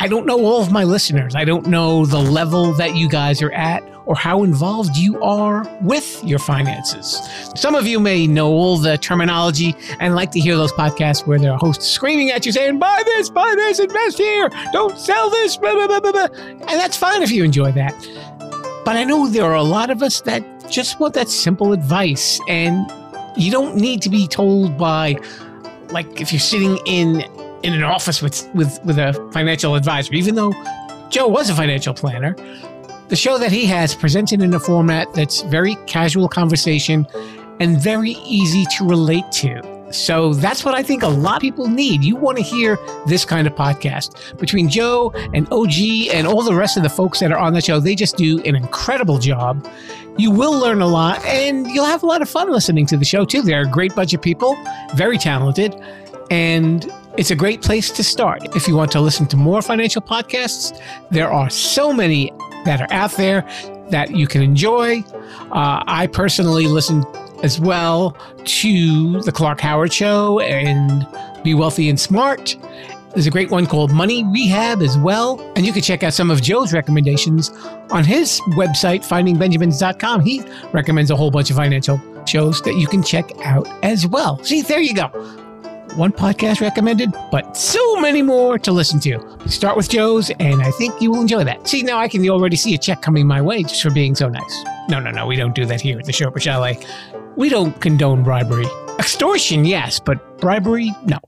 I 0.00 0.08
don't 0.08 0.24
know 0.24 0.42
all 0.46 0.62
of 0.62 0.72
my 0.72 0.84
listeners. 0.84 1.34
I 1.34 1.44
don't 1.44 1.66
know 1.66 2.06
the 2.06 2.18
level 2.18 2.72
that 2.72 2.96
you 2.96 3.06
guys 3.10 3.42
are 3.42 3.52
at 3.52 3.82
or 4.08 4.16
how 4.16 4.42
involved 4.42 4.96
you 4.96 5.22
are 5.22 5.70
with 5.82 6.24
your 6.24 6.38
finances. 6.38 7.20
Some 7.54 7.74
of 7.74 7.86
you 7.86 8.00
may 8.00 8.26
know 8.26 8.48
all 8.48 8.78
the 8.78 8.96
terminology 8.96 9.76
and 10.00 10.14
like 10.14 10.30
to 10.32 10.40
hear 10.40 10.56
those 10.56 10.72
podcasts 10.72 11.26
where 11.26 11.38
there 11.38 11.52
are 11.52 11.58
hosts 11.58 11.86
screaming 11.86 12.30
at 12.30 12.46
you 12.46 12.52
saying, 12.52 12.78
buy 12.78 13.02
this, 13.04 13.28
buy 13.28 13.54
this, 13.54 13.78
invest 13.78 14.16
here, 14.16 14.48
don't 14.72 14.98
sell 14.98 15.28
this, 15.28 15.58
blah, 15.58 15.74
blah, 15.74 16.00
blah, 16.00 16.10
blah. 16.10 16.28
And 16.40 16.80
that's 16.80 16.96
fine 16.96 17.22
if 17.22 17.30
you 17.30 17.44
enjoy 17.44 17.70
that. 17.72 17.92
But 18.86 18.96
I 18.96 19.04
know 19.04 19.28
there 19.28 19.44
are 19.44 19.54
a 19.54 19.62
lot 19.62 19.90
of 19.90 20.02
us 20.02 20.22
that 20.22 20.42
just 20.70 20.98
want 20.98 21.12
that 21.12 21.28
simple 21.28 21.74
advice 21.74 22.40
and 22.48 22.90
you 23.36 23.50
don't 23.50 23.76
need 23.76 24.00
to 24.02 24.08
be 24.08 24.26
told 24.26 24.78
by 24.78 25.16
like 25.90 26.20
if 26.20 26.32
you're 26.32 26.40
sitting 26.40 26.78
in 26.86 27.20
in 27.62 27.74
an 27.74 27.82
office 27.82 28.22
with 28.22 28.48
with 28.54 28.78
with 28.84 28.98
a 28.98 29.12
financial 29.32 29.74
advisor 29.74 30.12
even 30.12 30.34
though 30.34 30.52
joe 31.08 31.26
was 31.26 31.48
a 31.48 31.54
financial 31.54 31.94
planner 31.94 32.34
the 33.08 33.16
show 33.16 33.38
that 33.38 33.50
he 33.50 33.66
has 33.66 33.94
presented 33.94 34.42
in 34.42 34.54
a 34.54 34.60
format 34.60 35.12
that's 35.14 35.42
very 35.42 35.76
casual 35.86 36.28
conversation 36.28 37.06
and 37.60 37.80
very 37.80 38.12
easy 38.24 38.64
to 38.76 38.86
relate 38.86 39.30
to 39.32 39.62
so 39.90 40.34
that's 40.34 40.64
what 40.64 40.74
i 40.74 40.82
think 40.82 41.02
a 41.02 41.08
lot 41.08 41.36
of 41.36 41.40
people 41.40 41.66
need 41.66 42.04
you 42.04 42.14
want 42.14 42.36
to 42.36 42.42
hear 42.42 42.78
this 43.06 43.24
kind 43.24 43.46
of 43.46 43.54
podcast 43.54 44.36
between 44.38 44.68
joe 44.68 45.10
and 45.32 45.48
og 45.50 45.72
and 46.12 46.26
all 46.26 46.42
the 46.42 46.54
rest 46.54 46.76
of 46.76 46.82
the 46.82 46.88
folks 46.90 47.20
that 47.20 47.32
are 47.32 47.38
on 47.38 47.54
the 47.54 47.60
show 47.60 47.80
they 47.80 47.94
just 47.94 48.16
do 48.16 48.38
an 48.44 48.54
incredible 48.54 49.18
job 49.18 49.66
you 50.18 50.32
will 50.32 50.58
learn 50.58 50.82
a 50.82 50.86
lot 50.86 51.24
and 51.24 51.68
you'll 51.68 51.86
have 51.86 52.02
a 52.02 52.06
lot 52.06 52.20
of 52.20 52.28
fun 52.28 52.50
listening 52.50 52.84
to 52.86 52.96
the 52.96 53.04
show 53.04 53.24
too. 53.24 53.40
They're 53.40 53.62
a 53.62 53.70
great 53.70 53.94
bunch 53.94 54.12
of 54.12 54.20
people, 54.20 54.56
very 54.94 55.16
talented, 55.16 55.76
and 56.28 56.92
it's 57.16 57.30
a 57.30 57.36
great 57.36 57.62
place 57.62 57.90
to 57.92 58.02
start. 58.02 58.56
If 58.56 58.66
you 58.66 58.74
want 58.74 58.90
to 58.92 59.00
listen 59.00 59.26
to 59.28 59.36
more 59.36 59.62
financial 59.62 60.02
podcasts, 60.02 60.78
there 61.10 61.30
are 61.30 61.48
so 61.48 61.92
many 61.92 62.32
that 62.64 62.80
are 62.80 62.92
out 62.92 63.12
there 63.12 63.48
that 63.90 64.10
you 64.10 64.26
can 64.26 64.42
enjoy. 64.42 65.00
Uh, 65.52 65.82
I 65.86 66.08
personally 66.12 66.66
listen 66.66 67.04
as 67.42 67.60
well 67.60 68.16
to 68.44 69.20
The 69.22 69.32
Clark 69.32 69.60
Howard 69.60 69.92
Show 69.92 70.40
and 70.40 71.06
Be 71.42 71.54
Wealthy 71.54 71.88
and 71.88 71.98
Smart. 71.98 72.56
There's 73.14 73.26
a 73.26 73.30
great 73.30 73.50
one 73.50 73.66
called 73.66 73.90
Money 73.90 74.24
Rehab 74.24 74.82
as 74.82 74.98
well. 74.98 75.40
And 75.56 75.66
you 75.66 75.72
can 75.72 75.82
check 75.82 76.02
out 76.02 76.12
some 76.12 76.30
of 76.30 76.42
Joe's 76.42 76.72
recommendations 76.72 77.50
on 77.90 78.04
his 78.04 78.40
website, 78.50 79.00
findingbenjamins.com. 79.00 80.20
He 80.20 80.42
recommends 80.72 81.10
a 81.10 81.16
whole 81.16 81.30
bunch 81.30 81.50
of 81.50 81.56
financial 81.56 82.00
shows 82.26 82.60
that 82.62 82.74
you 82.74 82.86
can 82.86 83.02
check 83.02 83.30
out 83.44 83.66
as 83.82 84.06
well. 84.06 84.42
See, 84.44 84.62
there 84.62 84.80
you 84.80 84.94
go. 84.94 85.10
One 85.96 86.12
podcast 86.12 86.60
recommended, 86.60 87.12
but 87.32 87.56
so 87.56 87.96
many 87.96 88.22
more 88.22 88.58
to 88.58 88.70
listen 88.70 89.00
to. 89.00 89.38
Start 89.48 89.76
with 89.76 89.88
Joe's, 89.88 90.30
and 90.38 90.62
I 90.62 90.70
think 90.72 91.00
you 91.00 91.10
will 91.10 91.20
enjoy 91.20 91.42
that. 91.44 91.66
See, 91.66 91.82
now 91.82 91.98
I 91.98 92.08
can 92.08 92.28
already 92.28 92.56
see 92.56 92.74
a 92.74 92.78
check 92.78 93.02
coming 93.02 93.26
my 93.26 93.42
way 93.42 93.62
just 93.62 93.82
for 93.82 93.90
being 93.90 94.14
so 94.14 94.28
nice. 94.28 94.64
No, 94.88 95.00
no, 95.00 95.10
no, 95.10 95.26
we 95.26 95.34
don't 95.34 95.54
do 95.54 95.66
that 95.66 95.80
here 95.80 95.98
at 95.98 96.04
the 96.04 96.12
Sherpa 96.12 96.40
Chalet. 96.40 96.78
We 97.36 97.48
don't 97.48 97.78
condone 97.80 98.22
bribery. 98.22 98.66
Extortion, 98.98 99.64
yes, 99.64 99.98
but 99.98 100.38
bribery, 100.38 100.92
no. 101.06 101.18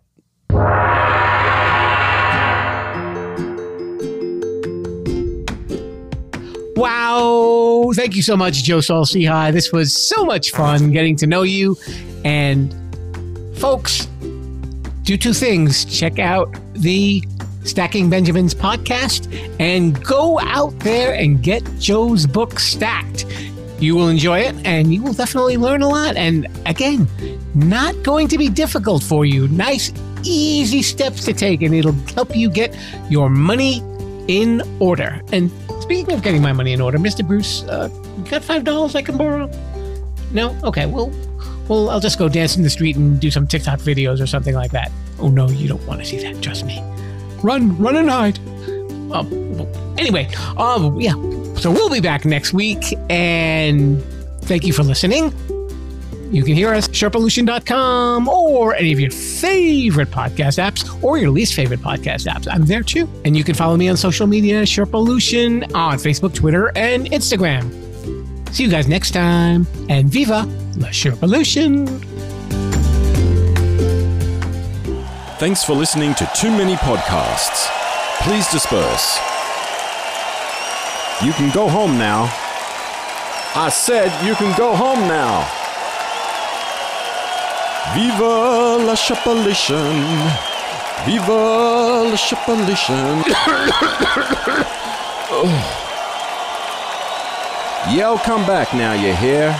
Wow. 6.76 7.90
Thank 7.94 8.16
you 8.16 8.22
so 8.22 8.36
much, 8.36 8.62
Joe 8.62 8.80
High. 8.80 9.50
This 9.50 9.72
was 9.72 9.94
so 9.94 10.24
much 10.24 10.52
fun 10.52 10.92
getting 10.92 11.16
to 11.16 11.26
know 11.26 11.42
you. 11.42 11.76
And 12.24 12.74
folks, 13.58 14.08
do 15.02 15.16
two 15.16 15.32
things. 15.32 15.84
Check 15.84 16.18
out 16.18 16.54
the 16.74 17.22
Stacking 17.64 18.08
Benjamins 18.08 18.54
podcast 18.54 19.28
and 19.60 20.02
go 20.04 20.40
out 20.40 20.78
there 20.80 21.14
and 21.14 21.42
get 21.42 21.62
Joe's 21.78 22.26
book 22.26 22.58
stacked. 22.58 23.26
You 23.78 23.94
will 23.96 24.08
enjoy 24.08 24.40
it 24.40 24.54
and 24.66 24.92
you 24.92 25.02
will 25.02 25.12
definitely 25.12 25.56
learn 25.56 25.82
a 25.82 25.88
lot. 25.88 26.16
And 26.16 26.46
again, 26.66 27.08
not 27.54 28.02
going 28.02 28.28
to 28.28 28.38
be 28.38 28.48
difficult 28.48 29.02
for 29.02 29.24
you. 29.24 29.48
Nice, 29.48 29.92
easy 30.22 30.82
steps 30.82 31.24
to 31.24 31.32
take, 31.32 31.62
and 31.62 31.74
it'll 31.74 31.92
help 32.14 32.36
you 32.36 32.50
get 32.50 32.76
your 33.08 33.30
money 33.30 33.82
in 34.28 34.62
order. 34.80 35.20
And 35.32 35.50
speaking 35.80 36.14
of 36.14 36.22
getting 36.22 36.42
my 36.42 36.52
money 36.52 36.72
in 36.72 36.80
order, 36.80 36.98
Mr. 36.98 37.26
Bruce, 37.26 37.62
uh, 37.64 37.88
got 38.30 38.44
five 38.44 38.64
dollars 38.64 38.94
I 38.94 39.02
can 39.02 39.16
borrow? 39.16 39.50
No? 40.32 40.56
Okay, 40.62 40.86
well, 40.86 41.10
well, 41.70 41.88
I'll 41.88 42.00
just 42.00 42.18
go 42.18 42.28
dance 42.28 42.56
in 42.56 42.64
the 42.64 42.68
street 42.68 42.96
and 42.96 43.20
do 43.20 43.30
some 43.30 43.46
TikTok 43.46 43.78
videos 43.78 44.20
or 44.20 44.26
something 44.26 44.56
like 44.56 44.72
that. 44.72 44.90
Oh 45.20 45.28
no, 45.28 45.48
you 45.48 45.68
don't 45.68 45.86
want 45.86 46.00
to 46.00 46.06
see 46.06 46.18
that. 46.18 46.42
Trust 46.42 46.66
me. 46.66 46.82
Run, 47.44 47.78
run 47.78 47.94
and 47.94 48.10
hide. 48.10 48.38
Um, 49.12 49.68
anyway, 49.96 50.28
um, 50.56 51.00
yeah. 51.00 51.12
So 51.54 51.70
we'll 51.70 51.88
be 51.88 52.00
back 52.00 52.24
next 52.24 52.52
week, 52.52 52.82
and 53.08 54.02
thank 54.42 54.66
you 54.66 54.72
for 54.72 54.82
listening. 54.82 55.32
You 56.32 56.42
can 56.42 56.54
hear 56.54 56.74
us 56.74 56.88
at 56.88 56.94
sherpalution.com 56.94 58.28
or 58.28 58.74
any 58.74 58.92
of 58.92 58.98
your 58.98 59.10
favorite 59.12 60.10
podcast 60.10 60.58
apps 60.58 61.02
or 61.04 61.18
your 61.18 61.30
least 61.30 61.54
favorite 61.54 61.80
podcast 61.80 62.26
apps. 62.26 62.48
I'm 62.52 62.66
there 62.66 62.82
too. 62.82 63.08
And 63.24 63.36
you 63.36 63.44
can 63.44 63.54
follow 63.54 63.76
me 63.76 63.88
on 63.88 63.96
social 63.96 64.26
media, 64.28 64.62
Sherpalution, 64.62 65.72
on 65.74 65.98
Facebook, 65.98 66.34
Twitter, 66.34 66.70
and 66.76 67.06
Instagram. 67.10 67.72
See 68.54 68.64
you 68.64 68.70
guys 68.70 68.86
next 68.86 69.10
time. 69.10 69.66
And 69.88 70.08
viva 70.08 70.48
la 70.80 70.90
Sherpalution! 70.90 71.86
Thanks 75.38 75.62
for 75.62 75.74
listening 75.74 76.14
to 76.14 76.30
Too 76.34 76.50
Many 76.50 76.74
Podcasts. 76.76 77.68
Please 78.22 78.50
disperse. 78.50 79.18
You 81.22 81.32
can 81.32 81.50
go 81.52 81.68
home 81.68 81.98
now. 81.98 82.32
I 83.54 83.68
said 83.70 84.10
you 84.26 84.34
can 84.34 84.56
go 84.56 84.74
home 84.74 85.00
now. 85.00 85.44
Viva 87.94 88.78
la 88.86 88.94
Chapelition. 88.94 90.04
Viva 91.04 92.04
la 92.10 92.16
Chapelition. 92.16 93.24
Yell, 97.96 98.18
come 98.18 98.46
back 98.46 98.72
now, 98.74 98.92
you 98.92 99.14
hear? 99.14 99.56